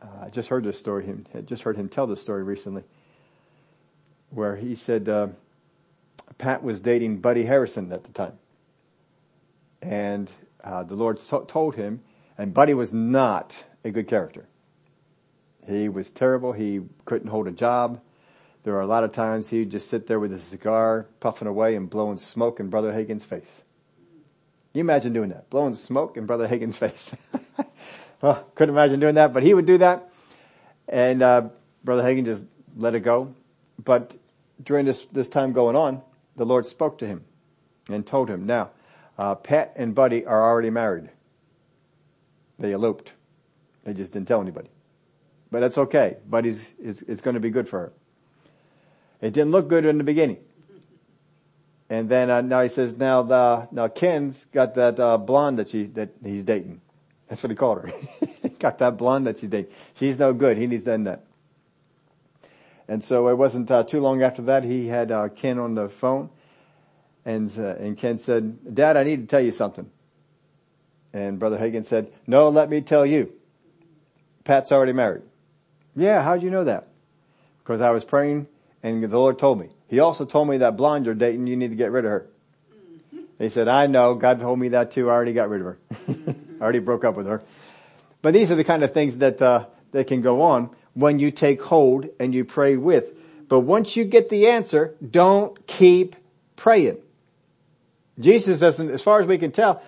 uh, 0.00 0.26
I 0.26 0.28
just 0.28 0.48
heard 0.50 0.62
this 0.62 0.78
story. 0.78 1.04
Him, 1.04 1.26
I 1.34 1.40
just 1.40 1.62
heard 1.64 1.76
him 1.76 1.88
tell 1.88 2.06
this 2.06 2.20
story 2.20 2.44
recently, 2.44 2.84
where 4.28 4.56
he 4.56 4.74
said 4.74 5.08
uh, 5.08 5.28
Pat 6.38 6.62
was 6.62 6.80
dating 6.80 7.18
Buddy 7.18 7.44
Harrison 7.44 7.92
at 7.92 8.04
the 8.04 8.12
time, 8.12 8.38
and 9.82 10.30
uh, 10.62 10.82
the 10.82 10.94
Lord 10.94 11.20
so- 11.20 11.44
told 11.44 11.76
him, 11.76 12.02
and 12.36 12.52
Buddy 12.52 12.74
was 12.74 12.92
not 12.92 13.54
a 13.84 13.90
good 13.90 14.08
character. 14.08 14.46
He 15.66 15.88
was 15.88 16.10
terrible. 16.10 16.52
He 16.52 16.80
couldn't 17.04 17.28
hold 17.28 17.46
a 17.46 17.52
job. 17.52 18.00
There 18.64 18.72
were 18.72 18.80
a 18.80 18.86
lot 18.86 19.04
of 19.04 19.12
times 19.12 19.48
he'd 19.48 19.70
just 19.70 19.88
sit 19.88 20.06
there 20.06 20.18
with 20.18 20.32
a 20.32 20.38
cigar, 20.38 21.06
puffing 21.20 21.48
away 21.48 21.76
and 21.76 21.88
blowing 21.88 22.18
smoke 22.18 22.60
in 22.60 22.70
Brother 22.70 22.92
Hagin's 22.92 23.24
face. 23.24 23.62
You 24.72 24.80
imagine 24.80 25.12
doing 25.12 25.28
that, 25.30 25.50
blowing 25.50 25.74
smoke 25.74 26.16
in 26.16 26.26
Brother 26.26 26.48
Hagin's 26.48 26.76
face. 26.78 27.14
well, 28.20 28.46
couldn't 28.54 28.74
imagine 28.74 29.00
doing 29.00 29.14
that, 29.14 29.32
but 29.32 29.42
he 29.42 29.54
would 29.54 29.66
do 29.66 29.78
that. 29.78 30.10
And, 30.88 31.22
uh, 31.22 31.48
Brother 31.84 32.02
Hagin 32.02 32.24
just 32.24 32.44
let 32.76 32.94
it 32.94 33.00
go. 33.00 33.34
But 33.82 34.16
during 34.62 34.86
this, 34.86 35.06
this 35.12 35.28
time 35.28 35.52
going 35.52 35.76
on, 35.76 36.02
the 36.36 36.46
Lord 36.46 36.66
spoke 36.66 36.98
to 36.98 37.06
him 37.06 37.24
and 37.88 38.06
told 38.06 38.28
him, 38.28 38.46
now, 38.46 38.70
uh, 39.18 39.34
Pat 39.34 39.72
and 39.76 39.94
Buddy 39.94 40.24
are 40.26 40.42
already 40.42 40.70
married. 40.70 41.10
They 42.58 42.72
eloped. 42.72 43.12
They 43.84 43.94
just 43.94 44.12
didn't 44.12 44.28
tell 44.28 44.40
anybody. 44.40 44.68
but 45.50 45.60
that's 45.60 45.78
okay. 45.78 46.16
It's, 46.32 47.02
it's 47.02 47.20
going 47.20 47.34
to 47.34 47.40
be 47.40 47.50
good 47.50 47.68
for 47.68 47.78
her. 47.78 47.92
It 49.20 49.32
didn't 49.32 49.52
look 49.52 49.68
good 49.68 49.84
in 49.84 49.98
the 49.98 50.04
beginning. 50.04 50.38
And 51.88 52.08
then 52.08 52.30
uh, 52.30 52.40
now 52.40 52.62
he 52.62 52.68
says, 52.68 52.96
now 52.96 53.22
the, 53.22 53.68
now 53.70 53.88
Ken's 53.88 54.46
got 54.52 54.74
that 54.74 54.98
uh, 54.98 55.18
blonde 55.18 55.58
that 55.58 55.68
she 55.68 55.84
that 55.84 56.10
he's 56.24 56.42
dating. 56.42 56.80
That's 57.28 57.42
what 57.42 57.50
he 57.50 57.56
called 57.56 57.82
her. 57.82 57.92
got 58.58 58.78
that 58.78 58.96
blonde 58.96 59.26
that 59.26 59.38
she's 59.38 59.50
dating. 59.50 59.72
She's 59.94 60.18
no 60.18 60.32
good. 60.32 60.56
He 60.56 60.66
needs 60.66 60.84
to 60.84 60.92
end 60.92 61.06
that. 61.06 61.24
And 62.88 63.02
so 63.02 63.28
it 63.28 63.36
wasn't 63.36 63.70
uh, 63.70 63.84
too 63.84 64.00
long 64.00 64.22
after 64.22 64.42
that 64.42 64.64
he 64.64 64.88
had 64.88 65.10
uh, 65.10 65.28
Ken 65.28 65.58
on 65.58 65.74
the 65.74 65.88
phone, 65.88 66.30
and 67.24 67.50
uh, 67.58 67.76
and 67.76 67.96
Ken 67.96 68.18
said, 68.18 68.74
"Dad, 68.74 68.96
I 68.96 69.04
need 69.04 69.22
to 69.22 69.26
tell 69.26 69.40
you 69.40 69.52
something." 69.52 69.90
And 71.12 71.38
Brother 71.38 71.58
Hagin 71.58 71.84
said, 71.84 72.12
"No, 72.26 72.48
let 72.48 72.68
me 72.68 72.82
tell 72.82 73.06
you. 73.06 73.32
Pat's 74.44 74.70
already 74.70 74.92
married." 74.92 75.22
Yeah, 75.96 76.22
how'd 76.22 76.42
you 76.42 76.50
know 76.50 76.64
that? 76.64 76.88
Because 77.58 77.80
I 77.80 77.90
was 77.90 78.04
praying, 78.04 78.48
and 78.82 79.02
the 79.02 79.18
Lord 79.18 79.38
told 79.38 79.58
me. 79.58 79.70
He 79.88 80.00
also 80.00 80.24
told 80.24 80.48
me 80.48 80.58
that 80.58 80.76
blonde 80.76 81.06
you're 81.06 81.14
dating, 81.14 81.46
you 81.46 81.56
need 81.56 81.68
to 81.68 81.76
get 81.76 81.90
rid 81.92 82.04
of 82.04 82.10
her. 82.10 82.26
He 83.38 83.48
said, 83.48 83.66
I 83.66 83.88
know, 83.88 84.14
God 84.14 84.40
told 84.40 84.58
me 84.58 84.68
that 84.68 84.92
too, 84.92 85.10
I 85.10 85.12
already 85.12 85.32
got 85.32 85.48
rid 85.48 85.60
of 85.60 85.66
her. 85.66 85.78
I 86.60 86.62
already 86.62 86.78
broke 86.78 87.04
up 87.04 87.16
with 87.16 87.26
her. 87.26 87.42
But 88.22 88.32
these 88.32 88.50
are 88.50 88.54
the 88.54 88.64
kind 88.64 88.84
of 88.84 88.92
things 88.92 89.18
that, 89.18 89.42
uh, 89.42 89.66
that 89.90 90.06
can 90.06 90.20
go 90.20 90.42
on 90.42 90.70
when 90.94 91.18
you 91.18 91.30
take 91.30 91.60
hold 91.60 92.08
and 92.18 92.34
you 92.34 92.44
pray 92.44 92.76
with. 92.76 93.12
But 93.48 93.60
once 93.60 93.96
you 93.96 94.04
get 94.04 94.30
the 94.30 94.48
answer, 94.48 94.94
don't 95.08 95.66
keep 95.66 96.16
praying. 96.56 96.98
Jesus 98.18 98.60
doesn't, 98.60 98.90
as 98.90 99.02
far 99.02 99.20
as 99.20 99.26
we 99.26 99.38
can 99.38 99.52
tell, 99.52 99.82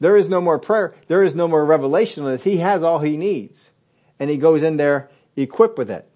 there 0.00 0.16
is 0.16 0.28
no 0.28 0.40
more 0.40 0.58
prayer. 0.58 0.94
There 1.08 1.22
is 1.22 1.34
no 1.34 1.48
more 1.48 1.64
revelation 1.64 2.24
on 2.24 2.32
this. 2.32 2.44
He 2.44 2.58
has 2.58 2.82
all 2.82 3.00
he 3.00 3.16
needs. 3.16 3.68
And 4.20 4.30
he 4.30 4.36
goes 4.36 4.62
in 4.62 4.76
there 4.76 5.10
equipped 5.36 5.76
with 5.76 5.90
it. 5.90 6.08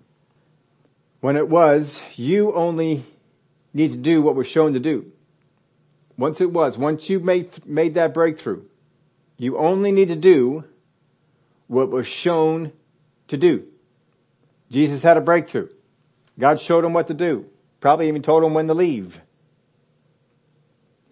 When 1.21 1.37
it 1.37 1.49
was, 1.49 2.01
you 2.17 2.53
only 2.53 3.05
need 3.75 3.93
to 3.93 3.97
do 3.97 4.23
what 4.23 4.35
was 4.35 4.47
shown 4.47 4.73
to 4.73 4.81
do. 4.81 5.13
Once 6.17 6.41
it 6.41 6.53
was, 6.53 6.77
once 6.77 7.09
you 7.09 7.21
made, 7.21 7.67
made 7.67 7.95
that 7.95 8.15
breakthrough, 8.15 8.63
you 9.37 9.57
only 9.59 9.93
need 9.93 10.09
to 10.09 10.17
do 10.17 10.65
what 11.67 11.91
was 11.91 12.07
shown 12.07 12.73
to 13.29 13.37
do. 13.37 13.67
Jesus 14.73 15.03
had 15.03 15.19
a 15.19 15.21
breakthrough. 15.21 15.69
God 16.39 16.59
showed 16.59 16.85
him 16.85 16.95
what 16.95 17.09
to 17.09 17.15
do. 17.15 17.47
Probably 17.81 18.09
even 18.09 18.23
told 18.23 18.43
him 18.43 18.55
when 18.55 18.69
to 18.69 18.75
leave. 18.75 19.21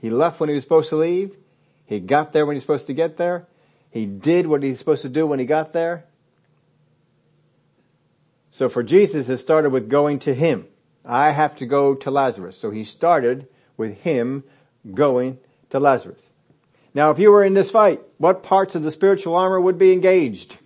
He 0.00 0.08
left 0.08 0.40
when 0.40 0.48
he 0.48 0.54
was 0.54 0.64
supposed 0.64 0.88
to 0.88 0.96
leave. 0.96 1.36
He 1.84 2.00
got 2.00 2.32
there 2.32 2.46
when 2.46 2.54
he 2.54 2.56
was 2.56 2.62
supposed 2.62 2.86
to 2.86 2.94
get 2.94 3.18
there. 3.18 3.46
He 3.90 4.06
did 4.06 4.46
what 4.46 4.62
he 4.62 4.70
was 4.70 4.78
supposed 4.78 5.02
to 5.02 5.10
do 5.10 5.26
when 5.26 5.38
he 5.38 5.44
got 5.44 5.74
there. 5.74 6.06
So 8.50 8.70
for 8.70 8.82
Jesus, 8.82 9.28
it 9.28 9.36
started 9.36 9.70
with 9.70 9.90
going 9.90 10.20
to 10.20 10.34
him. 10.34 10.66
I 11.04 11.30
have 11.30 11.56
to 11.56 11.66
go 11.66 11.94
to 11.96 12.10
Lazarus. 12.10 12.56
So 12.56 12.70
he 12.70 12.84
started 12.84 13.46
with 13.76 13.98
him 13.98 14.42
going 14.94 15.38
to 15.68 15.80
Lazarus. 15.80 16.22
Now 16.94 17.10
if 17.10 17.18
you 17.18 17.30
were 17.30 17.44
in 17.44 17.52
this 17.52 17.68
fight, 17.68 18.00
what 18.16 18.42
parts 18.42 18.74
of 18.74 18.82
the 18.82 18.90
spiritual 18.90 19.36
armor 19.36 19.60
would 19.60 19.76
be 19.76 19.92
engaged 19.92 20.56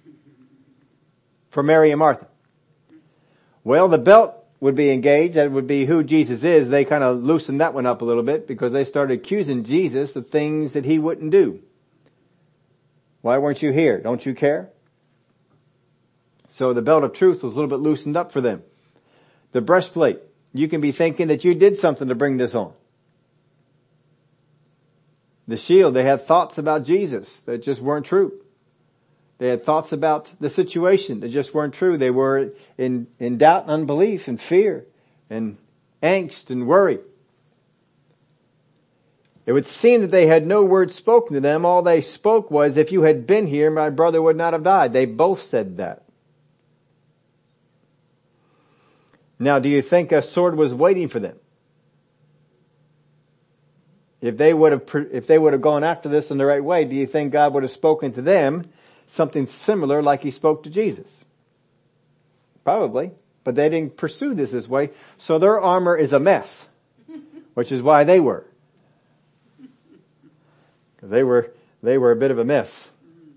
for 1.51 1.65
Mary 1.65 1.91
and 1.91 1.99
Martha? 1.99 2.29
Well, 3.65 3.89
the 3.89 3.99
belt 3.99 4.35
would 4.61 4.75
be 4.75 4.91
engaged. 4.91 5.35
That 5.35 5.51
would 5.51 5.67
be 5.67 5.87
who 5.87 6.05
Jesus 6.05 6.45
is. 6.45 6.69
They 6.69 6.85
kind 6.85 7.03
of 7.03 7.23
loosened 7.23 7.61
that 7.61 7.75
one 7.75 7.87
up 7.87 8.03
a 8.03 8.05
little 8.05 8.23
bit 8.23 8.47
because 8.47 8.73
they 8.73 8.85
started 8.85 9.19
accusing 9.19 9.65
Jesus 9.65 10.15
of 10.17 10.29
things 10.29 10.75
that 10.75 10.85
he 10.85 10.99
wouldn't 10.99 11.31
do. 11.31 11.61
Why 13.23 13.39
weren't 13.39 13.63
you 13.63 13.73
here? 13.73 13.99
Don't 14.01 14.25
you 14.25 14.35
care? 14.35 14.69
So 16.51 16.73
the 16.73 16.83
belt 16.83 17.05
of 17.05 17.15
truth 17.15 17.43
was 17.43 17.55
a 17.55 17.57
little 17.57 17.71
bit 17.71 17.83
loosened 17.83 18.17
up 18.17 18.33
for 18.33 18.41
them. 18.41 18.63
The 19.53 19.61
breastplate, 19.61 20.21
you 20.53 20.69
can 20.69 20.81
be 20.81 20.93
thinking 20.93 21.29
that 21.29 21.45
you 21.45 21.55
did 21.55 21.79
something 21.79 22.09
to 22.09 22.15
bring 22.15 22.37
this 22.37 22.55
on. 22.55 22.75
The 25.49 25.57
shield, 25.57 25.95
they 25.95 26.05
had 26.05 26.23
thoughts 26.23 26.59
about 26.59 26.85
Jesus 26.85 27.41
that 27.41 27.63
just 27.63 27.81
weren't 27.81 28.07
true. 28.07 28.41
They 29.39 29.49
had 29.49 29.65
thoughts 29.65 29.93
about 29.93 30.33
the 30.41 30.51
situation 30.51 31.21
that 31.21 31.31
just 31.31 31.55
weren't 31.55 31.75
true. 31.75 31.97
They 31.97 32.11
were 32.11 32.53
in, 32.79 33.09
in 33.19 33.39
doubt 33.39 33.65
and 33.65 33.73
unbelief 33.73 34.29
and 34.29 34.41
fear 34.41 34.87
and 35.29 35.59
angst 36.03 36.51
and 36.51 36.67
worry. 36.67 37.01
It 39.47 39.53
would 39.53 39.67
seem 39.67 40.01
that 40.01 40.11
they 40.11 40.27
had 40.27 40.47
no 40.47 40.65
word 40.65 40.91
spoken 40.91 41.35
to 41.35 41.41
them. 41.41 41.67
All 41.67 41.83
they 41.83 42.01
spoke 42.01 42.51
was, 42.51 42.77
if 42.77 42.93
you 42.93 43.03
had 43.03 43.27
been 43.27 43.47
here, 43.47 43.71
my 43.71 43.91
brother 43.91 44.23
would 44.23 44.37
not 44.37 44.53
have 44.55 44.63
died. 44.63 44.93
They 44.93 45.05
both 45.05 45.43
said 45.43 45.77
that. 45.77 46.05
Now, 49.39 49.59
do 49.59 49.69
you 49.69 49.83
think 49.83 50.13
a 50.13 50.23
sword 50.23 50.57
was 50.57 50.73
waiting 50.73 51.09
for 51.09 51.19
them? 51.19 51.37
If 54.23 54.39
they 54.39 54.55
would 54.55 54.73
have, 54.73 54.91
if 55.13 55.27
they 55.27 55.39
would 55.39 55.53
have 55.53 55.61
gone 55.61 55.85
after 55.85 56.09
this 56.09 56.31
in 56.31 56.39
the 56.39 56.47
right 56.47 56.65
way, 56.65 56.87
do 56.87 56.97
you 56.97 57.07
think 57.07 57.33
God 57.33 57.53
would 57.53 57.63
have 57.63 57.73
spoken 57.73 58.15
to 58.15 58.23
them 58.23 58.65
something 59.07 59.47
similar 59.47 60.03
like 60.03 60.23
he 60.23 60.31
spoke 60.31 60.63
to 60.65 60.71
Jesus? 60.71 61.25
Probably, 62.65 63.13
but 63.45 63.55
they 63.55 63.69
didn't 63.69 63.97
pursue 63.97 64.35
this 64.35 64.53
this 64.53 64.69
way. 64.69 64.91
So 65.19 65.39
their 65.39 65.61
armor 65.61 65.97
is 65.97 66.13
a 66.13 66.21
mess, 66.21 66.67
which 67.55 67.71
is 67.71 67.83
why 67.83 68.05
they 68.05 68.21
were. 68.21 68.47
Because 70.97 71.11
they 71.11 71.23
were, 71.23 71.53
they 71.83 71.99
were 71.99 72.11
a 72.11 72.17
bit 72.17 72.31
of 72.31 72.39
a 72.39 72.45
mess. 72.45 72.91
Mm-hmm. 73.07 73.31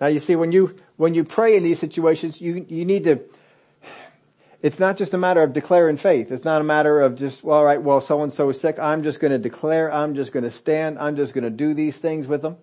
Now 0.00 0.06
you 0.08 0.18
see, 0.18 0.34
when 0.34 0.50
you, 0.50 0.74
when 0.96 1.14
you 1.14 1.24
pray 1.24 1.56
in 1.56 1.62
these 1.62 1.78
situations, 1.78 2.40
you, 2.40 2.66
you 2.68 2.84
need 2.84 3.04
to, 3.04 3.20
it's 4.62 4.78
not 4.78 4.96
just 4.96 5.14
a 5.14 5.18
matter 5.18 5.42
of 5.42 5.52
declaring 5.52 5.96
faith. 5.96 6.30
It's 6.30 6.44
not 6.44 6.60
a 6.60 6.64
matter 6.64 7.00
of 7.00 7.16
just, 7.16 7.42
well, 7.42 7.58
all 7.58 7.64
right, 7.64 7.80
well, 7.80 8.00
so 8.00 8.22
and 8.22 8.32
so 8.32 8.50
is 8.50 8.60
sick. 8.60 8.78
I'm 8.78 9.02
just 9.02 9.20
going 9.20 9.32
to 9.32 9.38
declare. 9.38 9.92
I'm 9.92 10.14
just 10.14 10.32
going 10.32 10.44
to 10.44 10.50
stand. 10.50 10.98
I'm 10.98 11.16
just 11.16 11.32
going 11.32 11.44
to 11.44 11.50
do 11.50 11.72
these 11.72 11.96
things 11.96 12.26
with 12.26 12.42
them. 12.42 12.58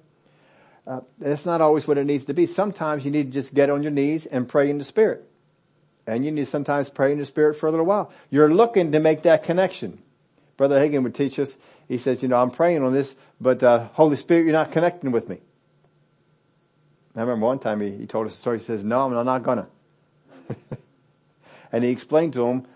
Uh, 0.87 1.01
that's 1.19 1.45
not 1.45 1.59
always 1.59 1.85
what 1.85 1.97
it 1.97 2.05
needs 2.05 2.25
to 2.25 2.33
be. 2.33 2.45
Sometimes 2.45 3.03
you 3.03 3.11
need 3.11 3.31
to 3.31 3.41
just 3.41 3.53
get 3.53 3.69
on 3.69 3.83
your 3.83 3.91
knees 3.91 4.25
and 4.25 4.47
pray 4.47 4.69
in 4.69 4.77
the 4.77 4.85
Spirit. 4.85 5.27
And 6.05 6.23
you 6.23 6.31
need 6.31 6.45
to 6.45 6.49
sometimes 6.49 6.89
pray 6.89 7.11
in 7.11 7.19
the 7.19 7.25
Spirit 7.25 7.55
for 7.59 7.67
a 7.67 7.71
little 7.71 7.85
while. 7.85 8.09
You're 8.29 8.53
looking 8.53 8.93
to 8.93 8.99
make 8.99 9.23
that 9.23 9.43
connection. 9.43 10.01
Brother 10.55 10.79
Hagin 10.79 11.03
would 11.03 11.13
teach 11.13 11.37
us, 11.39 11.57
he 11.89 11.97
says, 11.97 12.23
you 12.23 12.29
know, 12.29 12.37
I'm 12.37 12.51
praying 12.51 12.83
on 12.83 12.93
this, 12.93 13.13
but 13.41 13.61
uh, 13.61 13.89
Holy 13.93 14.15
Spirit, 14.15 14.45
you're 14.45 14.53
not 14.53 14.71
connecting 14.71 15.11
with 15.11 15.27
me. 15.27 15.39
I 17.15 17.21
remember 17.21 17.45
one 17.45 17.59
time 17.59 17.81
he, 17.81 17.91
he 17.91 18.07
told 18.07 18.27
us 18.27 18.33
a 18.33 18.37
story. 18.37 18.59
He 18.59 18.65
says, 18.65 18.83
no, 18.83 19.05
I'm 19.05 19.25
not 19.25 19.43
gonna. 19.43 19.67
and 21.71 21.83
he 21.83 21.89
explained 21.89 22.33
to 22.33 22.45
him 22.45 22.67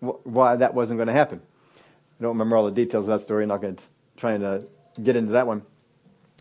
wh- 0.00 0.26
why 0.26 0.56
that 0.56 0.74
wasn't 0.74 0.98
going 0.98 1.06
to 1.06 1.12
happen. 1.12 1.40
I 2.20 2.22
don't 2.22 2.32
remember 2.32 2.56
all 2.56 2.64
the 2.66 2.72
details 2.72 3.04
of 3.04 3.18
that 3.18 3.24
story. 3.24 3.44
I'm 3.44 3.48
not 3.48 3.62
going 3.62 3.76
to 3.76 3.84
try 4.16 4.32
and 4.32 4.44
uh, 4.44 4.58
get 5.02 5.16
into 5.16 5.32
that 5.32 5.46
one. 5.46 5.62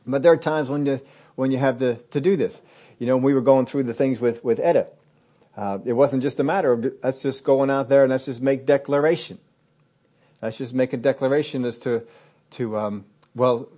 But 0.05 0.21
there 0.21 0.31
are 0.31 0.37
times 0.37 0.69
when 0.69 0.85
you, 0.85 1.01
when 1.35 1.51
you 1.51 1.57
have 1.57 1.79
to, 1.79 1.95
to 1.95 2.21
do 2.21 2.35
this. 2.35 2.59
You 2.99 3.07
know, 3.07 3.17
we 3.17 3.33
were 3.33 3.41
going 3.41 3.65
through 3.65 3.83
the 3.83 3.93
things 3.93 4.19
with, 4.19 4.43
with 4.43 4.59
Etta. 4.59 4.87
Uh, 5.55 5.79
it 5.85 5.93
wasn't 5.93 6.23
just 6.23 6.39
a 6.39 6.43
matter 6.43 6.71
of 6.71 6.93
let's 7.03 7.21
just 7.21 7.43
going 7.43 7.69
out 7.69 7.87
there 7.87 8.03
and 8.03 8.11
let's 8.11 8.25
just 8.25 8.41
make 8.41 8.65
declaration. 8.65 9.39
Let's 10.41 10.57
just 10.57 10.73
make 10.73 10.93
a 10.93 10.97
declaration 10.97 11.63
as 11.63 11.77
to, 11.79 12.03
to, 12.51 12.77
um, 12.77 13.05
well, 13.35 13.69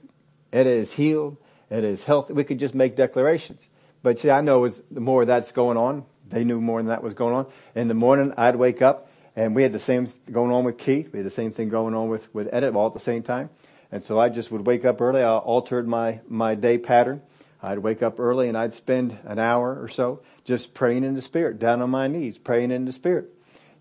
Etta 0.52 0.70
is 0.70 0.92
healed. 0.92 1.38
Etta 1.70 1.88
is 1.88 2.04
healthy. 2.04 2.34
We 2.34 2.44
could 2.44 2.60
just 2.60 2.74
make 2.74 2.96
declarations. 2.96 3.62
But 4.02 4.20
see, 4.20 4.30
I 4.30 4.42
know 4.42 4.64
as 4.66 4.82
the 4.90 5.02
more 5.02 5.26
that's 5.26 5.52
going 5.52 5.78
on. 5.78 6.06
They 6.30 6.44
knew 6.44 6.60
more 6.60 6.80
than 6.80 6.88
that 6.88 7.04
was 7.04 7.14
going 7.14 7.36
on. 7.36 7.48
In 7.76 7.88
the 7.88 7.94
morning, 7.94 8.34
I'd 8.38 8.56
wake 8.56 8.82
up 8.82 9.10
and 9.36 9.56
we 9.56 9.64
had 9.64 9.74
the 9.74 9.80
same 9.80 10.08
going 10.32 10.52
on 10.52 10.64
with 10.64 10.78
Keith. 10.78 11.12
We 11.12 11.20
had 11.20 11.26
the 11.26 11.32
same 11.32 11.52
thing 11.52 11.70
going 11.70 11.94
on 11.94 12.10
with, 12.10 12.34
with 12.34 12.50
Etta 12.52 12.72
all 12.74 12.88
at 12.88 12.94
the 12.94 13.00
same 13.00 13.22
time. 13.22 13.50
And 13.92 14.04
so 14.04 14.20
I 14.20 14.30
just 14.30 14.52
would 14.52 14.66
wake 14.66 14.86
up 14.86 15.02
early. 15.02 15.22
I 15.22 15.38
altered 15.38 15.88
my, 15.88 16.22
my 16.28 16.56
day 16.56 16.78
pattern. 16.78 17.22
I'd 17.62 17.80
wake 17.80 18.04
up 18.04 18.20
early 18.20 18.48
and 18.48 18.58
I'd 18.58 18.74
spend 18.74 19.18
an 19.24 19.40
hour 19.40 19.82
or 19.82 19.88
so 19.88 20.22
just 20.44 20.74
praying 20.74 21.04
in 21.04 21.16
the 21.16 21.22
spirit, 21.22 21.60
down 21.60 21.82
on 21.82 21.90
my 21.90 22.08
knees, 22.08 22.38
praying 22.38 22.72
in 22.72 22.86
the 22.86 22.92
spirit. 22.92 23.30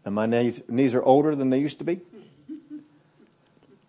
And 0.04 0.14
my 0.14 0.26
knees, 0.26 0.62
knees 0.68 0.94
are 0.94 1.02
older 1.02 1.34
than 1.34 1.50
they 1.50 1.58
used 1.58 1.78
to 1.78 1.84
be. 1.84 2.00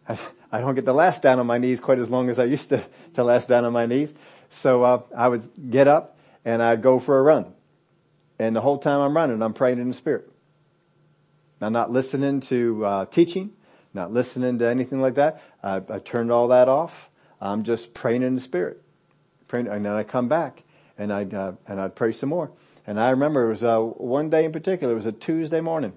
I, 0.08 0.18
I 0.52 0.62
don't 0.62 0.76
get 0.76 0.86
to 0.86 0.94
last 0.94 1.22
down 1.22 1.40
on 1.40 1.48
my 1.48 1.58
knees 1.58 1.80
quite 1.80 2.00
as 2.00 2.10
long 2.10 2.30
as 2.30 2.40
I 2.40 2.46
used 2.46 2.70
to, 2.70 2.84
to 3.16 3.24
last 3.24 3.50
down 3.50 3.66
on 3.66 3.74
my 3.74 3.86
knees. 3.86 4.14
So, 4.50 4.84
uh, 4.84 5.02
I 5.16 5.28
would 5.28 5.50
get 5.70 5.88
up 5.88 6.18
and 6.46 6.62
I'd 6.62 6.82
go 6.82 7.00
for 7.00 7.20
a 7.20 7.24
run. 7.24 7.54
And 8.40 8.56
the 8.56 8.62
whole 8.62 8.78
time 8.78 9.00
I'm 9.00 9.16
running, 9.16 9.42
I'm 9.42 9.54
praying 9.54 9.80
in 9.80 9.90
the 9.90 9.94
spirit. 9.94 10.30
I'm 11.62 11.74
not 11.74 11.92
listening 11.92 12.42
to, 12.42 12.86
uh, 12.86 13.06
teaching 13.06 13.54
not 13.96 14.14
listening 14.14 14.60
to 14.60 14.68
anything 14.68 15.02
like 15.02 15.16
that. 15.16 15.42
I, 15.64 15.82
I 15.90 16.00
turned 16.00 16.32
all 16.32 16.50
that 16.50 16.68
off. 16.70 17.10
I'm 17.42 17.64
just 17.64 17.94
praying 17.94 18.24
in 18.24 18.36
the 18.36 18.42
spirit. 18.42 18.82
Praying, 19.48 19.68
and 19.68 19.86
then 19.86 19.94
I 19.94 20.04
come 20.04 20.28
back 20.28 20.64
and 20.98 21.12
I 21.12 21.24
uh, 21.24 21.54
and 21.68 21.80
I'd 21.80 21.96
pray 21.96 22.12
some 22.12 22.30
more. 22.30 22.52
And 22.88 23.00
I 23.00 23.12
remember 23.12 23.46
it 23.46 23.50
was 23.50 23.64
uh, 23.64 23.80
one 23.80 24.30
day 24.30 24.46
in 24.46 24.52
particular. 24.52 24.94
It 24.94 24.98
was 24.98 25.06
a 25.06 25.12
Tuesday 25.12 25.62
morning, 25.62 25.94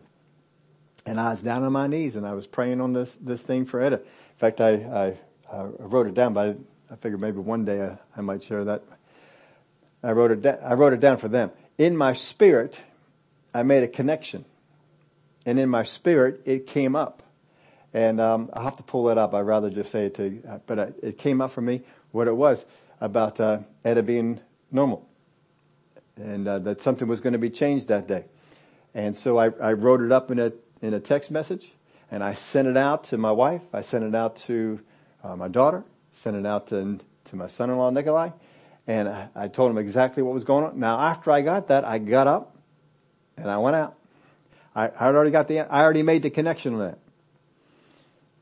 and 1.05 1.21
I 1.21 1.31
was 1.31 1.43
down 1.43 1.65
on 1.65 1.73
my 1.73 1.87
knees 1.87 2.17
and 2.17 2.27
I 2.27 2.33
was 2.33 2.47
praying 2.47 2.81
on 2.81 2.93
this 2.93 3.17
this 3.21 3.43
thing 3.43 3.67
for 3.67 3.81
Etta. 3.81 3.97
In 3.97 4.39
fact, 4.39 4.61
I 4.61 4.73
I, 4.73 5.57
I 5.57 5.63
wrote 5.79 6.07
it 6.07 6.15
down, 6.15 6.35
but 6.35 6.49
I, 6.49 6.93
I 6.93 6.97
figured 6.97 7.21
maybe 7.21 7.39
one 7.39 7.65
day 7.65 7.83
I, 7.83 7.99
I 8.17 8.21
might 8.21 8.43
share 8.43 8.65
that. 8.65 8.83
I 10.03 10.13
wrote 10.13 10.31
it. 10.31 10.43
Da- 10.43 10.59
I 10.65 10.75
wrote 10.75 10.93
it 10.93 11.01
down 11.01 11.19
for 11.19 11.29
them. 11.29 11.51
in 11.77 11.97
my 11.97 12.13
spirit, 12.13 12.81
I 13.55 13.63
made 13.63 13.83
a 13.83 13.89
connection. 13.89 14.45
And 15.47 15.59
in 15.59 15.69
my 15.69 15.83
spirit, 15.83 16.43
it 16.45 16.67
came 16.67 16.95
up. 16.95 17.23
And 17.95 18.21
um, 18.21 18.51
I'll 18.53 18.65
have 18.65 18.77
to 18.77 18.83
pull 18.83 19.09
it 19.09 19.19
up. 19.19 19.35
I'd 19.35 19.41
rather 19.41 19.71
just 19.71 19.91
say 19.91 20.07
it 20.07 20.15
to 20.17 20.61
but 20.67 20.95
it 21.03 21.19
came 21.19 21.41
up 21.41 21.53
for 21.53 21.61
me 21.61 21.83
what 22.13 22.29
it 22.29 22.37
was 22.37 22.65
about 23.01 23.41
uh, 23.41 23.61
Etta 23.85 24.03
being 24.03 24.41
normal. 24.71 25.09
And 26.17 26.47
uh, 26.47 26.59
that 26.61 26.83
something 26.83 27.09
was 27.09 27.21
going 27.21 27.33
to 27.33 27.39
be 27.39 27.51
changed 27.51 27.89
that 27.89 28.07
day. 28.07 28.25
And 28.95 29.17
so 29.17 29.39
I, 29.39 29.51
I 29.61 29.73
wrote 29.73 30.01
it 30.01 30.13
up 30.13 30.31
in 30.31 30.39
a, 30.39 30.53
in 30.83 30.95
a 30.95 31.01
text 31.01 31.31
message. 31.31 31.73
And 32.11 32.25
I 32.25 32.35
sent 32.35 32.67
it 32.69 32.77
out 32.77 33.05
to 33.05 33.19
my 33.19 33.33
wife. 33.33 33.63
I 33.73 33.83
sent 33.83 34.05
it 34.05 34.15
out 34.15 34.37
to 34.47 34.81
uh, 35.23 35.37
my 35.37 35.49
daughter. 35.49 35.85
Sent 36.13 36.37
it 36.37 36.47
out 36.47 36.69
to, 36.69 36.99
to 37.27 37.37
my 37.37 37.49
son-in-law, 37.49 37.91
Nikolai. 37.91 38.31
And 38.87 39.09
I, 39.09 39.29
I 39.35 39.49
told 39.49 39.71
him 39.71 39.79
exactly 39.79 40.23
what 40.23 40.35
was 40.35 40.45
going 40.45 40.65
on. 40.65 40.81
Now 40.81 40.99
after 40.99 41.31
I 41.31 41.43
got 41.43 41.69
that, 41.69 41.85
I 41.85 41.99
got 41.99 42.27
up 42.27 42.57
and 43.37 43.51
I 43.51 43.59
went 43.59 43.77
out. 43.77 43.95
I, 44.75 44.89
I 44.89 45.07
already 45.07 45.31
got 45.31 45.49
the, 45.49 45.61
I 45.61 45.83
already 45.83 46.03
made 46.03 46.23
the 46.23 46.31
connection 46.31 46.75
on 46.75 46.81
that. 46.81 46.99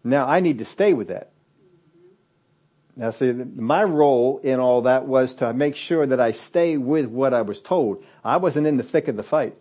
Now 0.07 0.27
I 0.27 0.41
need 0.41 0.59
to 0.59 0.65
stay 0.65 0.93
with 0.93 1.09
that. 1.09 1.33
Now 2.97 3.11
see, 3.11 3.33
my 3.33 3.85
role 3.85 4.39
in 4.39 4.61
all 4.61 4.83
that 4.83 5.07
was 5.07 5.35
to 5.37 5.53
make 5.53 5.77
sure 5.77 6.07
that 6.07 6.21
I 6.21 6.33
stay 6.33 6.77
with 6.77 7.07
what 7.07 7.35
I 7.35 7.43
was 7.43 7.61
told. 7.61 8.05
I 8.25 8.39
wasn't 8.39 8.67
in 8.67 8.77
the 8.77 8.83
thick 8.83 9.09
of 9.09 9.17
the 9.17 9.23
fight. 9.23 9.55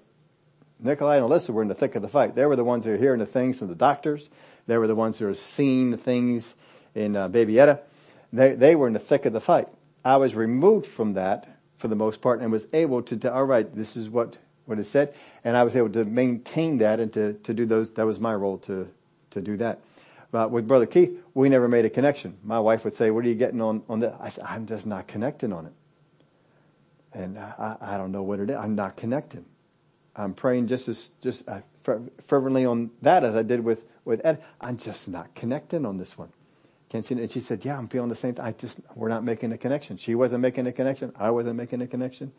Nikolai 0.79 1.17
and 1.17 1.25
Alyssa 1.25 1.49
were 1.49 1.61
in 1.61 1.67
the 1.67 1.75
thick 1.75 1.95
of 1.95 2.01
the 2.01 2.07
fight. 2.07 2.35
They 2.35 2.45
were 2.45 2.55
the 2.55 2.63
ones 2.63 2.85
who 2.85 2.91
were 2.91 2.97
hearing 2.97 3.19
the 3.19 3.25
things 3.25 3.57
from 3.57 3.69
the 3.69 3.75
doctors. 3.75 4.29
They 4.67 4.77
were 4.77 4.87
the 4.87 4.95
ones 4.95 5.19
who 5.19 5.25
were 5.25 5.33
seeing 5.33 5.91
the 5.91 5.97
things 5.97 6.53
in 6.93 7.15
uh, 7.15 7.27
Baby 7.27 7.59
Etta. 7.59 7.79
They, 8.31 8.53
they 8.53 8.75
were 8.75 8.87
in 8.87 8.93
the 8.93 8.99
thick 8.99 9.25
of 9.25 9.33
the 9.33 9.41
fight. 9.41 9.67
I 10.03 10.17
was 10.17 10.35
removed 10.35 10.85
from 10.85 11.13
that 11.13 11.47
for 11.77 11.87
the 11.87 11.95
most 11.95 12.21
part 12.21 12.41
and 12.41 12.51
was 12.51 12.67
able 12.71 13.01
to, 13.03 13.33
all 13.33 13.43
right, 13.43 13.73
this 13.75 13.97
is 13.97 14.09
what, 14.09 14.37
what 14.65 14.79
it 14.79 14.85
said. 14.85 15.13
And 15.43 15.57
I 15.57 15.63
was 15.63 15.75
able 15.75 15.89
to 15.89 16.05
maintain 16.05 16.77
that 16.79 16.99
and 16.99 17.11
to, 17.13 17.33
to 17.33 17.53
do 17.53 17.65
those, 17.65 17.89
that 17.91 18.05
was 18.05 18.19
my 18.19 18.33
role 18.33 18.59
to, 18.59 18.87
to 19.31 19.41
do 19.41 19.57
that. 19.57 19.79
But 20.35 20.51
with 20.51 20.67
Brother 20.67 20.85
Keith, 20.85 21.17
we 21.33 21.47
never 21.47 21.69
made 21.69 21.85
a 21.85 21.89
connection. 21.89 22.35
My 22.43 22.59
wife 22.59 22.83
would 22.83 22.93
say, 22.93 23.09
what 23.09 23.23
are 23.23 23.27
you 23.29 23.35
getting 23.35 23.61
on, 23.61 23.83
on 23.87 24.01
that? 24.01 24.17
I 24.19 24.27
said, 24.27 24.43
I'm 24.43 24.65
just 24.65 24.85
not 24.85 25.07
connecting 25.07 25.53
on 25.53 25.67
it. 25.67 25.71
And 27.13 27.39
I, 27.39 27.77
I 27.79 27.95
don't 27.95 28.11
know 28.11 28.21
what 28.21 28.41
it 28.41 28.49
is. 28.49 28.57
I'm 28.57 28.75
not 28.75 28.97
connecting. 28.97 29.45
I'm 30.13 30.33
praying 30.33 30.67
just 30.67 30.89
as, 30.89 31.11
just 31.21 31.47
uh, 31.47 31.61
fervently 32.27 32.65
on 32.65 32.91
that 33.01 33.23
as 33.23 33.33
I 33.33 33.43
did 33.43 33.63
with, 33.63 33.85
with 34.03 34.25
Ed. 34.25 34.43
I'm 34.59 34.75
just 34.75 35.07
not 35.07 35.33
connecting 35.35 35.85
on 35.85 35.99
this 35.99 36.17
one. 36.17 36.33
Can't 36.89 37.05
see 37.05 37.15
it. 37.15 37.21
And 37.21 37.31
she 37.31 37.39
said, 37.39 37.63
yeah, 37.63 37.77
I'm 37.77 37.87
feeling 37.87 38.09
the 38.09 38.15
same 38.17 38.35
thing. 38.35 38.43
I 38.43 38.51
just, 38.51 38.81
we're 38.93 39.07
not 39.07 39.23
making 39.23 39.53
a 39.53 39.57
connection. 39.57 39.95
She 39.95 40.15
wasn't 40.15 40.41
making 40.41 40.67
a 40.67 40.73
connection. 40.73 41.13
I 41.15 41.31
wasn't 41.31 41.55
making 41.55 41.81
a 41.81 41.87
connection. 41.87 42.33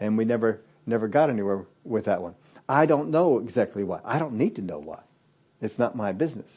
And 0.00 0.18
we 0.18 0.24
never, 0.24 0.62
never 0.84 1.06
got 1.06 1.30
anywhere 1.30 1.64
with 1.84 2.06
that 2.06 2.22
one. 2.22 2.34
I 2.68 2.86
don't 2.86 3.12
know 3.12 3.38
exactly 3.38 3.84
why. 3.84 4.00
I 4.04 4.18
don't 4.18 4.32
need 4.32 4.56
to 4.56 4.62
know 4.62 4.80
why. 4.80 4.98
It's 5.60 5.78
not 5.78 5.94
my 5.94 6.10
business. 6.10 6.50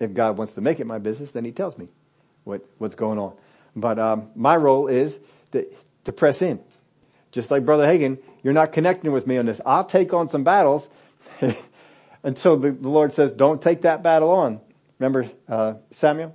If 0.00 0.14
God 0.14 0.38
wants 0.38 0.54
to 0.54 0.60
make 0.60 0.80
it 0.80 0.86
my 0.86 0.98
business, 0.98 1.32
then 1.32 1.44
he 1.44 1.52
tells 1.52 1.78
me 1.78 1.88
what, 2.44 2.64
what's 2.78 2.94
going 2.94 3.18
on. 3.18 3.34
But, 3.76 3.98
um, 3.98 4.30
my 4.34 4.56
role 4.56 4.88
is 4.88 5.16
to, 5.52 5.66
to 6.04 6.12
press 6.12 6.42
in. 6.42 6.58
Just 7.30 7.50
like 7.50 7.64
Brother 7.64 7.86
Hagin, 7.86 8.18
you're 8.42 8.54
not 8.54 8.72
connecting 8.72 9.12
with 9.12 9.26
me 9.26 9.38
on 9.38 9.46
this. 9.46 9.60
I'll 9.64 9.84
take 9.84 10.12
on 10.12 10.28
some 10.28 10.42
battles 10.42 10.88
until 12.22 12.56
the, 12.56 12.72
the 12.72 12.88
Lord 12.88 13.12
says, 13.12 13.32
don't 13.32 13.62
take 13.62 13.82
that 13.82 14.02
battle 14.02 14.30
on. 14.30 14.60
Remember, 14.98 15.30
uh, 15.48 15.74
Samuel? 15.90 16.34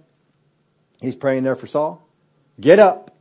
He's 1.02 1.16
praying 1.16 1.44
there 1.44 1.56
for 1.56 1.68
Saul. 1.68 2.08
Get 2.60 2.80
up. 2.80 3.12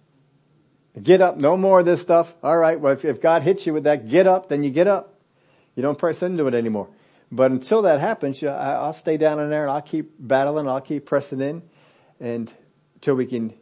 Get 1.00 1.20
up. 1.20 1.36
No 1.36 1.56
more 1.56 1.80
of 1.80 1.86
this 1.86 2.00
stuff. 2.00 2.32
All 2.42 2.56
right. 2.56 2.78
Well, 2.78 2.92
if, 2.92 3.04
if 3.04 3.20
God 3.20 3.42
hits 3.42 3.66
you 3.66 3.72
with 3.72 3.84
that, 3.84 4.08
get 4.08 4.26
up, 4.26 4.48
then 4.48 4.62
you 4.62 4.70
get 4.70 4.86
up. 4.86 5.18
You 5.74 5.82
don't 5.82 5.98
press 5.98 6.22
into 6.22 6.46
it 6.46 6.54
anymore. 6.54 6.88
But 7.34 7.50
until 7.50 7.82
that 7.82 7.98
happens, 7.98 8.44
I, 8.44 8.86
will 8.86 8.92
stay 8.92 9.16
down 9.16 9.40
in 9.40 9.50
there 9.50 9.62
and 9.62 9.72
I'll 9.72 9.82
keep 9.82 10.12
battling. 10.20 10.68
I'll 10.68 10.80
keep 10.80 11.04
pressing 11.04 11.40
in 11.40 11.62
and 12.20 12.52
until 12.94 13.16
we 13.16 13.26
can 13.26 13.52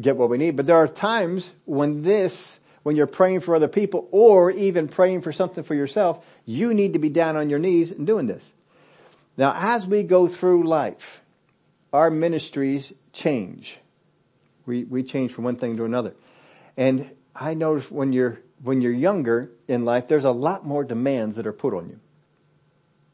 get 0.00 0.16
what 0.16 0.30
we 0.30 0.38
need. 0.38 0.56
But 0.56 0.66
there 0.66 0.76
are 0.76 0.88
times 0.88 1.52
when 1.66 2.00
this, 2.00 2.58
when 2.84 2.96
you're 2.96 3.06
praying 3.06 3.40
for 3.40 3.54
other 3.54 3.68
people 3.68 4.08
or 4.10 4.50
even 4.52 4.88
praying 4.88 5.20
for 5.20 5.32
something 5.32 5.64
for 5.64 5.74
yourself, 5.74 6.24
you 6.46 6.72
need 6.72 6.94
to 6.94 6.98
be 6.98 7.10
down 7.10 7.36
on 7.36 7.50
your 7.50 7.58
knees 7.58 7.90
and 7.90 8.06
doing 8.06 8.26
this. 8.26 8.42
Now, 9.36 9.54
as 9.54 9.86
we 9.86 10.02
go 10.02 10.26
through 10.26 10.66
life, 10.66 11.20
our 11.92 12.08
ministries 12.10 12.94
change. 13.12 13.78
We, 14.64 14.84
we 14.84 15.02
change 15.02 15.32
from 15.32 15.44
one 15.44 15.56
thing 15.56 15.76
to 15.76 15.84
another. 15.84 16.14
And 16.78 17.10
I 17.36 17.52
notice 17.52 17.90
when 17.90 18.14
you're, 18.14 18.40
when 18.62 18.80
you're 18.80 18.92
younger 18.92 19.50
in 19.68 19.84
life, 19.84 20.08
there's 20.08 20.24
a 20.24 20.30
lot 20.30 20.64
more 20.64 20.84
demands 20.84 21.36
that 21.36 21.46
are 21.46 21.52
put 21.52 21.74
on 21.74 21.90
you. 21.90 22.00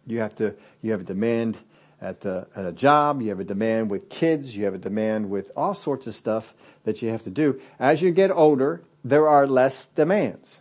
You 0.06 0.20
have 0.20 0.34
to, 0.36 0.54
you 0.82 0.92
have 0.92 1.00
a 1.00 1.04
demand 1.04 1.56
at, 2.00 2.20
the, 2.20 2.46
at 2.54 2.66
a 2.66 2.72
job, 2.72 3.22
you 3.22 3.30
have 3.30 3.40
a 3.40 3.44
demand 3.44 3.90
with 3.90 4.08
kids, 4.08 4.56
you 4.56 4.64
have 4.64 4.74
a 4.74 4.78
demand 4.78 5.30
with 5.30 5.50
all 5.56 5.74
sorts 5.74 6.06
of 6.06 6.14
stuff 6.14 6.52
that 6.84 7.00
you 7.00 7.08
have 7.08 7.22
to 7.22 7.30
do. 7.30 7.60
As 7.78 8.02
you 8.02 8.10
get 8.10 8.30
older, 8.30 8.82
there 9.04 9.28
are 9.28 9.46
less 9.46 9.86
demands. 9.86 10.60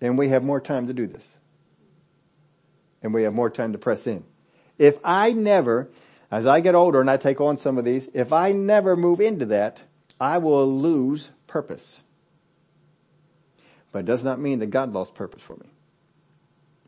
And 0.00 0.16
we 0.16 0.28
have 0.28 0.44
more 0.44 0.60
time 0.60 0.86
to 0.86 0.92
do 0.92 1.06
this. 1.06 1.26
And 3.02 3.12
we 3.12 3.24
have 3.24 3.34
more 3.34 3.50
time 3.50 3.72
to 3.72 3.78
press 3.78 4.06
in. 4.06 4.24
If 4.78 4.98
I 5.02 5.32
never 5.32 5.88
as 6.30 6.46
I 6.46 6.60
get 6.60 6.74
older 6.74 7.00
and 7.00 7.10
I 7.10 7.16
take 7.16 7.40
on 7.40 7.56
some 7.56 7.78
of 7.78 7.84
these, 7.84 8.08
if 8.12 8.32
I 8.32 8.52
never 8.52 8.96
move 8.96 9.20
into 9.20 9.46
that, 9.46 9.82
I 10.20 10.38
will 10.38 10.70
lose 10.80 11.30
purpose. 11.46 12.00
But 13.92 14.00
it 14.00 14.04
does 14.04 14.22
not 14.22 14.38
mean 14.38 14.58
that 14.58 14.66
God 14.66 14.92
lost 14.92 15.14
purpose 15.14 15.42
for 15.42 15.56
me. 15.56 15.70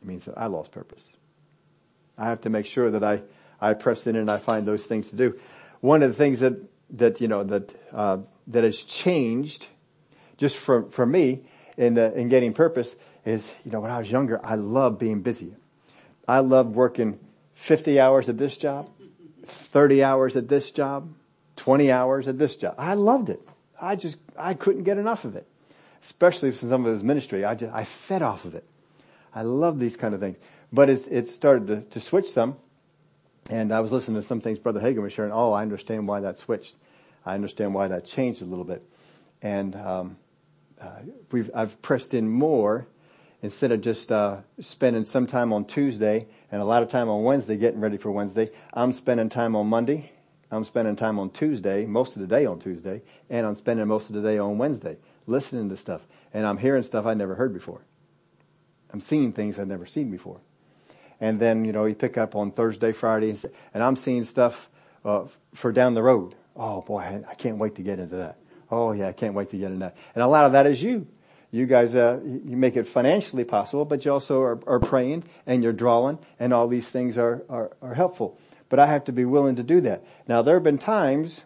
It 0.01 0.07
means 0.07 0.25
that 0.25 0.37
I 0.37 0.47
lost 0.47 0.71
purpose. 0.71 1.05
I 2.17 2.25
have 2.25 2.41
to 2.41 2.49
make 2.49 2.65
sure 2.65 2.91
that 2.91 3.03
I, 3.03 3.21
I 3.59 3.73
press 3.73 4.05
in 4.07 4.15
and 4.15 4.29
I 4.29 4.37
find 4.37 4.67
those 4.67 4.85
things 4.85 5.09
to 5.09 5.15
do. 5.15 5.39
One 5.79 6.03
of 6.03 6.09
the 6.09 6.15
things 6.15 6.39
that, 6.39 6.59
that, 6.91 7.21
you 7.21 7.27
know, 7.27 7.43
that, 7.43 7.73
uh, 7.93 8.17
that 8.47 8.63
has 8.63 8.83
changed 8.83 9.67
just 10.37 10.57
for, 10.57 10.89
for 10.89 11.05
me 11.05 11.41
in, 11.77 11.93
the, 11.95 12.13
in 12.13 12.29
getting 12.29 12.53
purpose 12.53 12.95
is, 13.25 13.51
you 13.63 13.71
know, 13.71 13.79
when 13.79 13.91
I 13.91 13.99
was 13.99 14.11
younger, 14.11 14.43
I 14.43 14.55
loved 14.55 14.99
being 14.99 15.21
busy. 15.21 15.55
I 16.27 16.39
loved 16.39 16.75
working 16.75 17.19
50 17.53 17.99
hours 17.99 18.29
at 18.29 18.37
this 18.37 18.57
job, 18.57 18.89
30 19.45 20.03
hours 20.03 20.35
at 20.35 20.47
this 20.47 20.71
job, 20.71 21.13
20 21.57 21.91
hours 21.91 22.27
at 22.27 22.37
this 22.37 22.55
job. 22.55 22.75
I 22.77 22.95
loved 22.95 23.29
it. 23.29 23.41
I 23.79 23.95
just, 23.95 24.17
I 24.37 24.53
couldn't 24.53 24.83
get 24.83 24.97
enough 24.97 25.25
of 25.25 25.35
it. 25.35 25.47
Especially 26.03 26.51
for 26.51 26.65
some 26.65 26.85
of 26.85 26.93
his 26.93 27.03
ministry. 27.03 27.45
I 27.45 27.53
just, 27.53 27.71
I 27.73 27.83
fed 27.83 28.23
off 28.23 28.45
of 28.45 28.55
it. 28.55 28.65
I 29.33 29.43
love 29.43 29.79
these 29.79 29.97
kind 29.97 30.13
of 30.13 30.19
things. 30.19 30.37
But 30.73 30.89
it's, 30.89 31.07
it 31.07 31.27
started 31.27 31.67
to, 31.67 31.81
to 31.81 31.99
switch 31.99 32.31
some. 32.31 32.57
And 33.49 33.73
I 33.73 33.79
was 33.79 33.91
listening 33.91 34.21
to 34.21 34.27
some 34.27 34.41
things 34.41 34.59
Brother 34.59 34.79
Hagin 34.79 35.01
was 35.01 35.13
sharing. 35.13 35.31
Oh, 35.31 35.51
I 35.51 35.61
understand 35.61 36.07
why 36.07 36.21
that 36.21 36.37
switched. 36.37 36.75
I 37.25 37.35
understand 37.35 37.73
why 37.73 37.87
that 37.87 38.05
changed 38.05 38.41
a 38.41 38.45
little 38.45 38.65
bit. 38.65 38.83
And, 39.41 39.75
um, 39.75 40.17
uh, 40.81 40.99
we've, 41.31 41.49
I've 41.53 41.81
pressed 41.81 42.13
in 42.13 42.27
more 42.27 42.87
instead 43.41 43.71
of 43.71 43.81
just 43.81 44.11
uh, 44.11 44.37
spending 44.59 45.05
some 45.05 45.27
time 45.27 45.53
on 45.53 45.65
Tuesday 45.65 46.27
and 46.51 46.61
a 46.61 46.65
lot 46.65 46.83
of 46.83 46.89
time 46.89 47.09
on 47.09 47.23
Wednesday 47.23 47.57
getting 47.57 47.79
ready 47.79 47.97
for 47.97 48.11
Wednesday, 48.11 48.49
I'm 48.73 48.93
spending 48.93 49.29
time 49.29 49.55
on 49.55 49.67
Monday. 49.67 50.11
I'm 50.49 50.65
spending 50.65 50.97
time 50.97 51.17
on 51.17 51.29
Tuesday, 51.29 51.85
most 51.85 52.15
of 52.15 52.21
the 52.21 52.27
day 52.27 52.45
on 52.45 52.59
Tuesday, 52.59 53.01
and 53.29 53.47
I'm 53.47 53.55
spending 53.55 53.87
most 53.87 54.09
of 54.09 54.15
the 54.15 54.21
day 54.21 54.37
on 54.37 54.57
Wednesday 54.57 54.97
listening 55.25 55.69
to 55.69 55.77
stuff. 55.77 56.05
And 56.33 56.45
I'm 56.45 56.57
hearing 56.57 56.83
stuff 56.83 57.05
I 57.05 57.13
never 57.13 57.35
heard 57.35 57.53
before. 57.53 57.81
I'm 58.91 59.01
seeing 59.01 59.33
things 59.33 59.59
I've 59.59 59.67
never 59.67 59.85
seen 59.85 60.11
before. 60.11 60.39
And 61.19 61.39
then, 61.39 61.65
you 61.65 61.71
know, 61.71 61.85
you 61.85 61.95
pick 61.95 62.17
up 62.17 62.35
on 62.35 62.51
Thursday, 62.51 62.91
Friday, 62.91 63.35
and 63.73 63.83
I'm 63.83 63.95
seeing 63.95 64.23
stuff 64.25 64.69
uh, 65.05 65.25
for 65.53 65.71
down 65.71 65.93
the 65.93 66.03
road. 66.03 66.35
Oh 66.55 66.81
boy, 66.81 67.23
I 67.27 67.35
can't 67.35 67.57
wait 67.57 67.75
to 67.75 67.83
get 67.83 67.99
into 67.99 68.17
that. 68.17 68.37
Oh 68.69 68.91
yeah, 68.91 69.07
I 69.07 69.13
can't 69.13 69.33
wait 69.33 69.49
to 69.51 69.57
get 69.57 69.67
into 69.67 69.79
that. 69.79 69.97
And 70.15 70.23
a 70.23 70.27
lot 70.27 70.45
of 70.45 70.53
that 70.53 70.65
is 70.65 70.81
you 70.81 71.07
you 71.51 71.65
guys, 71.65 71.93
uh, 71.93 72.21
you 72.23 72.55
make 72.55 72.77
it 72.77 72.87
financially 72.87 73.43
possible, 73.43 73.83
but 73.83 74.05
you 74.05 74.13
also 74.13 74.41
are, 74.41 74.59
are 74.65 74.79
praying 74.79 75.25
and 75.45 75.61
you're 75.61 75.73
drawing 75.73 76.17
and 76.39 76.53
all 76.53 76.69
these 76.69 76.87
things 76.87 77.17
are, 77.17 77.43
are, 77.49 77.75
are 77.81 77.93
helpful. 77.93 78.39
But 78.69 78.79
I 78.79 78.87
have 78.87 79.03
to 79.05 79.11
be 79.11 79.25
willing 79.25 79.57
to 79.57 79.63
do 79.63 79.81
that. 79.81 80.05
Now 80.29 80.41
there 80.41 80.55
have 80.55 80.63
been 80.63 80.77
times 80.77 81.41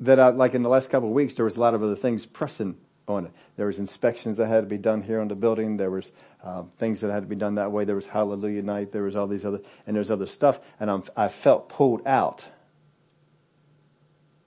that 0.00 0.18
I, 0.18 0.30
like 0.30 0.54
in 0.54 0.62
the 0.62 0.70
last 0.70 0.88
couple 0.88 1.10
of 1.10 1.14
weeks, 1.14 1.34
there 1.34 1.44
was 1.44 1.56
a 1.56 1.60
lot 1.60 1.74
of 1.74 1.82
other 1.82 1.96
things 1.96 2.24
pressing 2.24 2.76
on 3.06 3.26
it. 3.26 3.32
There 3.56 3.66
was 3.66 3.78
inspections 3.78 4.36
that 4.38 4.46
had 4.46 4.62
to 4.62 4.66
be 4.66 4.78
done 4.78 5.02
here 5.02 5.20
on 5.20 5.28
the 5.28 5.34
building. 5.34 5.76
There 5.76 5.90
was 5.90 6.10
uh, 6.42 6.62
things 6.78 7.00
that 7.00 7.10
had 7.10 7.22
to 7.22 7.28
be 7.28 7.36
done 7.36 7.56
that 7.56 7.70
way. 7.70 7.84
There 7.84 7.96
was 7.96 8.06
Hallelujah 8.06 8.62
Night. 8.62 8.92
There 8.92 9.02
was 9.02 9.16
all 9.16 9.26
these 9.26 9.44
other, 9.44 9.60
and 9.86 9.96
there's 9.96 10.10
other 10.10 10.26
stuff. 10.26 10.58
And 10.80 10.90
I'm, 10.90 11.04
I 11.16 11.28
felt 11.28 11.68
pulled 11.68 12.06
out, 12.06 12.44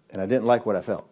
and 0.10 0.22
I 0.22 0.26
didn't 0.26 0.46
like 0.46 0.66
what 0.66 0.76
I 0.76 0.82
felt. 0.82 1.08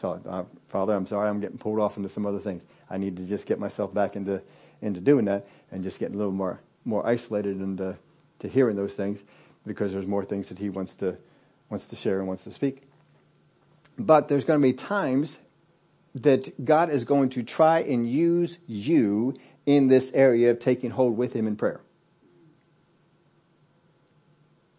So, 0.00 0.20
uh, 0.26 0.44
Father, 0.68 0.94
I'm 0.94 1.06
sorry, 1.06 1.28
I'm 1.28 1.40
getting 1.40 1.58
pulled 1.58 1.78
off 1.78 1.96
into 1.96 2.08
some 2.08 2.24
other 2.24 2.38
things. 2.38 2.62
I 2.88 2.98
need 2.98 3.16
to 3.16 3.24
just 3.24 3.46
get 3.46 3.58
myself 3.58 3.92
back 3.92 4.16
into 4.16 4.42
into 4.80 5.00
doing 5.00 5.26
that 5.26 5.46
and 5.70 5.84
just 5.84 5.98
getting 6.00 6.16
a 6.16 6.18
little 6.18 6.32
more 6.32 6.60
more 6.84 7.06
isolated 7.06 7.58
and 7.58 7.80
uh, 7.80 7.92
to 8.40 8.48
hearing 8.48 8.74
those 8.74 8.94
things 8.94 9.20
because 9.64 9.92
there's 9.92 10.06
more 10.06 10.24
things 10.24 10.48
that 10.48 10.58
He 10.58 10.70
wants 10.70 10.96
to 10.96 11.16
wants 11.70 11.86
to 11.88 11.96
share 11.96 12.18
and 12.18 12.28
wants 12.28 12.44
to 12.44 12.52
speak. 12.52 12.82
But 13.98 14.28
there's 14.28 14.44
going 14.44 14.60
to 14.60 14.62
be 14.62 14.72
times 14.72 15.38
that 16.14 16.64
God 16.64 16.90
is 16.90 17.04
going 17.04 17.30
to 17.30 17.42
try 17.42 17.80
and 17.80 18.08
use 18.08 18.58
you 18.66 19.34
in 19.64 19.88
this 19.88 20.10
area 20.12 20.50
of 20.50 20.60
taking 20.60 20.90
hold 20.90 21.16
with 21.16 21.32
Him 21.32 21.46
in 21.46 21.56
prayer. 21.56 21.80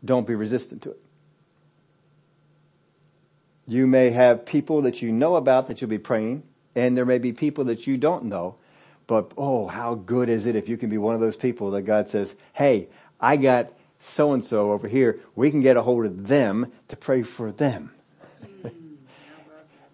Don't 0.04 0.28
be 0.28 0.36
resistant 0.36 0.82
to 0.84 0.92
it. 0.92 1.00
You 3.66 3.88
may 3.88 4.10
have 4.10 4.46
people 4.46 4.82
that 4.82 5.02
you 5.02 5.12
know 5.12 5.38
about 5.38 5.68
that 5.68 5.80
you'll 5.80 5.90
be 5.90 5.98
praying, 5.98 6.44
and 6.76 6.98
there 6.98 7.06
may 7.06 7.18
be 7.18 7.32
people 7.32 7.66
that 7.66 7.88
you 7.88 7.98
don't 7.98 8.26
know, 8.26 8.56
but 9.08 9.32
oh, 9.38 9.68
how 9.68 9.96
good 9.96 10.28
is 10.28 10.46
it 10.46 10.56
if 10.56 10.68
you 10.68 10.78
can 10.78 10.90
be 10.90 10.98
one 10.98 11.16
of 11.16 11.22
those 11.22 11.38
people 11.38 11.72
that 11.72 11.84
God 11.84 12.10
says, 12.10 12.36
hey, 12.52 12.90
I 13.20 13.38
got 13.38 13.72
so 14.02 14.34
and 14.34 14.44
so 14.44 14.72
over 14.72 14.88
here. 14.88 15.20
We 15.36 15.50
can 15.50 15.62
get 15.62 15.78
a 15.78 15.82
hold 15.82 16.06
of 16.06 16.28
them 16.28 16.72
to 16.90 16.98
pray 16.98 17.24
for 17.24 17.52
them. 17.52 17.94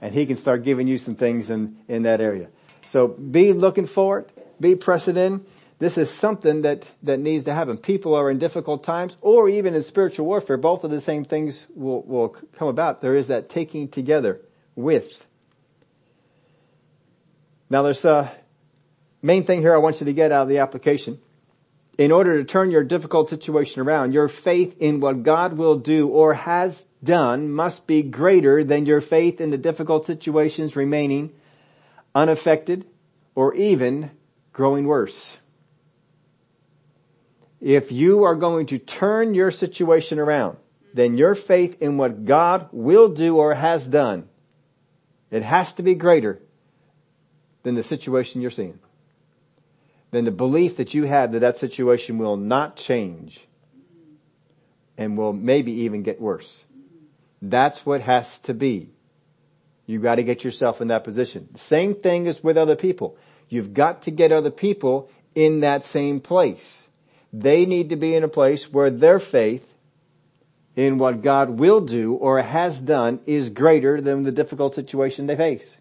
And 0.02 0.14
he 0.14 0.26
can 0.26 0.36
start 0.36 0.64
giving 0.64 0.88
you 0.88 0.98
some 0.98 1.16
things 1.16 1.50
in, 1.50 1.78
in 1.88 2.04
that 2.04 2.22
area. 2.22 2.50
So 2.88 3.08
be 3.08 3.54
looking 3.54 3.88
for 3.88 4.20
it. 4.20 4.62
Be 4.62 4.76
pressing 4.76 5.18
in. 5.18 5.46
This 5.80 5.98
is 5.98 6.10
something 6.10 6.64
that, 6.64 6.90
that 7.04 7.20
needs 7.20 7.46
to 7.46 7.54
happen. 7.54 7.78
People 7.78 8.14
are 8.14 8.30
in 8.30 8.38
difficult 8.38 8.84
times 8.84 9.16
or 9.22 9.48
even 9.48 9.76
in 9.76 9.84
spiritual 9.84 10.26
warfare. 10.26 10.58
Both 10.58 10.84
of 10.84 10.92
the 10.92 11.00
same 11.00 11.24
things 11.24 11.68
will, 11.74 12.02
will 12.02 12.30
come 12.30 12.68
about. 12.68 13.02
There 13.02 13.16
is 13.16 13.28
that 13.28 13.48
taking 13.48 13.88
together 13.88 14.42
with. 14.76 15.26
Now 17.70 17.84
there's 17.84 18.04
a 18.04 18.32
main 19.22 19.46
thing 19.46 19.62
here 19.62 19.74
I 19.74 19.78
want 19.78 20.02
you 20.02 20.06
to 20.06 20.14
get 20.14 20.32
out 20.32 20.44
of 20.44 20.50
the 20.50 20.58
application. 20.58 21.20
In 21.98 22.12
order 22.12 22.38
to 22.38 22.44
turn 22.44 22.72
your 22.72 22.84
difficult 22.84 23.30
situation 23.30 23.82
around, 23.82 24.14
your 24.14 24.28
faith 24.28 24.76
in 24.80 25.00
what 25.00 25.24
God 25.24 25.54
will 25.54 25.78
do 25.78 26.08
or 26.08 26.34
has 26.34 26.86
done 27.04 27.52
must 27.52 27.88
be 27.88 28.04
greater 28.04 28.64
than 28.64 28.86
your 28.86 29.02
faith 29.02 29.40
in 29.40 29.50
the 29.50 29.58
difficult 29.58 30.06
situations 30.06 30.76
remaining 30.76 31.32
unaffected 32.14 32.86
or 33.36 33.54
even 33.56 34.12
growing 34.52 34.86
worse. 34.86 35.38
If 37.62 37.92
you 37.92 38.24
are 38.24 38.36
going 38.36 38.68
to 38.68 38.80
turn 38.80 39.34
your 39.34 39.52
situation 39.52 40.20
around, 40.20 40.58
then 40.94 41.18
your 41.18 41.36
faith 41.36 41.82
in 41.82 41.98
what 41.98 42.26
God 42.26 42.70
will 42.72 43.10
do 43.10 43.38
or 43.38 43.54
has 43.54 43.88
done, 43.88 44.28
it 45.30 45.44
has 45.44 45.74
to 45.74 45.84
be 45.84 45.94
greater 45.94 46.42
than 47.64 47.76
the 47.76 47.84
situation 47.84 48.42
you're 48.42 48.52
seeing. 48.52 48.80
Than 50.12 50.26
the 50.26 50.32
belief 50.32 50.78
that 50.78 50.94
you 50.94 51.04
have 51.04 51.34
that 51.34 51.40
that 51.40 51.58
situation 51.58 52.18
will 52.18 52.38
not 52.38 52.76
change 52.76 53.46
and 54.98 55.18
will 55.18 55.34
maybe 55.34 55.72
even 55.72 56.02
get 56.02 56.20
worse. 56.20 56.66
That's 57.42 57.86
what 57.86 58.02
has 58.02 58.40
to 58.40 58.54
be. 58.54 58.90
You've 59.86 60.04
got 60.04 60.16
to 60.16 60.24
get 60.24 60.44
yourself 60.44 60.82
in 60.82 60.90
that 60.90 61.04
position. 61.04 61.56
Same 61.56 61.96
thing 61.96 62.28
is 62.28 62.44
with 62.44 62.58
other 62.58 62.76
people. 62.76 63.18
You've 63.48 63.74
got 63.74 64.04
to 64.04 64.12
get 64.12 64.32
other 64.32 64.52
people 64.52 65.10
in 65.34 65.62
that 65.62 65.86
same 65.86 66.20
place. 66.20 66.86
They 67.34 67.66
need 67.66 67.90
to 67.90 67.96
be 67.96 68.16
in 68.16 68.24
a 68.24 68.28
place 68.28 68.72
where 68.72 68.90
their 68.90 69.20
faith 69.20 69.68
in 70.76 70.98
what 70.98 71.22
God 71.22 71.50
will 71.50 71.82
do 71.82 72.14
or 72.14 72.42
has 72.42 72.80
done 72.80 73.20
is 73.26 73.50
greater 73.50 74.00
than 74.00 74.24
the 74.24 74.32
difficult 74.32 74.74
situation 74.74 75.28
they 75.28 75.36
face. 75.36 75.76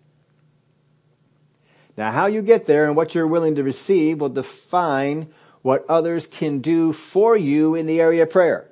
Now 1.96 2.12
how 2.12 2.26
you 2.26 2.42
get 2.42 2.66
there 2.66 2.86
and 2.86 2.96
what 2.96 3.14
you're 3.14 3.26
willing 3.26 3.56
to 3.56 3.62
receive 3.62 4.20
will 4.20 4.28
define 4.28 5.28
what 5.62 5.84
others 5.88 6.26
can 6.26 6.61
do 6.61 6.92
for 6.92 7.36
you 7.36 7.74
in 7.74 7.86
the 7.86 8.00
area 8.00 8.22
of 8.22 8.30
prayer. 8.30 8.67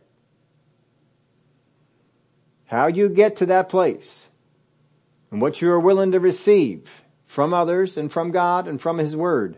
How 2.67 2.89
you 2.89 3.09
get 3.09 3.37
to 3.37 3.47
that 3.47 3.69
place 3.69 4.27
and 5.31 5.41
what 5.41 5.61
you 5.61 5.71
are 5.71 5.81
willing 5.81 6.13
to 6.13 6.21
receive 6.21 7.03
from 7.27 7.55
others 7.55 7.97
and 7.97 8.13
from 8.13 8.31
God 8.31 8.69
and 8.69 8.81
from 8.81 8.99
His 8.99 9.15
Word 9.15 9.57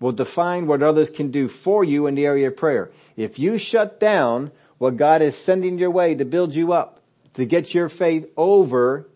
will 0.00 0.12
define 0.12 0.66
what 0.66 0.82
others 0.82 1.10
can 1.10 1.30
do 1.30 1.48
for 1.48 1.84
you 1.84 2.06
in 2.06 2.14
the 2.14 2.26
area 2.26 2.48
of 2.48 2.56
prayer. 2.56 2.90
If 3.16 3.38
you 3.38 3.58
shut 3.58 3.98
down 3.98 4.52
what 4.78 4.96
God 4.96 5.22
is 5.22 5.36
sending 5.36 5.78
your 5.78 5.90
way 5.90 6.14
to 6.14 6.24
build 6.24 6.54
you 6.54 6.72
up, 6.72 7.00
to 7.34 7.44
get 7.44 7.74
your 7.74 7.88
faith 7.88 8.30
over 8.36 9.08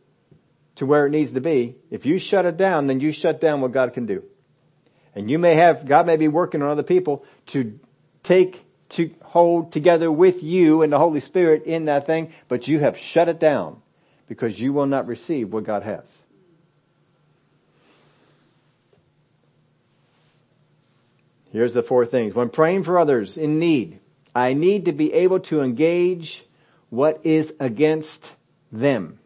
to 0.76 0.86
where 0.86 1.06
it 1.06 1.10
needs 1.10 1.32
to 1.32 1.40
be, 1.40 1.76
if 1.90 2.06
you 2.06 2.18
shut 2.18 2.46
it 2.46 2.56
down, 2.56 2.86
then 2.86 3.00
you 3.00 3.12
shut 3.12 3.40
down 3.40 3.60
what 3.60 3.72
God 3.72 3.94
can 3.94 4.06
do. 4.06 4.24
And 5.14 5.30
you 5.30 5.38
may 5.38 5.54
have, 5.54 5.84
God 5.84 6.06
may 6.06 6.16
be 6.16 6.28
working 6.28 6.62
on 6.62 6.68
other 6.68 6.82
people 6.82 7.24
to 7.46 7.78
take, 8.22 8.64
to 8.92 9.10
hold 9.22 9.72
together 9.72 10.10
with 10.10 10.42
you 10.42 10.82
and 10.82 10.92
the 10.92 10.98
Holy 10.98 11.20
Spirit 11.20 11.64
in 11.64 11.86
that 11.86 12.06
thing, 12.06 12.32
but 12.48 12.68
you 12.68 12.80
have 12.80 12.98
shut 12.98 13.28
it 13.28 13.40
down 13.40 13.80
because 14.28 14.60
you 14.60 14.72
will 14.72 14.86
not 14.86 15.06
receive 15.06 15.52
what 15.52 15.64
God 15.64 15.82
has. 15.82 16.06
Here's 21.50 21.74
the 21.74 21.82
four 21.82 22.06
things. 22.06 22.34
When 22.34 22.48
praying 22.48 22.84
for 22.84 22.98
others 22.98 23.36
in 23.36 23.58
need, 23.58 23.98
I 24.34 24.54
need 24.54 24.86
to 24.86 24.92
be 24.92 25.12
able 25.12 25.40
to 25.40 25.60
engage 25.60 26.44
what 26.88 27.20
is 27.24 27.54
against 27.60 28.32
them. 28.70 29.18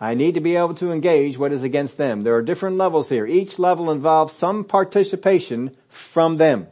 I 0.00 0.14
need 0.14 0.34
to 0.34 0.40
be 0.40 0.56
able 0.56 0.74
to 0.76 0.92
engage 0.92 1.36
what 1.36 1.52
is 1.52 1.62
against 1.62 1.96
them. 1.98 2.22
There 2.22 2.36
are 2.36 2.42
different 2.42 2.76
levels 2.76 3.08
here. 3.08 3.26
Each 3.26 3.58
level 3.58 3.90
involves 3.90 4.32
some 4.32 4.64
participation 4.64 5.76
from 5.88 6.38
them. 6.38 6.68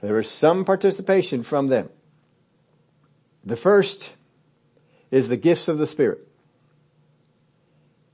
There 0.00 0.18
is 0.18 0.30
some 0.30 0.64
participation 0.64 1.42
from 1.42 1.66
them. 1.66 1.90
The 3.44 3.56
first 3.56 4.12
is 5.10 5.28
the 5.28 5.36
gifts 5.36 5.68
of 5.68 5.78
the 5.78 5.86
Spirit. 5.86 6.26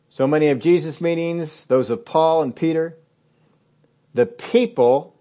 So 0.09 0.27
many 0.27 0.49
of 0.49 0.61
Jesus' 0.61 1.01
meetings, 1.01 1.67
those 1.67 1.91
of 1.91 2.05
Paul 2.05 2.43
and 2.43 2.57
Peter, 2.57 2.97
the 4.15 4.27
people 4.27 5.15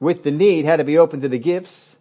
with 0.00 0.22
the 0.22 0.30
need 0.30 0.64
had 0.64 0.76
to 0.76 0.84
be 0.84 0.98
open 0.98 1.20
to 1.20 1.28
the 1.28 1.38
gifts 1.38 1.96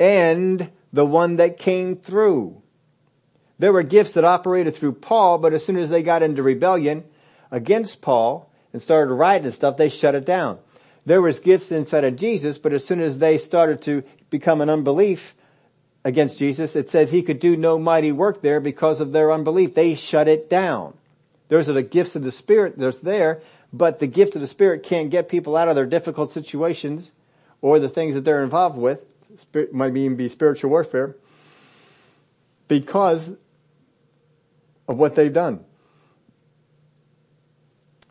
and 0.00 0.70
the 0.92 1.04
one 1.04 1.36
that 1.36 1.58
came 1.58 1.96
through. 1.96 2.62
There 3.58 3.72
were 3.72 3.82
gifts 3.82 4.12
that 4.12 4.24
operated 4.24 4.74
through 4.74 4.92
Paul, 4.94 5.38
but 5.38 5.52
as 5.52 5.64
soon 5.64 5.76
as 5.76 5.90
they 5.90 6.02
got 6.02 6.22
into 6.22 6.42
rebellion 6.42 7.04
against 7.50 8.00
Paul 8.00 8.50
and 8.72 8.80
started 8.80 9.12
writing 9.12 9.50
stuff, 9.50 9.76
they 9.76 9.88
shut 9.88 10.14
it 10.14 10.24
down. 10.24 10.58
There 11.08 11.22
was 11.22 11.40
gifts 11.40 11.72
inside 11.72 12.04
of 12.04 12.16
Jesus, 12.16 12.58
but 12.58 12.74
as 12.74 12.84
soon 12.84 13.00
as 13.00 13.16
they 13.16 13.38
started 13.38 13.80
to 13.82 14.02
become 14.28 14.60
an 14.60 14.68
unbelief 14.68 15.34
against 16.04 16.38
Jesus, 16.38 16.76
it 16.76 16.90
said 16.90 17.08
he 17.08 17.22
could 17.22 17.40
do 17.40 17.56
no 17.56 17.78
mighty 17.78 18.12
work 18.12 18.42
there 18.42 18.60
because 18.60 19.00
of 19.00 19.12
their 19.12 19.32
unbelief. 19.32 19.74
They 19.74 19.94
shut 19.94 20.28
it 20.28 20.50
down. 20.50 20.98
Those 21.48 21.66
are 21.66 21.72
the 21.72 21.82
gifts 21.82 22.14
of 22.14 22.24
the 22.24 22.30
Spirit 22.30 22.74
that's 22.76 23.00
there, 23.00 23.40
but 23.72 24.00
the 24.00 24.06
gift 24.06 24.34
of 24.34 24.42
the 24.42 24.46
Spirit 24.46 24.82
can't 24.82 25.08
get 25.08 25.30
people 25.30 25.56
out 25.56 25.68
of 25.68 25.76
their 25.76 25.86
difficult 25.86 26.30
situations 26.30 27.10
or 27.62 27.78
the 27.78 27.88
things 27.88 28.14
that 28.14 28.26
they're 28.26 28.44
involved 28.44 28.76
with. 28.76 29.00
Might 29.72 29.96
even 29.96 30.16
be 30.16 30.28
spiritual 30.28 30.68
warfare 30.68 31.16
because 32.68 33.34
of 34.86 34.98
what 34.98 35.14
they've 35.14 35.32
done. 35.32 35.64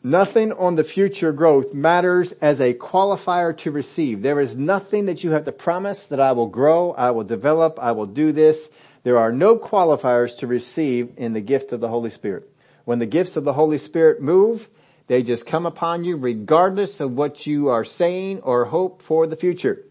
Nothing 0.07 0.53
on 0.53 0.77
the 0.77 0.85
future 0.85 1.33
growth 1.33 1.73
matters 1.73 2.31
as 2.39 2.61
a 2.61 2.73
qualifier 2.73 3.57
to 3.57 3.71
receive. 3.71 4.21
There 4.21 4.39
is 4.39 4.55
nothing 4.55 5.07
that 5.07 5.21
you 5.21 5.31
have 5.31 5.43
to 5.43 5.51
promise 5.51 6.07
that 6.07 6.21
I 6.21 6.31
will 6.31 6.47
grow, 6.47 6.93
I 6.93 7.11
will 7.11 7.25
develop, 7.25 7.77
I 7.77 7.91
will 7.91 8.05
do 8.05 8.31
this. 8.31 8.69
There 9.03 9.17
are 9.17 9.33
no 9.33 9.57
qualifiers 9.57 10.37
to 10.37 10.47
receive 10.47 11.11
in 11.17 11.33
the 11.33 11.41
gift 11.41 11.73
of 11.73 11.81
the 11.81 11.89
Holy 11.89 12.09
Spirit. 12.09 12.49
When 12.85 12.99
the 12.99 13.05
gifts 13.05 13.35
of 13.35 13.43
the 13.43 13.51
Holy 13.51 13.77
Spirit 13.77 14.21
move, 14.21 14.69
they 15.07 15.23
just 15.23 15.45
come 15.45 15.65
upon 15.65 16.05
you 16.05 16.15
regardless 16.15 17.01
of 17.01 17.11
what 17.11 17.45
you 17.45 17.67
are 17.67 17.83
saying 17.83 18.39
or 18.43 18.63
hope 18.63 19.01
for 19.01 19.27
the 19.27 19.35
future. 19.35 19.83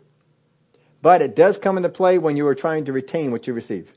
But 1.02 1.20
it 1.20 1.36
does 1.36 1.58
come 1.58 1.76
into 1.76 1.90
play 1.90 2.16
when 2.16 2.38
you 2.38 2.46
are 2.46 2.54
trying 2.54 2.86
to 2.86 2.92
retain 2.94 3.32
what 3.32 3.46
you 3.46 3.52
receive. 3.52 3.92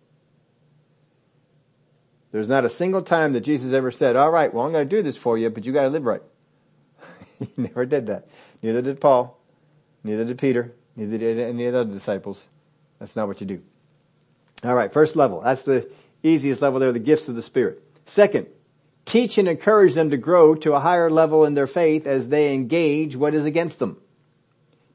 There's 2.31 2.47
not 2.47 2.65
a 2.65 2.69
single 2.69 3.01
time 3.01 3.33
that 3.33 3.41
Jesus 3.41 3.73
ever 3.73 3.91
said, 3.91 4.15
all 4.15 4.29
right, 4.29 4.53
well 4.53 4.65
I'm 4.65 4.71
going 4.71 4.87
to 4.87 4.95
do 4.95 5.01
this 5.01 5.17
for 5.17 5.37
you, 5.37 5.49
but 5.49 5.65
you 5.65 5.73
got 5.73 5.83
to 5.83 5.89
live 5.89 6.05
right. 6.05 6.21
he 7.39 7.49
never 7.57 7.85
did 7.85 8.07
that. 8.07 8.27
Neither 8.61 8.81
did 8.81 9.01
Paul. 9.01 9.39
Neither 10.03 10.25
did 10.25 10.37
Peter. 10.37 10.73
Neither 10.95 11.17
did 11.17 11.39
any 11.39 11.65
of 11.65 11.73
the 11.73 11.79
other 11.79 11.93
disciples. 11.93 12.45
That's 12.99 13.15
not 13.15 13.27
what 13.27 13.41
you 13.41 13.47
do. 13.47 13.61
All 14.63 14.75
right, 14.75 14.91
first 14.91 15.15
level. 15.15 15.41
That's 15.41 15.63
the 15.63 15.89
easiest 16.21 16.61
level 16.61 16.79
there, 16.79 16.91
the 16.91 16.99
gifts 16.99 17.29
of 17.29 17.35
the 17.35 17.41
Spirit. 17.41 17.81
Second, 18.05 18.47
teach 19.05 19.37
and 19.37 19.47
encourage 19.47 19.93
them 19.93 20.09
to 20.09 20.17
grow 20.17 20.55
to 20.55 20.73
a 20.73 20.79
higher 20.79 21.09
level 21.09 21.45
in 21.45 21.53
their 21.53 21.67
faith 21.67 22.05
as 22.05 22.27
they 22.27 22.53
engage 22.53 23.15
what 23.15 23.33
is 23.33 23.45
against 23.45 23.79
them. 23.79 23.97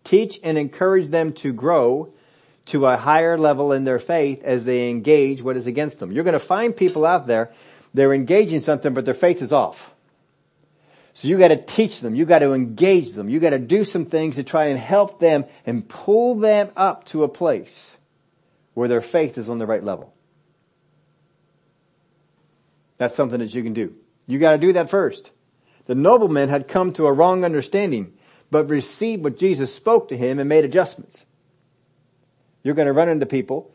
Teach 0.04 0.38
and 0.42 0.58
encourage 0.58 1.08
them 1.08 1.32
to 1.34 1.52
grow 1.52 2.12
to 2.66 2.86
a 2.86 2.96
higher 2.96 3.36
level 3.36 3.72
in 3.72 3.84
their 3.84 3.98
faith 3.98 4.42
as 4.42 4.64
they 4.64 4.90
engage 4.90 5.42
what 5.42 5.56
is 5.56 5.66
against 5.66 6.00
them. 6.00 6.12
You're 6.12 6.24
going 6.24 6.32
to 6.32 6.40
find 6.40 6.76
people 6.76 7.04
out 7.04 7.26
there, 7.26 7.52
they're 7.92 8.12
engaging 8.12 8.60
something, 8.60 8.94
but 8.94 9.04
their 9.04 9.14
faith 9.14 9.42
is 9.42 9.52
off. 9.52 9.90
So 11.14 11.28
you 11.28 11.38
gotta 11.38 11.56
teach 11.56 12.00
them, 12.00 12.16
you 12.16 12.24
gotta 12.24 12.52
engage 12.52 13.12
them, 13.12 13.28
you 13.28 13.38
gotta 13.38 13.60
do 13.60 13.84
some 13.84 14.06
things 14.06 14.34
to 14.34 14.42
try 14.42 14.66
and 14.66 14.78
help 14.78 15.20
them 15.20 15.44
and 15.64 15.88
pull 15.88 16.34
them 16.34 16.70
up 16.76 17.04
to 17.06 17.22
a 17.22 17.28
place 17.28 17.96
where 18.74 18.88
their 18.88 19.00
faith 19.00 19.38
is 19.38 19.48
on 19.48 19.58
the 19.58 19.66
right 19.66 19.82
level. 19.82 20.12
That's 22.98 23.14
something 23.14 23.38
that 23.38 23.54
you 23.54 23.62
can 23.62 23.74
do. 23.74 23.94
You 24.26 24.40
gotta 24.40 24.58
do 24.58 24.72
that 24.72 24.90
first. 24.90 25.30
The 25.86 25.94
nobleman 25.94 26.48
had 26.48 26.66
come 26.66 26.92
to 26.94 27.06
a 27.06 27.12
wrong 27.12 27.44
understanding, 27.44 28.14
but 28.50 28.68
received 28.68 29.22
what 29.22 29.38
Jesus 29.38 29.72
spoke 29.72 30.08
to 30.08 30.16
him 30.16 30.40
and 30.40 30.48
made 30.48 30.64
adjustments. 30.64 31.24
You're 32.64 32.74
gonna 32.74 32.92
run 32.92 33.08
into 33.08 33.26
people 33.26 33.72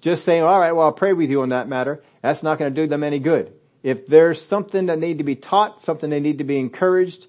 just 0.00 0.24
saying, 0.24 0.42
all 0.42 0.58
right, 0.58 0.72
well, 0.72 0.86
I'll 0.86 0.92
pray 0.92 1.12
with 1.12 1.30
you 1.30 1.42
on 1.42 1.50
that 1.50 1.68
matter. 1.68 2.02
That's 2.22 2.42
not 2.42 2.58
going 2.58 2.74
to 2.74 2.82
do 2.82 2.86
them 2.86 3.02
any 3.02 3.18
good. 3.18 3.52
If 3.82 4.06
there's 4.06 4.40
something 4.40 4.86
that 4.86 4.98
need 4.98 5.18
to 5.18 5.24
be 5.24 5.36
taught, 5.36 5.82
something 5.82 6.10
they 6.10 6.20
need 6.20 6.38
to 6.38 6.44
be 6.44 6.58
encouraged 6.58 7.26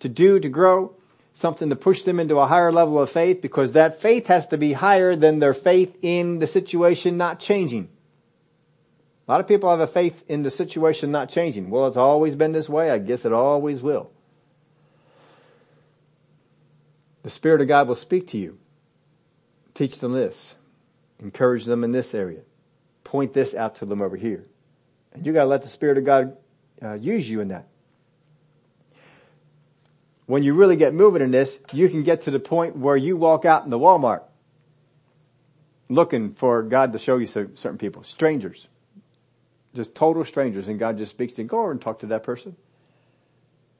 to 0.00 0.08
do 0.08 0.38
to 0.38 0.48
grow, 0.48 0.94
something 1.32 1.70
to 1.70 1.76
push 1.76 2.02
them 2.02 2.20
into 2.20 2.38
a 2.38 2.46
higher 2.46 2.72
level 2.72 2.98
of 2.98 3.10
faith, 3.10 3.40
because 3.40 3.72
that 3.72 4.00
faith 4.00 4.26
has 4.26 4.46
to 4.48 4.58
be 4.58 4.72
higher 4.72 5.16
than 5.16 5.38
their 5.38 5.54
faith 5.54 5.96
in 6.02 6.38
the 6.38 6.46
situation 6.46 7.16
not 7.16 7.40
changing. 7.40 7.88
A 9.28 9.30
lot 9.30 9.40
of 9.40 9.46
people 9.46 9.70
have 9.70 9.80
a 9.80 9.86
faith 9.86 10.24
in 10.28 10.42
the 10.42 10.50
situation 10.50 11.12
not 11.12 11.28
changing. 11.28 11.70
Well, 11.70 11.86
it's 11.86 11.96
always 11.96 12.34
been 12.34 12.52
this 12.52 12.68
way. 12.68 12.90
I 12.90 12.98
guess 12.98 13.24
it 13.24 13.32
always 13.32 13.80
will. 13.80 14.10
The 17.22 17.30
Spirit 17.30 17.60
of 17.60 17.68
God 17.68 17.86
will 17.86 17.94
speak 17.94 18.28
to 18.28 18.38
you. 18.38 18.58
Teach 19.80 19.98
them 19.98 20.12
this. 20.12 20.56
Encourage 21.20 21.64
them 21.64 21.84
in 21.84 21.92
this 21.92 22.14
area. 22.14 22.42
Point 23.02 23.32
this 23.32 23.54
out 23.54 23.76
to 23.76 23.86
them 23.86 24.02
over 24.02 24.14
here. 24.14 24.44
And 25.14 25.24
you 25.24 25.32
gotta 25.32 25.48
let 25.48 25.62
the 25.62 25.68
Spirit 25.68 25.96
of 25.96 26.04
God 26.04 26.36
uh, 26.82 26.92
use 26.92 27.26
you 27.26 27.40
in 27.40 27.48
that. 27.48 27.66
When 30.26 30.42
you 30.42 30.52
really 30.52 30.76
get 30.76 30.92
moving 30.92 31.22
in 31.22 31.30
this, 31.30 31.58
you 31.72 31.88
can 31.88 32.02
get 32.02 32.22
to 32.22 32.30
the 32.30 32.38
point 32.38 32.76
where 32.76 32.94
you 32.94 33.16
walk 33.16 33.46
out 33.46 33.64
in 33.64 33.70
the 33.70 33.78
Walmart 33.78 34.24
looking 35.88 36.34
for 36.34 36.62
God 36.62 36.92
to 36.92 36.98
show 36.98 37.16
you 37.16 37.26
certain 37.26 37.78
people, 37.78 38.02
strangers 38.02 38.68
just 39.74 39.94
total 39.94 40.26
strangers, 40.26 40.68
and 40.68 40.78
God 40.78 40.98
just 40.98 41.12
speaks 41.12 41.34
to 41.36 41.42
you. 41.42 41.48
Go 41.48 41.60
over 41.60 41.70
and 41.70 41.80
talk 41.80 42.00
to 42.00 42.06
that 42.08 42.22
person. 42.22 42.54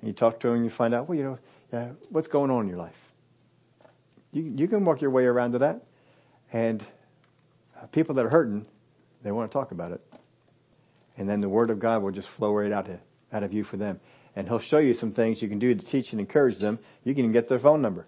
And 0.00 0.08
you 0.08 0.14
talk 0.14 0.40
to 0.40 0.46
them, 0.46 0.56
and 0.56 0.64
you 0.64 0.70
find 0.70 0.94
out, 0.94 1.08
well, 1.08 1.18
you 1.18 1.24
know, 1.24 1.38
yeah, 1.72 1.90
what's 2.10 2.28
going 2.28 2.50
on 2.50 2.62
in 2.62 2.68
your 2.68 2.78
life. 2.78 2.96
You 4.32 4.42
you 4.56 4.68
can 4.68 4.84
work 4.84 5.00
your 5.00 5.10
way 5.10 5.24
around 5.24 5.52
to 5.52 5.58
that, 5.58 5.82
and 6.52 6.84
uh, 7.80 7.86
people 7.86 8.14
that 8.16 8.26
are 8.26 8.30
hurting, 8.30 8.66
they 9.22 9.32
want 9.32 9.50
to 9.50 9.52
talk 9.52 9.72
about 9.72 9.92
it, 9.92 10.00
and 11.16 11.28
then 11.28 11.40
the 11.40 11.48
Word 11.48 11.70
of 11.70 11.78
God 11.78 12.02
will 12.02 12.10
just 12.10 12.28
flow 12.28 12.52
right 12.54 12.72
out 12.72 12.88
of, 12.88 12.98
out 13.32 13.42
of 13.42 13.52
you 13.52 13.64
for 13.64 13.76
them, 13.76 14.00
and 14.34 14.48
He'll 14.48 14.58
show 14.58 14.78
you 14.78 14.94
some 14.94 15.12
things 15.12 15.42
you 15.42 15.48
can 15.48 15.58
do 15.58 15.74
to 15.74 15.84
teach 15.84 16.12
and 16.12 16.20
encourage 16.20 16.58
them. 16.58 16.78
You 17.04 17.14
can 17.14 17.32
get 17.32 17.48
their 17.48 17.58
phone 17.58 17.82
number 17.82 18.06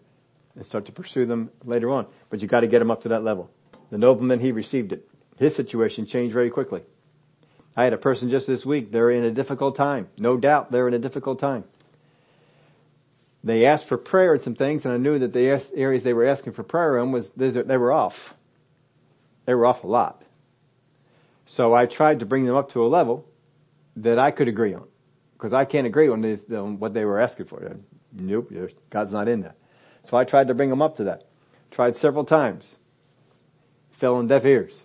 and 0.55 0.67
start 0.67 0.87
to 0.87 0.93
pursue 0.93 1.27
them 1.27 1.51
later 1.65 1.91
on, 1.91 2.07
but 2.31 2.43
you 2.43 2.49
got 2.49 2.61
to 2.61 2.67
get 2.67 2.79
them 2.79 2.91
up 2.91 3.03
to 3.03 3.09
that 3.09 3.25
level. 3.25 3.51
The 3.91 3.99
nobleman 3.99 4.41
he 4.41 4.53
received 4.53 4.93
it. 4.93 5.09
His 5.39 5.55
situation 5.55 6.07
changed 6.07 6.33
very 6.33 6.51
quickly. 6.51 6.83
I 7.77 7.85
had 7.85 7.93
a 7.93 7.99
person 7.99 8.29
just 8.29 8.47
this 8.47 8.67
week, 8.67 8.93
they're 8.93 9.11
in 9.11 9.25
a 9.25 9.31
difficult 9.31 9.77
time. 9.77 10.09
No 10.19 10.37
doubt 10.37 10.71
they're 10.71 10.89
in 10.89 10.95
a 10.95 10.99
difficult 10.99 11.39
time. 11.39 11.65
They 13.45 13.67
asked 13.67 13.87
for 13.87 13.99
prayer 13.99 14.35
and 14.35 14.43
some 14.43 14.55
things 14.55 14.85
and 14.85 14.95
I 14.95 14.99
knew 14.99 15.19
that 15.19 15.33
the 15.33 15.63
areas 15.75 16.03
they 16.03 16.13
were 16.13 16.25
asking 16.25 16.53
for 16.53 16.63
prayer 16.63 16.99
in 16.99 17.13
was, 17.13 17.31
they 17.31 17.77
were 17.77 17.93
off. 17.93 18.35
They 19.47 19.55
were 19.55 19.67
off 19.67 19.83
a 19.83 19.89
lot. 19.89 20.23
So 21.47 21.75
I 21.75 21.87
tried 21.87 22.21
to 22.21 22.27
bring 22.27 22.45
them 22.47 22.55
up 22.55 22.73
to 22.73 22.85
a 22.85 22.87
level 22.87 23.27
that 23.97 24.19
I 24.19 24.31
could 24.31 24.49
agree 24.49 24.75
on. 24.75 24.87
Because 25.33 25.53
I 25.53 25.65
can't 25.65 25.87
agree 25.87 26.09
on, 26.09 26.25
on 26.25 26.79
what 26.79 26.95
they 26.95 27.05
were 27.05 27.19
asking 27.19 27.47
for. 27.47 27.77
Nope, 28.13 28.53
God's 28.91 29.11
not 29.11 29.27
in 29.29 29.41
that. 29.41 29.57
So 30.09 30.17
I 30.17 30.25
tried 30.25 30.49
to 30.49 30.55
bring 30.55 30.71
them 30.71 30.81
up 30.81 30.97
to 30.97 31.05
that. 31.05 31.25
Tried 31.71 31.97
several 31.97 32.25
times. 32.25 32.77
Fell 33.91 34.15
on 34.17 34.29
deaf 34.29 34.45
ears. 34.45 34.85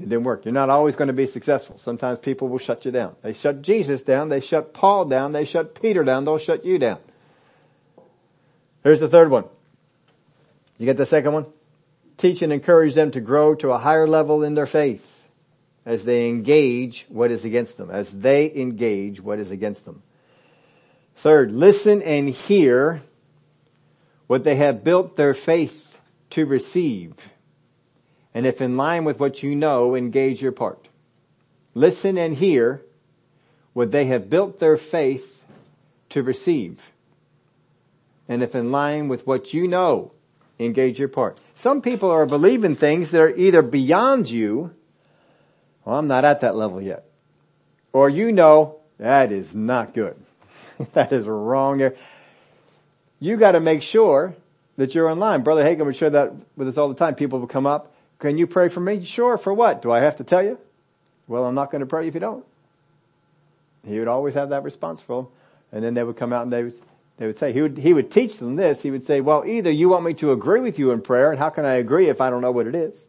It 0.00 0.08
didn't 0.08 0.24
work. 0.24 0.44
You're 0.44 0.52
not 0.52 0.70
always 0.70 0.96
going 0.96 1.08
to 1.08 1.14
be 1.14 1.26
successful. 1.26 1.78
Sometimes 1.78 2.18
people 2.18 2.48
will 2.48 2.58
shut 2.58 2.84
you 2.84 2.90
down. 2.90 3.14
They 3.22 3.32
shut 3.32 3.62
Jesus 3.62 4.02
down. 4.02 4.28
They 4.28 4.40
shut 4.40 4.74
Paul 4.74 5.04
down. 5.04 5.32
They 5.32 5.44
shut 5.44 5.80
Peter 5.80 6.02
down. 6.02 6.24
They'll 6.24 6.38
shut 6.38 6.64
you 6.64 6.78
down. 6.78 6.98
Here's 8.82 9.00
the 9.00 9.08
third 9.08 9.30
one. 9.30 9.44
You 10.78 10.86
get 10.86 10.96
the 10.96 11.06
second 11.06 11.32
one? 11.32 11.46
Teach 12.16 12.42
and 12.42 12.52
encourage 12.52 12.94
them 12.94 13.12
to 13.12 13.20
grow 13.20 13.54
to 13.56 13.70
a 13.70 13.78
higher 13.78 14.06
level 14.06 14.42
in 14.42 14.54
their 14.54 14.66
faith 14.66 15.10
as 15.86 16.04
they 16.04 16.28
engage 16.28 17.06
what 17.08 17.30
is 17.30 17.44
against 17.44 17.76
them, 17.76 17.90
as 17.90 18.10
they 18.10 18.52
engage 18.54 19.20
what 19.20 19.38
is 19.38 19.50
against 19.50 19.84
them. 19.84 20.02
Third, 21.16 21.52
listen 21.52 22.02
and 22.02 22.28
hear 22.28 23.02
what 24.26 24.44
they 24.44 24.56
have 24.56 24.82
built 24.82 25.16
their 25.16 25.34
faith 25.34 26.00
to 26.30 26.46
receive 26.46 27.14
and 28.34 28.46
if 28.46 28.60
in 28.60 28.76
line 28.76 29.04
with 29.04 29.20
what 29.20 29.42
you 29.42 29.54
know, 29.54 29.94
engage 29.94 30.42
your 30.42 30.52
part. 30.52 30.88
Listen 31.72 32.18
and 32.18 32.34
hear 32.34 32.82
what 33.72 33.92
they 33.92 34.06
have 34.06 34.28
built 34.28 34.58
their 34.58 34.76
faith 34.76 35.44
to 36.10 36.22
receive. 36.22 36.80
And 38.28 38.42
if 38.42 38.54
in 38.54 38.72
line 38.72 39.08
with 39.08 39.26
what 39.26 39.54
you 39.54 39.68
know, 39.68 40.12
engage 40.58 40.98
your 40.98 41.08
part. 41.08 41.40
Some 41.54 41.80
people 41.80 42.10
are 42.10 42.26
believing 42.26 42.76
things 42.76 43.10
that 43.10 43.20
are 43.20 43.34
either 43.34 43.62
beyond 43.62 44.28
you, 44.28 44.74
well, 45.84 45.98
I'm 45.98 46.06
not 46.06 46.24
at 46.24 46.40
that 46.40 46.56
level 46.56 46.80
yet. 46.80 47.04
Or 47.92 48.08
you 48.08 48.32
know, 48.32 48.78
that 48.98 49.30
is 49.30 49.54
not 49.54 49.94
good. 49.94 50.16
that 50.92 51.12
is 51.12 51.26
wrong. 51.26 51.92
You 53.20 53.36
gotta 53.36 53.60
make 53.60 53.82
sure 53.82 54.34
that 54.76 54.94
you're 54.94 55.10
in 55.10 55.18
line. 55.18 55.42
Brother 55.42 55.64
Hagin 55.64 55.86
would 55.86 55.96
share 55.96 56.10
that 56.10 56.32
with 56.56 56.68
us 56.68 56.76
all 56.76 56.88
the 56.88 56.94
time. 56.94 57.14
People 57.14 57.38
will 57.38 57.46
come 57.46 57.66
up 57.66 57.93
can 58.18 58.38
you 58.38 58.46
pray 58.46 58.68
for 58.68 58.80
me? 58.80 59.04
Sure. 59.04 59.36
For 59.36 59.52
what? 59.52 59.82
Do 59.82 59.90
I 59.90 60.00
have 60.00 60.16
to 60.16 60.24
tell 60.24 60.42
you? 60.42 60.58
Well, 61.26 61.44
I'm 61.44 61.54
not 61.54 61.70
going 61.70 61.80
to 61.80 61.86
pray 61.86 62.06
if 62.06 62.14
you 62.14 62.20
don't. 62.20 62.44
He 63.86 63.98
would 63.98 64.08
always 64.08 64.34
have 64.34 64.50
that 64.50 64.62
response 64.62 65.00
for 65.00 65.22
them. 65.22 65.32
And 65.72 65.84
then 65.84 65.94
they 65.94 66.04
would 66.04 66.16
come 66.16 66.32
out 66.32 66.44
and 66.44 66.52
they 66.52 66.64
would, 66.64 66.80
they 67.16 67.26
would 67.26 67.36
say, 67.36 67.52
he 67.52 67.62
would, 67.62 67.76
he 67.78 67.92
would 67.92 68.10
teach 68.10 68.38
them 68.38 68.56
this. 68.56 68.82
He 68.82 68.90
would 68.90 69.04
say, 69.04 69.20
well, 69.20 69.44
either 69.44 69.70
you 69.70 69.88
want 69.88 70.04
me 70.04 70.14
to 70.14 70.32
agree 70.32 70.60
with 70.60 70.78
you 70.78 70.90
in 70.92 71.00
prayer, 71.00 71.30
and 71.30 71.38
how 71.38 71.50
can 71.50 71.64
I 71.64 71.74
agree 71.74 72.08
if 72.08 72.20
I 72.20 72.30
don't 72.30 72.42
know 72.42 72.52
what 72.52 72.66
it 72.66 72.74
is? 72.74 73.04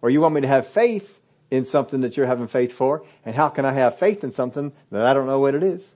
Or 0.00 0.10
you 0.10 0.20
want 0.20 0.34
me 0.34 0.40
to 0.40 0.48
have 0.48 0.66
faith 0.66 1.20
in 1.50 1.64
something 1.64 2.00
that 2.00 2.16
you're 2.16 2.26
having 2.26 2.48
faith 2.48 2.72
for, 2.72 3.04
and 3.24 3.34
how 3.34 3.48
can 3.48 3.64
I 3.64 3.72
have 3.72 3.98
faith 3.98 4.24
in 4.24 4.32
something 4.32 4.72
that 4.90 5.04
I 5.04 5.14
don't 5.14 5.26
know 5.26 5.38
what 5.38 5.54
it 5.54 5.62
is? 5.62 5.86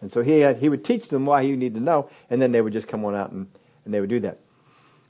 And 0.00 0.12
so 0.12 0.22
he 0.22 0.40
had, 0.40 0.58
he 0.58 0.68
would 0.68 0.84
teach 0.84 1.08
them 1.08 1.24
why 1.26 1.42
you 1.42 1.56
need 1.56 1.74
to 1.74 1.80
know, 1.80 2.10
and 2.28 2.42
then 2.42 2.52
they 2.52 2.60
would 2.60 2.72
just 2.72 2.88
come 2.88 3.04
on 3.04 3.14
out 3.14 3.30
and, 3.30 3.48
and 3.84 3.94
they 3.94 4.00
would 4.00 4.10
do 4.10 4.20
that 4.20 4.38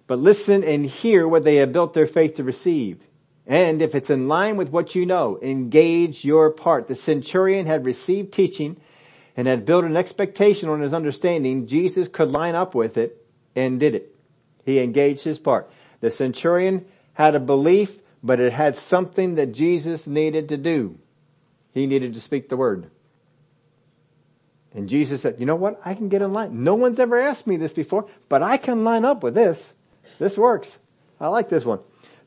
but 0.07 0.19
listen 0.19 0.63
and 0.65 0.85
hear 0.85 1.27
what 1.27 1.45
they 1.45 1.57
have 1.57 1.73
built 1.73 1.95
their 1.95 2.07
faith 2.07 2.35
to 2.35 2.45
receive. 2.45 2.99
And 3.47 3.83
if 3.83 3.95
it's 3.95 4.11
in 4.11 4.29
line 4.29 4.57
with 4.57 4.71
what 4.71 4.95
you 4.95 5.05
know, 5.07 5.39
engage 5.43 6.25
your 6.25 6.51
part. 6.51 6.89
The 6.89 6.95
centurion 6.95 7.67
had 7.67 7.85
received 7.85 8.33
teaching 8.33 8.79
and 9.37 9.47
had 9.47 9.67
built 9.67 9.85
an 9.85 9.97
expectation 9.97 10.69
on 10.69 10.81
his 10.81 10.93
understanding. 10.93 11.67
Jesus 11.67 12.09
could 12.09 12.29
line 12.29 12.55
up 12.55 12.75
with 12.75 12.97
it 12.97 13.27
and 13.55 13.81
did 13.81 13.95
it. 13.95 14.15
He 14.65 14.81
engaged 14.81 15.25
his 15.25 15.39
part. 15.39 15.71
The 16.01 16.11
centurion 16.11 16.87
had 17.13 17.35
a 17.35 17.41
belief, 17.41 17.99
but 18.23 18.41
it 18.41 18.53
had 18.53 18.77
something 18.77 19.35
that 19.35 19.53
Jesus 19.53 20.07
needed 20.07 20.49
to 20.49 20.57
do. 20.57 20.99
He 21.73 21.87
needed 21.87 22.15
to 22.15 22.21
speak 22.21 22.49
the 22.49 22.57
word. 22.57 22.91
And 24.73 24.89
Jesus 24.89 25.23
said, 25.23 25.37
you 25.39 25.47
know 25.47 25.55
what? 25.55 25.81
I 25.85 25.95
can 25.95 26.09
get 26.09 26.23
in 26.23 26.33
line. 26.33 26.65
No 26.65 26.75
one's 26.75 26.99
ever 26.99 27.21
asked 27.21 27.47
me 27.47 27.57
this 27.57 27.73
before, 27.73 28.09
but 28.29 28.43
I 28.43 28.57
can 28.57 28.85
line 28.85 29.05
up 29.05 29.23
with 29.23 29.35
this. 29.35 29.73
This 30.19 30.37
works. 30.37 30.79
I 31.21 31.29
like 31.29 31.49
this 31.49 31.65
one. 31.65 31.81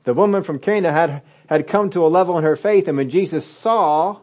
The 0.04 0.14
woman 0.14 0.44
from 0.44 0.60
Cana 0.60 0.92
had, 0.92 1.22
had 1.48 1.68
come 1.68 1.90
to 1.92 2.06
a 2.06 2.08
level 2.08 2.38
in 2.38 2.44
her 2.44 2.56
faith 2.56 2.88
and 2.88 2.98
when 2.98 3.10
Jesus 3.10 3.46
saw 3.46 4.20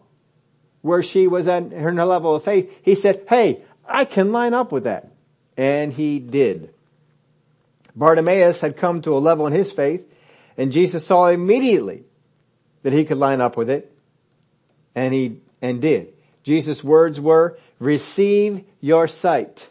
where 0.83 1.03
she 1.03 1.27
was 1.27 1.49
at 1.49 1.73
her 1.73 1.93
level 1.93 2.35
of 2.35 2.45
faith, 2.45 2.73
he 2.83 2.95
said, 2.95 3.25
hey, 3.29 3.63
I 3.87 4.05
can 4.05 4.33
line 4.33 4.55
up 4.55 4.73
with 4.73 4.85
that. 4.85 5.11
And 5.57 5.93
he 5.93 6.19
did. 6.19 6.75
Bartimaeus 7.97 8.61
had 8.61 8.77
come 8.77 9.03
to 9.03 9.17
a 9.17 9.19
level 9.19 9.47
in 9.47 9.53
his 9.53 9.71
faith 9.71 10.07
and 10.57 10.73
Jesus 10.73 11.07
saw 11.07 11.29
immediately 11.29 12.05
that 12.83 12.93
he 12.93 13.05
could 13.05 13.19
line 13.19 13.41
up 13.41 13.57
with 13.57 13.71
it 13.71 13.91
and 14.95 15.13
he, 15.13 15.41
and 15.63 15.81
did. 15.81 16.13
Jesus' 16.43 16.85
words 16.85 17.21
were, 17.21 17.59
receive 17.79 18.65
your 18.81 19.09
sight. 19.09 19.69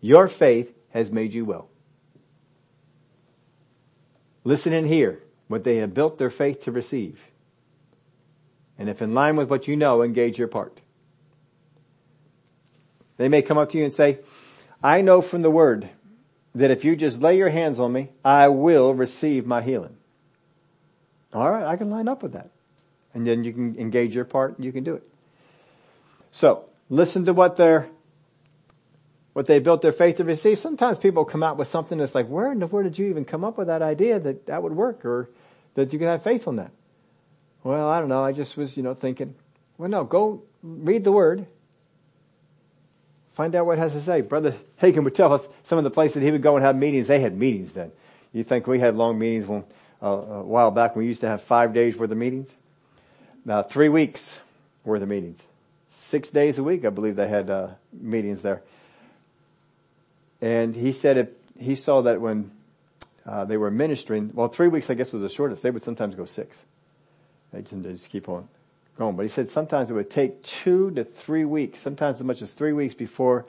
Your 0.00 0.28
faith 0.28 0.72
has 0.90 1.10
made 1.10 1.34
you 1.34 1.44
well. 1.44 1.69
Listen 4.44 4.72
and 4.72 4.86
hear 4.86 5.22
what 5.48 5.64
they 5.64 5.76
have 5.76 5.94
built 5.94 6.18
their 6.18 6.30
faith 6.30 6.64
to 6.64 6.72
receive. 6.72 7.20
And 8.78 8.88
if 8.88 9.02
in 9.02 9.14
line 9.14 9.36
with 9.36 9.50
what 9.50 9.68
you 9.68 9.76
know, 9.76 10.02
engage 10.02 10.38
your 10.38 10.48
part. 10.48 10.80
They 13.18 13.28
may 13.28 13.42
come 13.42 13.58
up 13.58 13.70
to 13.70 13.78
you 13.78 13.84
and 13.84 13.92
say, 13.92 14.20
I 14.82 15.02
know 15.02 15.20
from 15.20 15.42
the 15.42 15.50
word 15.50 15.90
that 16.54 16.70
if 16.70 16.84
you 16.84 16.96
just 16.96 17.20
lay 17.20 17.36
your 17.36 17.50
hands 17.50 17.78
on 17.78 17.92
me, 17.92 18.08
I 18.24 18.48
will 18.48 18.94
receive 18.94 19.46
my 19.46 19.60
healing. 19.60 19.96
All 21.32 21.50
right, 21.50 21.64
I 21.64 21.76
can 21.76 21.90
line 21.90 22.08
up 22.08 22.22
with 22.22 22.32
that. 22.32 22.50
And 23.12 23.26
then 23.26 23.44
you 23.44 23.52
can 23.52 23.76
engage 23.78 24.14
your 24.14 24.24
part 24.24 24.56
and 24.56 24.64
you 24.64 24.72
can 24.72 24.84
do 24.84 24.94
it. 24.94 25.02
So, 26.32 26.64
listen 26.88 27.24
to 27.26 27.34
what 27.34 27.56
they're 27.56 27.88
what 29.32 29.46
they 29.46 29.58
built 29.58 29.82
their 29.82 29.92
faith 29.92 30.16
to 30.16 30.24
receive. 30.24 30.58
Sometimes 30.58 30.98
people 30.98 31.24
come 31.24 31.42
out 31.42 31.56
with 31.56 31.68
something 31.68 31.98
that's 31.98 32.14
like, 32.14 32.26
where 32.26 32.50
in 32.50 32.58
the 32.58 32.66
world 32.66 32.84
did 32.84 32.98
you 32.98 33.08
even 33.08 33.24
come 33.24 33.44
up 33.44 33.56
with 33.58 33.68
that 33.68 33.82
idea 33.82 34.18
that 34.18 34.46
that 34.46 34.62
would 34.62 34.72
work 34.72 35.04
or 35.04 35.30
that 35.74 35.92
you 35.92 35.98
could 35.98 36.08
have 36.08 36.22
faith 36.22 36.48
on 36.48 36.56
that? 36.56 36.70
Well, 37.62 37.88
I 37.88 38.00
don't 38.00 38.08
know. 38.08 38.24
I 38.24 38.32
just 38.32 38.56
was, 38.56 38.76
you 38.76 38.82
know, 38.82 38.94
thinking. 38.94 39.34
Well, 39.78 39.88
no, 39.88 40.04
go 40.04 40.42
read 40.62 41.04
the 41.04 41.12
word. 41.12 41.46
Find 43.34 43.54
out 43.54 43.66
what 43.66 43.78
it 43.78 43.80
has 43.80 43.92
to 43.92 44.02
say. 44.02 44.20
Brother 44.22 44.56
Hagin 44.80 45.04
would 45.04 45.14
tell 45.14 45.32
us 45.32 45.46
some 45.62 45.78
of 45.78 45.84
the 45.84 45.90
places 45.90 46.22
he 46.22 46.30
would 46.30 46.42
go 46.42 46.56
and 46.56 46.64
have 46.64 46.76
meetings. 46.76 47.06
They 47.06 47.20
had 47.20 47.36
meetings 47.36 47.72
then. 47.72 47.92
You 48.32 48.44
think 48.44 48.66
we 48.66 48.78
had 48.78 48.96
long 48.96 49.18
meetings 49.18 49.46
when, 49.46 49.64
uh, 50.02 50.08
a 50.08 50.42
while 50.42 50.70
back 50.70 50.96
we 50.96 51.06
used 51.06 51.20
to 51.20 51.28
have 51.28 51.42
five 51.42 51.72
days 51.72 51.96
worth 51.96 52.10
of 52.10 52.18
meetings? 52.18 52.54
Now 53.44 53.62
three 53.62 53.88
weeks 53.88 54.34
worth 54.84 55.02
of 55.02 55.08
meetings. 55.08 55.40
Six 55.90 56.30
days 56.30 56.58
a 56.58 56.62
week, 56.62 56.84
I 56.84 56.90
believe 56.90 57.16
they 57.16 57.28
had, 57.28 57.48
uh, 57.48 57.68
meetings 57.92 58.42
there. 58.42 58.62
And 60.40 60.74
he 60.74 60.92
said 60.92 61.16
it, 61.16 61.40
he 61.58 61.74
saw 61.74 62.02
that 62.02 62.20
when, 62.20 62.50
uh, 63.26 63.44
they 63.44 63.56
were 63.56 63.70
ministering, 63.70 64.30
well 64.34 64.48
three 64.48 64.68
weeks 64.68 64.90
I 64.90 64.94
guess 64.94 65.12
was 65.12 65.22
the 65.22 65.28
shortest. 65.28 65.62
They 65.62 65.70
would 65.70 65.82
sometimes 65.82 66.14
go 66.14 66.24
six. 66.24 66.56
They 67.52 67.62
just 67.62 68.08
keep 68.08 68.28
on 68.28 68.48
going. 68.96 69.16
But 69.16 69.22
he 69.22 69.28
said 69.28 69.48
sometimes 69.48 69.90
it 69.90 69.94
would 69.94 70.10
take 70.10 70.42
two 70.42 70.92
to 70.92 71.04
three 71.04 71.44
weeks, 71.44 71.80
sometimes 71.80 72.18
as 72.18 72.24
much 72.24 72.42
as 72.42 72.52
three 72.52 72.72
weeks 72.72 72.94
before 72.94 73.46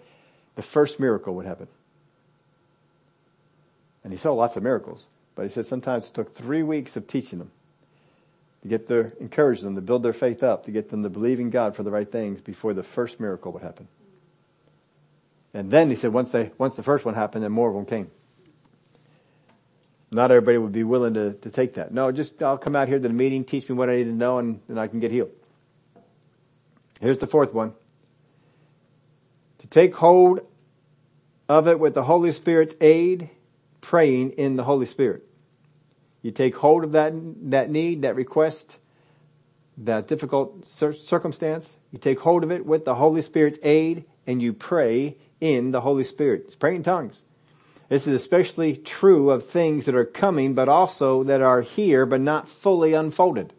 the 0.56 0.62
first 0.62 1.00
miracle 1.00 1.36
would 1.36 1.46
happen. 1.46 1.68
And 4.04 4.12
he 4.12 4.18
saw 4.18 4.34
lots 4.34 4.56
of 4.56 4.64
miracles, 4.64 5.06
but 5.36 5.44
he 5.44 5.50
said 5.50 5.68
sometimes 5.68 6.08
it 6.08 6.14
took 6.14 6.34
three 6.34 6.64
weeks 6.64 6.96
of 6.96 7.06
teaching 7.06 7.40
them 7.40 7.52
to 8.64 8.68
get 8.68 8.88
their, 8.88 9.14
encourage 9.20 9.62
them 9.62 9.76
to 9.76 9.82
build 9.82 10.04
their 10.04 10.14
faith 10.14 10.42
up, 10.42 10.66
to 10.66 10.72
get 10.72 10.90
them 10.90 11.04
to 11.04 11.10
believe 11.10 11.40
in 11.40 11.50
God 11.50 11.76
for 11.76 11.84
the 11.84 11.92
right 11.92 12.10
things 12.10 12.42
before 12.42 12.74
the 12.74 12.84
first 12.84 13.20
miracle 13.20 13.52
would 13.52 13.62
happen. 13.62 13.88
And 15.54 15.70
then 15.70 15.90
he 15.90 15.96
said 15.96 16.14
once 16.14 16.32
they, 16.32 16.52
once 16.58 16.76
the 16.76 16.84
first 16.84 17.04
one 17.06 17.14
happened, 17.14 17.44
then 17.44 17.52
more 17.52 17.70
of 17.70 17.76
them 17.76 17.86
came. 17.86 18.10
Not 20.10 20.32
everybody 20.32 20.58
would 20.58 20.72
be 20.72 20.84
willing 20.84 21.14
to, 21.14 21.34
to 21.34 21.50
take 21.50 21.76
that. 21.76 21.94
No, 21.94 22.12
just 22.12 22.42
I'll 22.42 22.58
come 22.58 22.76
out 22.76 22.88
here 22.88 22.98
to 22.98 23.08
the 23.08 23.14
meeting, 23.14 23.46
teach 23.46 23.68
me 23.70 23.76
what 23.76 23.90
I 23.90 23.96
need 23.96 24.06
to 24.06 24.12
know, 24.12 24.40
and 24.40 24.62
then 24.68 24.78
I 24.78 24.88
can 24.88 25.00
get 25.00 25.12
healed. 25.12 25.32
Here's 27.00 27.18
the 27.18 27.28
fourth 27.28 27.54
one. 27.54 27.74
To 29.60 29.68
take 29.68 29.96
hold 29.96 30.42
of 31.48 31.68
it 31.68 31.80
with 31.80 31.94
the 31.94 32.04
Holy 32.04 32.32
Spirit's 32.32 32.76
aid, 32.82 33.30
praying 33.80 34.32
in 34.32 34.56
the 34.56 34.64
Holy 34.64 34.86
Spirit. 34.86 35.24
You 36.22 36.32
take 36.32 36.56
hold 36.56 36.84
of 36.84 36.92
that, 36.92 37.14
that 37.50 37.70
need, 37.70 38.04
that 38.04 38.16
request, 38.16 38.78
that 39.78 40.08
difficult 40.08 40.68
circumstance. 40.68 41.70
You 41.92 42.00
take 42.00 42.20
hold 42.20 42.44
of 42.44 42.52
it 42.52 42.66
with 42.66 42.86
the 42.86 42.96
Holy 42.96 43.22
Spirit's 43.22 43.58
aid 43.64 44.06
and 44.28 44.42
you 44.42 44.54
pray 44.54 45.18
in 45.42 45.72
the 45.72 45.82
Holy 45.82 46.06
Spirit. 46.06 46.44
It's 46.46 46.56
praying 46.56 46.78
in 46.78 46.84
tongues. 46.84 47.20
This 47.90 48.08
is 48.08 48.14
especially 48.14 48.78
true 48.78 49.32
of 49.32 49.50
things 49.50 49.86
that 49.86 49.96
are 49.96 50.06
coming, 50.06 50.54
but 50.54 50.70
also 50.70 51.24
that 51.24 51.42
are 51.42 51.62
here, 51.62 52.06
but 52.06 52.22
not 52.22 52.48
fully 52.48 52.94
unfolded. 52.94 53.52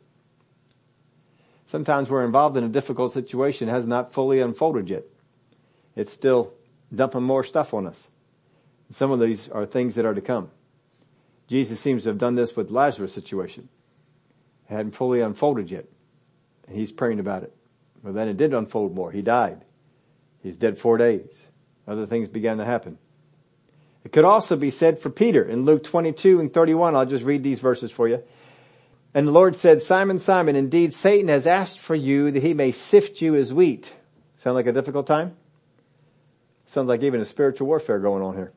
Sometimes 1.66 2.08
we're 2.08 2.24
involved 2.24 2.56
in 2.56 2.64
a 2.64 2.68
difficult 2.68 3.12
situation 3.12 3.68
has 3.68 3.86
not 3.86 4.14
fully 4.14 4.40
unfolded 4.40 4.88
yet. 4.88 5.04
It's 5.96 6.12
still 6.12 6.54
dumping 6.94 7.22
more 7.22 7.44
stuff 7.44 7.74
on 7.74 7.86
us. 7.86 8.08
Some 8.90 9.10
of 9.10 9.20
these 9.20 9.48
are 9.48 9.66
things 9.66 9.96
that 9.96 10.06
are 10.06 10.14
to 10.14 10.20
come. 10.20 10.50
Jesus 11.48 11.80
seems 11.80 12.04
to 12.04 12.10
have 12.10 12.18
done 12.18 12.34
this 12.34 12.56
with 12.56 12.70
Lazarus' 12.70 13.12
situation. 13.12 13.68
It 14.70 14.74
hadn't 14.74 14.94
fully 14.94 15.20
unfolded 15.20 15.70
yet. 15.70 15.86
And 16.66 16.76
he's 16.76 16.92
praying 16.92 17.20
about 17.20 17.42
it. 17.42 17.54
But 18.02 18.14
then 18.14 18.28
it 18.28 18.36
did 18.36 18.54
unfold 18.54 18.94
more. 18.94 19.10
He 19.10 19.22
died. 19.22 19.64
He's 20.42 20.56
dead 20.56 20.78
four 20.78 20.96
days. 20.96 21.30
Other 21.86 22.06
things 22.06 22.28
began 22.28 22.58
to 22.58 22.64
happen. 22.64 22.98
It 24.04 24.12
could 24.12 24.24
also 24.24 24.56
be 24.56 24.70
said 24.70 24.98
for 24.98 25.10
Peter 25.10 25.44
in 25.44 25.64
Luke 25.64 25.84
22 25.84 26.40
and 26.40 26.52
31. 26.52 26.96
I'll 26.96 27.06
just 27.06 27.24
read 27.24 27.42
these 27.42 27.60
verses 27.60 27.90
for 27.90 28.08
you. 28.08 28.22
And 29.14 29.28
the 29.28 29.32
Lord 29.32 29.56
said, 29.56 29.82
Simon, 29.82 30.18
Simon, 30.18 30.56
indeed 30.56 30.94
Satan 30.94 31.28
has 31.28 31.46
asked 31.46 31.78
for 31.78 31.94
you 31.94 32.30
that 32.30 32.42
he 32.42 32.54
may 32.54 32.72
sift 32.72 33.20
you 33.20 33.34
as 33.34 33.52
wheat. 33.52 33.92
Sound 34.38 34.54
like 34.54 34.66
a 34.66 34.72
difficult 34.72 35.06
time? 35.06 35.36
Sounds 36.66 36.88
like 36.88 37.02
even 37.02 37.20
a 37.20 37.24
spiritual 37.24 37.66
warfare 37.66 37.98
going 37.98 38.22
on 38.22 38.34
here. 38.34 38.52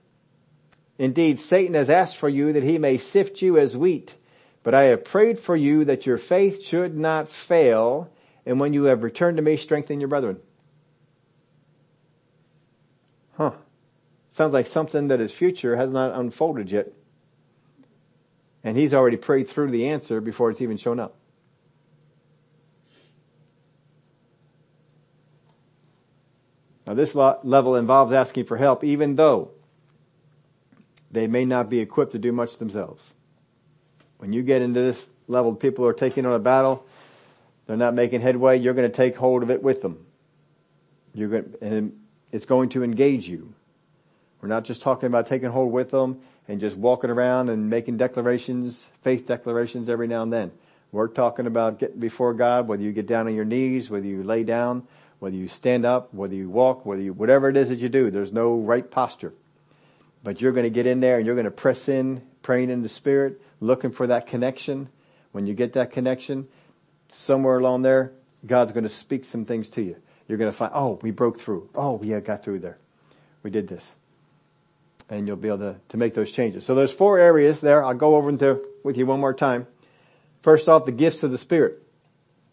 Indeed, 0.97 1.39
Satan 1.41 1.73
has 1.73 1.89
asked 1.89 2.15
for 2.17 2.29
you 2.29 2.53
that 2.53 2.63
he 2.63 2.77
may 2.77 2.97
sift 2.97 3.41
you 3.41 3.57
as 3.57 3.75
wheat. 3.75 4.15
But 4.63 4.73
I 4.73 4.85
have 4.85 5.03
prayed 5.03 5.37
for 5.37 5.55
you 5.55 5.85
that 5.85 6.05
your 6.05 6.17
faith 6.17 6.63
should 6.63 6.97
not 6.97 7.29
fail. 7.29 8.09
And 8.45 8.59
when 8.59 8.73
you 8.73 8.85
have 8.85 9.03
returned 9.03 9.37
to 9.37 9.43
me, 9.43 9.57
strengthen 9.57 9.99
your 9.99 10.09
brethren. 10.09 10.39
Huh. 13.37 13.51
Sounds 14.29 14.53
like 14.53 14.67
something 14.67 15.09
that 15.09 15.19
is 15.21 15.31
future 15.31 15.75
has 15.75 15.91
not 15.91 16.13
unfolded 16.13 16.71
yet. 16.71 16.87
And 18.63 18.77
he's 18.77 18.93
already 18.93 19.17
prayed 19.17 19.47
through 19.47 19.71
the 19.71 19.87
answer 19.89 20.19
before 20.19 20.49
it's 20.49 20.61
even 20.61 20.77
shown 20.77 20.99
up. 20.99 21.15
Now 26.87 26.93
this 26.93 27.15
level 27.15 27.75
involves 27.75 28.11
asking 28.11 28.45
for 28.45 28.57
help 28.57 28.83
even 28.83 29.15
though 29.15 29.51
they 31.11 31.27
may 31.27 31.45
not 31.45 31.69
be 31.69 31.79
equipped 31.79 32.11
to 32.11 32.19
do 32.19 32.31
much 32.31 32.57
themselves. 32.57 33.13
When 34.17 34.33
you 34.33 34.43
get 34.43 34.61
into 34.61 34.81
this 34.81 35.05
level, 35.27 35.55
people 35.55 35.85
are 35.87 35.93
taking 35.93 36.25
on 36.25 36.33
a 36.33 36.39
battle, 36.39 36.85
they're 37.65 37.77
not 37.77 37.93
making 37.93 38.21
headway, 38.21 38.59
you're 38.59 38.73
going 38.73 38.89
to 38.89 38.95
take 38.95 39.15
hold 39.15 39.41
of 39.41 39.49
it 39.49 39.63
with 39.63 39.81
them. 39.81 40.05
You're 41.13 41.29
going, 41.29 41.53
and 41.61 42.04
it's 42.35 42.45
going 42.45 42.67
to 42.67 42.83
engage 42.83 43.29
you. 43.29 43.53
We're 44.41 44.49
not 44.49 44.65
just 44.65 44.81
talking 44.81 45.07
about 45.07 45.25
taking 45.25 45.51
hold 45.51 45.71
with 45.71 45.89
them 45.89 46.19
and 46.49 46.59
just 46.59 46.75
walking 46.75 47.09
around 47.09 47.47
and 47.47 47.69
making 47.69 47.95
declarations, 47.95 48.87
faith 49.03 49.25
declarations 49.25 49.87
every 49.87 50.09
now 50.09 50.21
and 50.21 50.33
then. 50.33 50.51
We're 50.91 51.07
talking 51.07 51.47
about 51.47 51.79
getting 51.79 51.97
before 51.97 52.33
God, 52.33 52.67
whether 52.67 52.83
you 52.83 52.91
get 52.91 53.07
down 53.07 53.27
on 53.27 53.35
your 53.35 53.45
knees, 53.45 53.89
whether 53.89 54.05
you 54.05 54.21
lay 54.21 54.43
down, 54.43 54.85
whether 55.19 55.37
you 55.37 55.47
stand 55.47 55.85
up, 55.85 56.13
whether 56.13 56.35
you 56.35 56.49
walk, 56.49 56.85
whether 56.85 57.01
you, 57.01 57.13
whatever 57.13 57.47
it 57.47 57.55
is 57.55 57.69
that 57.69 57.79
you 57.79 57.87
do, 57.87 58.11
there's 58.11 58.33
no 58.33 58.55
right 58.55 58.91
posture. 58.91 59.33
But 60.21 60.41
you're 60.41 60.51
going 60.51 60.65
to 60.65 60.69
get 60.69 60.85
in 60.85 60.99
there 60.99 61.15
and 61.15 61.25
you're 61.25 61.35
going 61.35 61.45
to 61.45 61.51
press 61.51 61.87
in, 61.87 62.21
praying 62.41 62.69
in 62.69 62.81
the 62.81 62.89
spirit, 62.89 63.41
looking 63.61 63.91
for 63.91 64.07
that 64.07 64.27
connection. 64.27 64.89
When 65.31 65.47
you 65.47 65.53
get 65.53 65.71
that 65.73 65.93
connection, 65.93 66.49
somewhere 67.07 67.57
along 67.57 67.83
there, 67.83 68.11
God's 68.45 68.73
going 68.73 68.83
to 68.83 68.89
speak 68.89 69.23
some 69.23 69.45
things 69.45 69.69
to 69.69 69.81
you. 69.81 69.95
You're 70.27 70.37
going 70.37 70.51
to 70.51 70.57
find, 70.57 70.71
oh, 70.73 70.99
we 71.01 71.11
broke 71.11 71.39
through. 71.39 71.69
Oh, 71.75 71.93
we 71.93 72.09
got 72.21 72.43
through 72.43 72.59
there. 72.59 72.77
We 73.43 73.51
did 73.51 73.67
this 73.67 73.83
and 75.09 75.27
you'll 75.27 75.37
be 75.37 75.47
able 75.47 75.59
to, 75.59 75.75
to 75.89 75.97
make 75.97 76.13
those 76.13 76.31
changes. 76.31 76.65
So 76.65 76.75
there's 76.75 76.91
four 76.91 77.19
areas 77.19 77.61
there. 77.61 77.83
I'll 77.83 77.93
go 77.93 78.15
over 78.15 78.29
into 78.29 78.65
with 78.83 78.97
you 78.97 79.05
one 79.05 79.19
more 79.19 79.33
time. 79.33 79.67
First 80.41 80.67
off, 80.67 80.85
the 80.85 80.91
gifts 80.91 81.23
of 81.23 81.31
the 81.31 81.37
Spirit. 81.37 81.81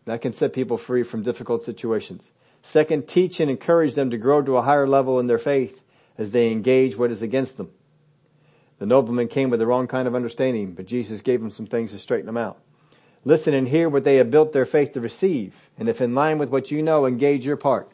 That 0.05 0.21
can 0.21 0.33
set 0.33 0.53
people 0.53 0.79
free 0.79 1.05
from 1.05 1.23
difficult 1.23 1.63
situations. 1.63 2.33
Second, 2.63 3.07
teach 3.07 3.39
and 3.41 3.51
encourage 3.51 3.95
them 3.95 4.11
to 4.11 4.19
grow 4.19 4.43
to 4.43 4.57
a 4.57 4.63
higher 4.63 4.87
level 4.87 5.21
in 5.21 5.29
their 5.29 5.39
faith 5.39 5.81
as 6.19 6.33
they 6.33 6.51
engage 6.51 6.97
what 6.97 7.11
is 7.11 7.23
against 7.23 7.57
them. 7.57 7.71
The 8.79 8.87
nobleman 8.87 9.29
came 9.29 9.49
with 9.49 9.61
the 9.61 9.67
wrong 9.67 9.87
kind 9.87 10.09
of 10.09 10.15
understanding, 10.15 10.73
but 10.73 10.87
Jesus 10.87 11.21
gave 11.21 11.41
him 11.41 11.51
some 11.51 11.67
things 11.67 11.93
to 11.93 11.99
straighten 11.99 12.27
them 12.27 12.37
out. 12.37 12.59
Listen 13.25 13.55
and 13.55 13.69
hear 13.69 13.89
what 13.89 14.05
they 14.05 14.17
have 14.17 14.31
built 14.31 14.53
their 14.53 14.67
faith 14.67 14.93
to 14.93 15.01
receive, 15.01 15.55
and 15.79 15.89
if 15.89 16.01
in 16.01 16.15
line 16.15 16.39
with 16.39 16.49
what 16.49 16.71
you 16.71 16.83
know, 16.83 17.07
engage 17.07 17.47
your 17.47 17.57
part. 17.57 17.91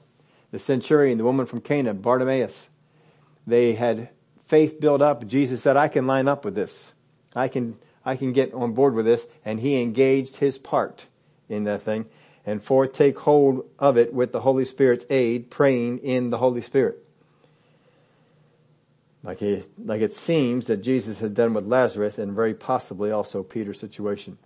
The 0.51 0.59
centurion, 0.59 1.19
the 1.19 1.25
woman 1.25 1.45
from 1.45 1.61
Cana, 1.61 1.93
Bartimaeus, 1.93 2.69
they 3.47 3.75
had 3.75 4.09
faith 4.47 4.81
built 4.81 5.03
up, 5.03 5.27
Jesus 5.27 5.63
said, 5.63 5.77
I 5.77 5.89
can 5.89 6.07
line 6.07 6.27
up 6.27 6.45
with 6.45 6.55
this. 6.55 6.93
I 7.37 7.49
can, 7.49 7.77
I 8.05 8.17
can 8.17 8.33
get 8.33 8.55
on 8.55 8.73
board 8.73 8.95
with 8.95 9.05
this. 9.05 9.27
And 9.45 9.61
he 9.61 9.81
engaged 9.81 10.37
his 10.37 10.59
part 10.59 11.07
in 11.49 11.65
that 11.65 11.83
thing. 11.83 12.07
And 12.47 12.63
fourth, 12.63 12.95
take 12.95 13.19
hold 13.19 13.69
of 13.79 13.99
it 13.99 14.13
with 14.13 14.33
the 14.33 14.41
Holy 14.41 14.65
Spirit's 14.65 15.05
aid, 15.11 15.51
praying 15.51 15.99
in 15.99 16.31
the 16.31 16.39
Holy 16.39 16.63
Spirit. 16.63 17.05
Like, 19.23 19.39
he, 19.39 19.65
like 19.85 20.01
it 20.01 20.15
seems 20.15 20.69
that 20.69 20.79
Jesus 20.79 21.19
had 21.21 21.35
done 21.35 21.53
with 21.53 21.67
Lazarus 21.67 22.17
and 22.17 22.33
very 22.33 22.55
possibly 22.55 23.11
also 23.11 23.43
Peter's 23.43 23.79
situation. 23.79 24.39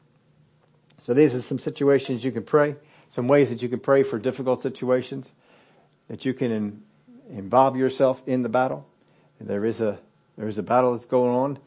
So 1.03 1.15
these 1.15 1.35
are 1.35 1.43
some 1.43 1.59
situations 1.59 2.23
you 2.23 2.31
can 2.31 2.45
pray, 2.45 2.77
some 3.09 3.27
ways 3.27 3.51
that 3.51 3.61
you 3.61 3.69
can 3.69 3.81
pray 3.81 4.05
for 4.05 4.21
difficult 4.21 4.63
situations, 4.63 5.33
that 6.07 6.25
you 6.25 6.33
can 6.33 6.53
in, 6.53 6.83
involve 7.29 7.77
yourself 7.77 8.23
in 8.25 8.43
the 8.43 8.49
battle. 8.49 8.87
There 9.41 9.65
is 9.65 9.81
a, 9.81 9.99
there 10.39 10.47
is 10.47 10.59
a 10.59 10.63
battle 10.63 10.93
that's 10.93 11.07
going 11.07 11.35
on. 11.35 11.59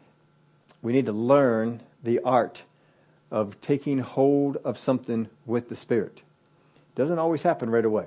We 0.81 0.93
need 0.93 1.07
to 1.07 1.11
learn 1.11 1.81
the 2.01 2.21
art 2.21 2.63
of 3.29 3.59
taking 3.59 3.99
hold 3.99 4.55
of 4.63 4.77
something 4.77 5.27
with 5.45 5.67
the 5.67 5.75
Spirit. 5.75 6.21
It 6.93 6.95
doesn't 6.95 7.19
always 7.19 7.41
happen 7.41 7.69
right 7.69 7.83
away. 7.83 8.05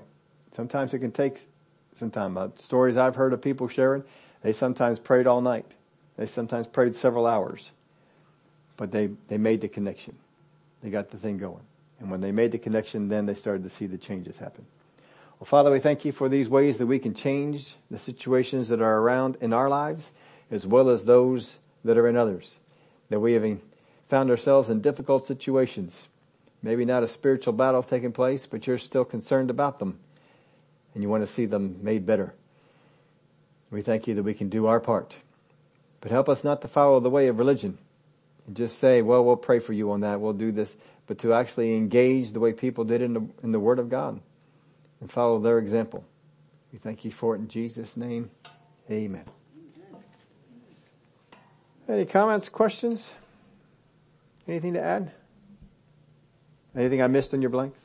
Sometimes 0.57 0.95
it 0.95 1.01
can 1.01 1.13
take 1.13 1.47
some 1.99 2.11
time. 2.11 2.39
Uh, 2.39 2.49
stories 2.57 2.97
I've 2.97 3.17
heard 3.17 3.35
of 3.35 3.43
people 3.43 3.69
sharing, 3.69 4.03
they 4.41 4.55
sometimes 4.55 4.99
prayed 4.99 5.27
all 5.27 5.43
night. 5.43 5.67
They 6.17 6.27
sometimes 6.27 6.67
prayed 6.67 6.97
several 6.97 7.27
hours. 7.27 7.71
But 8.79 8.93
they, 8.93 9.11
they 9.29 9.37
made 9.37 9.61
the 9.61 9.69
connection. 9.69 10.17
They 10.83 10.91
got 10.91 11.11
the 11.11 11.17
thing 11.17 11.39
going. 11.39 11.63
And 12.01 12.11
when 12.11 12.21
they 12.21 12.33
made 12.33 12.53
the 12.53 12.59
connection, 12.59 13.09
then 13.09 13.27
they 13.27 13.35
started 13.35 13.65
to 13.65 13.71
see 13.71 13.87
the 13.87 13.99
changes 13.99 14.37
happen. 14.37 14.67
Well, 15.39 15.47
Father, 15.47 15.71
we 15.71 15.81
thank 15.81 16.05
you 16.05 16.13
for 16.13 16.29
these 16.29 16.49
ways 16.49 16.79
that 16.79 16.87
we 16.87 16.99
can 16.99 17.15
change 17.15 17.75
the 17.91 17.99
situations 17.99 18.69
that 18.69 18.81
are 18.81 18.99
around 18.99 19.37
in 19.41 19.53
our 19.53 19.69
lives, 19.69 20.13
as 20.51 20.67
well 20.67 20.89
as 20.89 21.05
those 21.05 21.59
that 21.85 21.99
are 21.99 22.09
in 22.09 22.17
others. 22.17 22.57
That 23.09 23.21
we 23.21 23.33
have 23.35 23.59
found 24.09 24.31
ourselves 24.31 24.69
in 24.69 24.81
difficult 24.81 25.25
situations, 25.25 26.05
Maybe 26.63 26.85
not 26.85 27.03
a 27.03 27.09
spiritual 27.09 27.53
battle 27.53 27.83
taking 27.83 28.13
place, 28.13 28.47
but 28.47 28.67
you're 28.67 28.79
still 28.79 29.05
concerned 29.05 29.51
about 29.51 29.79
them 29.79 29.99
and 30.95 31.03
you 31.03 31.09
want 31.09 31.23
to 31.23 31.33
see 31.33 31.47
them 31.47 31.79
made 31.83 32.05
better. 32.05 32.35
We 33.71 33.83
thank 33.83 34.07
you 34.07 34.15
that 34.15 34.23
we 34.23 34.35
can 34.35 34.49
do 34.49 34.67
our 34.67 34.81
part. 34.81 35.15
But 36.01 36.11
help 36.11 36.29
us 36.29 36.43
not 36.43 36.63
to 36.63 36.69
follow 36.69 37.01
the 37.01 37.11
way 37.11 37.29
of 37.29 37.39
religion 37.39 37.79
and 38.49 38.57
just 38.57 38.79
say, 38.79 39.03
well, 39.03 39.25
we'll 39.25 39.37
pray 39.37 39.61
for 39.61 39.75
you 39.75 39.93
on 39.93 40.01
that. 40.01 40.21
We'll 40.21 40.33
do 40.33 40.51
this, 40.51 40.75
but 41.07 41.19
to 41.19 41.35
actually 41.35 41.77
engage 41.77 42.33
the 42.33 42.41
way 42.41 42.55
people 42.55 42.85
did 42.85 43.03
in 43.03 43.13
the, 43.13 43.29
in 43.43 43.53
the 43.53 43.61
Word 43.61 43.79
of 43.79 43.91
God 43.91 44.21
and 45.01 45.13
follow 45.13 45.39
their 45.39 45.59
example. 45.59 46.05
We 46.73 46.79
thank 46.79 47.05
you 47.05 47.13
for 47.13 47.37
it 47.37 47.39
in 47.39 47.49
Jesus' 47.49 47.97
name. 47.97 48.31
Amen. 48.91 49.25
Any 51.87 52.07
comments, 52.07 52.49
questions? 52.49 53.11
Anything 54.49 54.73
to 54.75 54.81
add? 54.81 55.13
Anything 56.75 57.03
I 57.03 57.07
missed 57.07 57.35
in 57.35 57.43
your 57.43 57.51
blanks? 57.51 57.79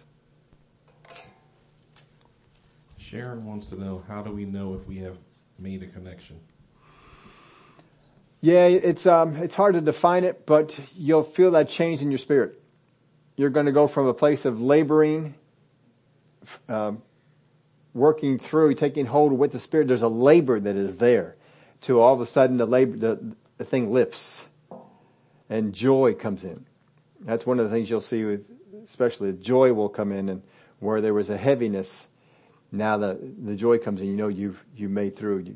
Sharon 2.98 3.46
wants 3.46 3.68
to 3.68 3.80
know 3.80 4.02
how 4.08 4.22
do 4.22 4.32
we 4.32 4.46
know 4.46 4.76
if 4.76 4.88
we 4.88 4.98
have 5.00 5.18
made 5.60 5.84
a 5.84 5.88
connection? 5.88 6.40
Yeah, 8.44 8.66
it's 8.66 9.08
um, 9.08 9.38
it's 9.38 9.56
hard 9.56 9.76
to 9.76 9.80
define 9.80 10.26
it, 10.26 10.46
but 10.46 10.78
you'll 10.98 11.24
feel 11.24 11.52
that 11.52 11.70
change 11.70 12.02
in 12.02 12.12
your 12.12 12.18
spirit. 12.18 12.62
You're 13.38 13.50
going 13.50 13.68
to 13.68 13.72
go 13.72 13.88
from 13.88 14.06
a 14.08 14.14
place 14.14 14.44
of 14.44 14.60
laboring, 14.60 15.36
um, 16.68 17.02
working 17.94 18.40
through, 18.40 18.76
taking 18.76 19.06
hold 19.06 19.32
with 19.32 19.54
the 19.54 19.60
Spirit. 19.60 19.88
There's 19.88 20.02
a 20.02 20.10
labor 20.10 20.60
that 20.60 20.76
is 20.76 20.98
there, 20.98 21.38
to 21.84 22.02
all 22.02 22.14
of 22.14 22.20
a 22.20 22.26
sudden 22.26 22.58
the 22.58 22.66
labor, 22.66 22.98
the, 22.98 23.36
the 23.60 23.64
thing 23.64 23.94
lifts, 23.94 24.44
and 25.50 25.72
joy 25.72 26.14
comes 26.14 26.44
in. 26.44 26.66
That's 27.22 27.46
one 27.46 27.60
of 27.60 27.70
the 27.70 27.74
things 27.74 27.90
you'll 27.90 28.02
see 28.02 28.26
with, 28.26 28.46
especially 28.84 29.32
joy 29.32 29.72
will 29.72 29.88
come 29.88 30.12
in, 30.12 30.28
and 30.28 30.44
where 30.80 31.00
there 31.00 31.14
was 31.14 31.30
a 31.30 31.38
heaviness, 31.38 32.08
now 32.74 32.98
the 32.98 33.18
the 33.42 33.56
joy 33.56 33.78
comes 33.78 34.02
in. 34.02 34.08
You 34.08 34.18
know 34.18 34.28
you've 34.28 34.62
you 34.76 34.90
made 34.90 35.16
through. 35.16 35.44
You, 35.44 35.56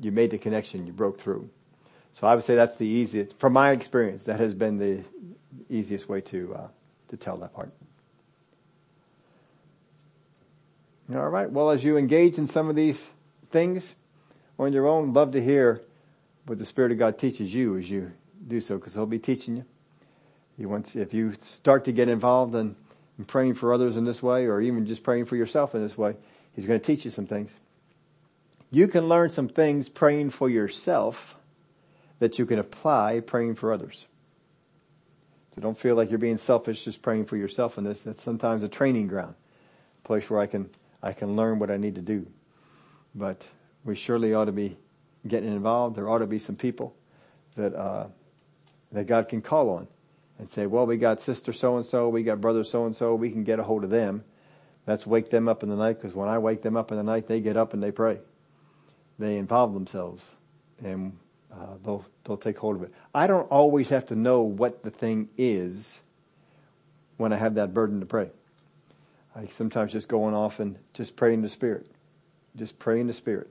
you 0.00 0.10
made 0.10 0.30
the 0.30 0.38
connection. 0.38 0.86
You 0.86 0.94
broke 0.94 1.20
through. 1.20 1.50
So 2.14 2.28
I 2.28 2.34
would 2.36 2.44
say 2.44 2.54
that's 2.54 2.76
the 2.76 2.86
easiest, 2.86 3.38
from 3.40 3.52
my 3.52 3.72
experience, 3.72 4.24
that 4.24 4.38
has 4.38 4.54
been 4.54 4.78
the 4.78 5.02
easiest 5.68 6.08
way 6.08 6.20
to, 6.20 6.54
uh, 6.54 6.68
to 7.08 7.16
tell 7.16 7.36
that 7.38 7.52
part. 7.52 7.72
All 11.12 11.28
right. 11.28 11.50
Well, 11.50 11.70
as 11.70 11.82
you 11.82 11.96
engage 11.96 12.38
in 12.38 12.46
some 12.46 12.68
of 12.68 12.76
these 12.76 13.02
things 13.50 13.94
on 14.60 14.72
your 14.72 14.86
own, 14.86 15.12
love 15.12 15.32
to 15.32 15.42
hear 15.42 15.82
what 16.46 16.58
the 16.58 16.64
Spirit 16.64 16.92
of 16.92 16.98
God 16.98 17.18
teaches 17.18 17.52
you 17.52 17.76
as 17.76 17.90
you 17.90 18.12
do 18.46 18.60
so, 18.60 18.76
because 18.76 18.94
He'll 18.94 19.06
be 19.06 19.18
teaching 19.18 19.56
you. 19.56 19.64
He 20.56 20.66
wants, 20.66 20.94
if 20.94 21.12
you 21.12 21.34
start 21.42 21.84
to 21.86 21.92
get 21.92 22.08
involved 22.08 22.54
in, 22.54 22.76
in 23.18 23.24
praying 23.24 23.54
for 23.54 23.74
others 23.74 23.96
in 23.96 24.04
this 24.04 24.22
way, 24.22 24.46
or 24.46 24.60
even 24.60 24.86
just 24.86 25.02
praying 25.02 25.24
for 25.24 25.34
yourself 25.34 25.74
in 25.74 25.82
this 25.82 25.98
way, 25.98 26.14
He's 26.54 26.66
going 26.66 26.78
to 26.78 26.86
teach 26.86 27.04
you 27.04 27.10
some 27.10 27.26
things. 27.26 27.50
You 28.70 28.86
can 28.86 29.08
learn 29.08 29.30
some 29.30 29.48
things 29.48 29.88
praying 29.88 30.30
for 30.30 30.48
yourself 30.48 31.34
that 32.18 32.38
you 32.38 32.46
can 32.46 32.58
apply 32.58 33.20
praying 33.20 33.56
for 33.56 33.72
others. 33.72 34.06
So 35.54 35.60
don't 35.60 35.78
feel 35.78 35.94
like 35.94 36.10
you're 36.10 36.18
being 36.18 36.38
selfish 36.38 36.84
just 36.84 37.02
praying 37.02 37.26
for 37.26 37.36
yourself 37.36 37.78
in 37.78 37.84
this. 37.84 38.00
That's 38.00 38.22
sometimes 38.22 38.62
a 38.62 38.68
training 38.68 39.06
ground, 39.06 39.34
a 40.04 40.06
place 40.06 40.28
where 40.28 40.40
I 40.40 40.46
can, 40.46 40.70
I 41.02 41.12
can 41.12 41.36
learn 41.36 41.58
what 41.58 41.70
I 41.70 41.76
need 41.76 41.94
to 41.94 42.00
do. 42.00 42.26
But 43.14 43.46
we 43.84 43.94
surely 43.94 44.34
ought 44.34 44.46
to 44.46 44.52
be 44.52 44.76
getting 45.26 45.50
involved. 45.50 45.96
There 45.96 46.08
ought 46.08 46.18
to 46.18 46.26
be 46.26 46.40
some 46.40 46.56
people 46.56 46.96
that, 47.56 47.74
uh, 47.74 48.06
that 48.92 49.06
God 49.06 49.28
can 49.28 49.42
call 49.42 49.70
on 49.70 49.86
and 50.38 50.50
say, 50.50 50.66
well, 50.66 50.86
we 50.86 50.96
got 50.96 51.20
sister 51.20 51.52
so 51.52 51.76
and 51.76 51.86
so, 51.86 52.08
we 52.08 52.24
got 52.24 52.40
brother 52.40 52.64
so 52.64 52.86
and 52.86 52.96
so, 52.96 53.14
we 53.14 53.30
can 53.30 53.44
get 53.44 53.60
a 53.60 53.62
hold 53.62 53.84
of 53.84 53.90
them. 53.90 54.24
Let's 54.86 55.06
wake 55.06 55.30
them 55.30 55.48
up 55.48 55.62
in 55.62 55.68
the 55.68 55.76
night 55.76 56.00
because 56.00 56.14
when 56.14 56.28
I 56.28 56.38
wake 56.38 56.62
them 56.62 56.76
up 56.76 56.90
in 56.90 56.96
the 56.96 57.04
night, 57.04 57.28
they 57.28 57.40
get 57.40 57.56
up 57.56 57.72
and 57.72 57.82
they 57.82 57.92
pray. 57.92 58.18
They 59.18 59.36
involve 59.36 59.72
themselves 59.72 60.22
and 60.82 61.16
uh, 61.54 61.76
they'll 61.84 62.04
they'll 62.24 62.36
take 62.36 62.58
hold 62.58 62.76
of 62.76 62.82
it. 62.82 62.92
I 63.14 63.26
don't 63.26 63.50
always 63.50 63.88
have 63.90 64.06
to 64.06 64.16
know 64.16 64.42
what 64.42 64.82
the 64.82 64.90
thing 64.90 65.28
is 65.38 65.98
when 67.16 67.32
I 67.32 67.36
have 67.36 67.54
that 67.54 67.72
burden 67.72 68.00
to 68.00 68.06
pray. 68.06 68.30
I 69.36 69.48
sometimes 69.56 69.92
just 69.92 70.08
going 70.08 70.34
off 70.34 70.60
and 70.60 70.76
just 70.92 71.16
pray 71.16 71.34
in 71.34 71.42
the 71.42 71.48
spirit, 71.48 71.86
just 72.56 72.78
pray 72.78 73.00
in 73.00 73.06
the 73.06 73.12
spirit, 73.12 73.48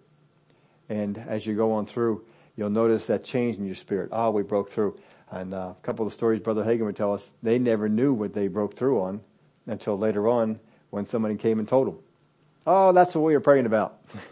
and 0.89 1.17
as 1.17 1.45
you 1.45 1.55
go 1.55 1.71
on 1.73 1.85
through, 1.85 2.23
you'll 2.55 2.69
notice 2.69 3.07
that 3.07 3.23
change 3.23 3.57
in 3.57 3.65
your 3.65 3.75
spirit. 3.75 4.09
Ah, 4.11 4.27
oh, 4.27 4.31
we 4.31 4.43
broke 4.43 4.69
through. 4.69 4.99
And 5.31 5.53
uh, 5.53 5.57
a 5.71 5.75
couple 5.81 6.05
of 6.05 6.13
stories 6.13 6.41
Brother 6.41 6.63
Hagin 6.63 6.85
would 6.85 6.95
tell 6.95 7.13
us, 7.13 7.31
they 7.41 7.57
never 7.57 7.89
knew 7.89 8.13
what 8.13 8.33
they 8.33 8.47
broke 8.47 8.75
through 8.75 9.01
on 9.01 9.21
until 9.65 9.97
later 9.97 10.27
on 10.27 10.59
when 10.91 11.05
somebody 11.05 11.35
came 11.35 11.59
and 11.59 11.67
told 11.67 11.87
them. 11.87 11.97
Oh, 12.67 12.93
that's 12.93 13.15
what 13.15 13.21
we 13.21 13.33
were 13.33 13.39
praying 13.39 13.65
about. 13.65 13.99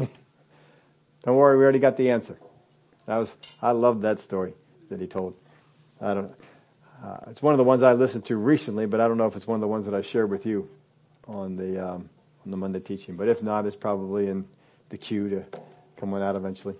Don't 1.26 1.36
worry, 1.36 1.58
we 1.58 1.64
already 1.64 1.80
got 1.80 1.98
the 1.98 2.12
answer. 2.12 2.38
That 3.12 3.18
was, 3.18 3.36
I 3.62 3.72
loved 3.72 4.04
that 4.04 4.22
story 4.22 4.54
that 4.88 5.02
he 5.02 5.06
told. 5.06 5.36
I 6.00 6.14
don't, 6.14 6.32
uh, 7.04 7.18
it's 7.28 7.42
one 7.42 7.54
of 7.54 7.58
the 7.58 7.66
ones 7.66 7.84
I 7.84 7.92
listened 7.92 8.24
to 8.28 8.38
recently, 8.38 8.86
but 8.86 9.02
I 9.02 9.10
don't 9.10 9.18
know 9.18 9.26
if 9.26 9.36
it's 9.36 9.46
one 9.46 9.56
of 9.56 9.60
the 9.60 9.68
ones 9.68 9.84
that 9.84 9.94
I 9.94 10.02
shared 10.02 10.30
with 10.30 10.46
you 10.46 10.70
on 11.28 11.58
the, 11.58 11.86
um, 11.86 12.10
on 12.46 12.52
the 12.52 12.56
Monday 12.56 12.80
teaching. 12.80 13.18
But 13.18 13.28
if 13.28 13.44
not, 13.44 13.66
it's 13.66 13.76
probably 13.76 14.30
in 14.30 14.48
the 14.88 14.98
queue 14.98 15.28
to 15.28 15.46
come 15.98 16.14
on 16.14 16.22
out 16.22 16.38
eventually. 16.38 16.76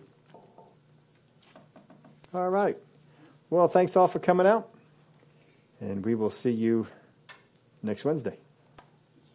All 2.34 2.50
right. 2.50 2.78
Well, 3.50 3.68
thanks 3.68 3.98
all 3.98 4.08
for 4.08 4.20
coming 4.20 4.48
out 4.48 4.70
and 5.82 6.06
we 6.06 6.16
will 6.16 6.30
see 6.30 6.52
you 6.52 6.88
next 7.84 8.06
Wednesday. 8.06 8.38